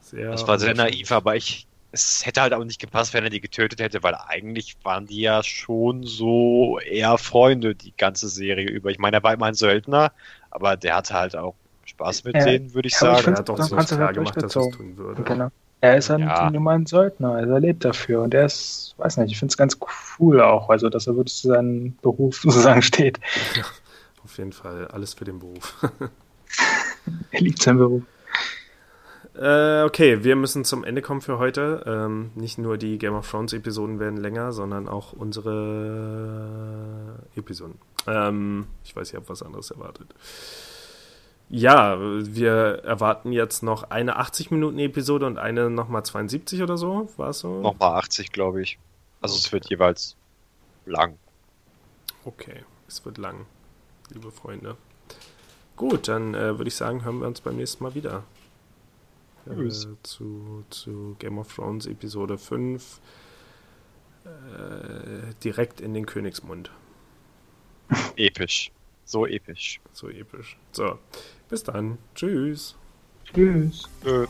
Sehr 0.01 0.31
das 0.31 0.47
war 0.47 0.59
sehr 0.59 0.75
naiv, 0.75 1.11
aber 1.13 1.35
ich, 1.35 1.67
es 1.91 2.27
hätte 2.27 2.43
halt 2.43 2.53
auch 2.53 2.63
nicht 2.63 2.79
gepasst, 2.79 3.15
wenn 3.15 3.25
er 3.25 3.31
die 3.31 3.41
getötet 3.41 3.81
hätte, 3.81 4.03
weil 4.03 4.15
eigentlich 4.15 4.77
waren 4.83 5.07
die 5.07 5.21
ja 5.21 5.43
schon 5.43 6.03
so 6.05 6.79
eher 6.79 7.17
Freunde 7.17 7.75
die 7.75 7.95
ganze 7.97 8.29
Serie 8.29 8.69
über. 8.69 8.91
Ich 8.91 8.99
meine, 8.99 9.17
er 9.17 9.23
war 9.23 9.33
immer 9.33 9.47
ein 9.47 9.55
Söldner, 9.55 10.13
aber 10.51 10.77
der 10.77 10.97
hatte 10.97 11.15
halt 11.15 11.37
auch 11.37 11.55
Spaß 11.87 12.25
mit 12.25 12.37
ja, 12.37 12.45
denen, 12.45 12.75
würde 12.75 12.89
ich 12.89 12.97
sagen. 12.97 13.21
Ich 13.21 13.27
er 13.29 13.39
hat 13.39 13.49
doch 13.49 13.63
so 13.63 13.77
klar 13.77 14.13
gemacht, 14.13 14.37
dass 14.43 14.55
er 14.57 14.63
es 14.63 14.77
tun 14.77 14.97
würde. 14.99 15.23
Genau. 15.23 15.51
Er 15.85 15.99
ist 15.99 16.09
halt 16.09 16.21
ja. 16.21 16.51
nur 16.51 16.73
ein 16.73 16.87
Söldner, 16.87 17.33
also 17.33 17.53
er 17.53 17.61
lebt 17.61 17.85
dafür 17.85 18.23
und 18.23 18.33
er 18.33 18.47
ist, 18.47 18.95
weiß 18.97 19.19
nicht, 19.19 19.33
ich 19.33 19.39
finde 19.39 19.53
es 19.53 19.59
ganz 19.59 19.79
cool 20.19 20.41
auch, 20.41 20.71
also 20.71 20.89
dass 20.89 21.07
er 21.07 21.15
wirklich 21.15 21.37
zu 21.37 21.49
seinem 21.49 21.95
Beruf 22.01 22.37
sozusagen 22.43 22.81
steht. 22.81 23.21
Ja, 23.55 23.65
auf 24.25 24.39
jeden 24.39 24.53
Fall, 24.53 24.89
alles 24.89 25.13
für 25.13 25.27
den 25.27 25.41
Beruf. 25.41 25.75
er 27.33 27.41
liebt 27.41 27.61
seinen 27.61 27.77
Beruf. 27.77 28.03
Äh, 29.35 29.83
okay, 29.83 30.25
wir 30.25 30.37
müssen 30.37 30.65
zum 30.65 30.85
Ende 30.85 31.03
kommen 31.03 31.21
für 31.21 31.39
heute. 31.39 31.83
Ähm, 31.87 32.31
nicht 32.35 32.57
nur 32.57 32.79
die 32.79 32.97
Game 32.97 33.15
of 33.15 33.31
Thrones 33.31 33.53
Episoden 33.53 34.01
werden 34.01 34.17
länger, 34.17 34.53
sondern 34.53 34.89
auch 34.89 35.13
unsere 35.13 35.59
Episoden. 37.37 37.79
Ähm, 38.07 38.69
ich 38.85 38.97
weiß, 38.97 39.11
ich 39.11 39.17
habe 39.17 39.29
was 39.29 39.43
anderes 39.43 39.71
erwartet. 39.71 40.15
Ja, 41.51 41.99
wir 42.01 42.83
erwarten 42.85 43.33
jetzt 43.33 43.63
noch 43.63 43.85
eine 43.91 44.17
80 44.17 44.51
Minuten 44.51 44.79
Episode 44.79 45.27
und 45.27 45.39
eine 45.39 45.71
nochmal 45.71 46.05
72 46.05 46.63
oder 46.63 46.77
so, 46.77 47.09
war 47.17 47.31
es 47.31 47.41
so? 47.41 47.61
Nochmal 47.61 47.99
80, 47.99 48.33
glaube 48.33 48.63
ich. 48.63 48.79
Also 49.21 49.35
okay. 49.35 49.43
es 49.45 49.53
wird 49.53 49.71
jeweils 49.71 50.17
lang. 50.87 51.19
Okay, 52.25 52.65
es 52.89 53.05
wird 53.05 53.19
lang, 53.19 53.47
liebe 54.11 54.31
Freunde. 54.31 54.77
Gut, 55.77 56.09
dann 56.09 56.35
äh, 56.35 56.59
würde 56.59 56.69
ich 56.69 56.77
sagen, 56.77 57.05
hören 57.05 57.21
wir 57.21 57.27
uns 57.27 57.41
beim 57.41 57.57
nächsten 57.57 57.85
Mal 57.85 57.95
wieder 57.95 58.25
äh, 59.47 59.69
zu, 60.03 60.65
zu 60.71 61.17
Game 61.19 61.39
of 61.39 61.55
Thrones 61.55 61.87
Episode 61.87 62.39
5 62.39 63.01
äh, 64.25 65.35
direkt 65.43 65.81
in 65.81 65.95
den 65.95 66.07
Königsmund. 66.07 66.71
Episch. 68.17 68.71
So 69.05 69.27
episch. 69.27 69.81
So 69.93 70.09
episch. 70.09 70.57
So, 70.73 70.99
bis 71.49 71.63
dann. 71.63 71.99
Tschüss. 72.15 72.77
Tschüss. 73.33 73.89
Tschüss. 74.03 74.29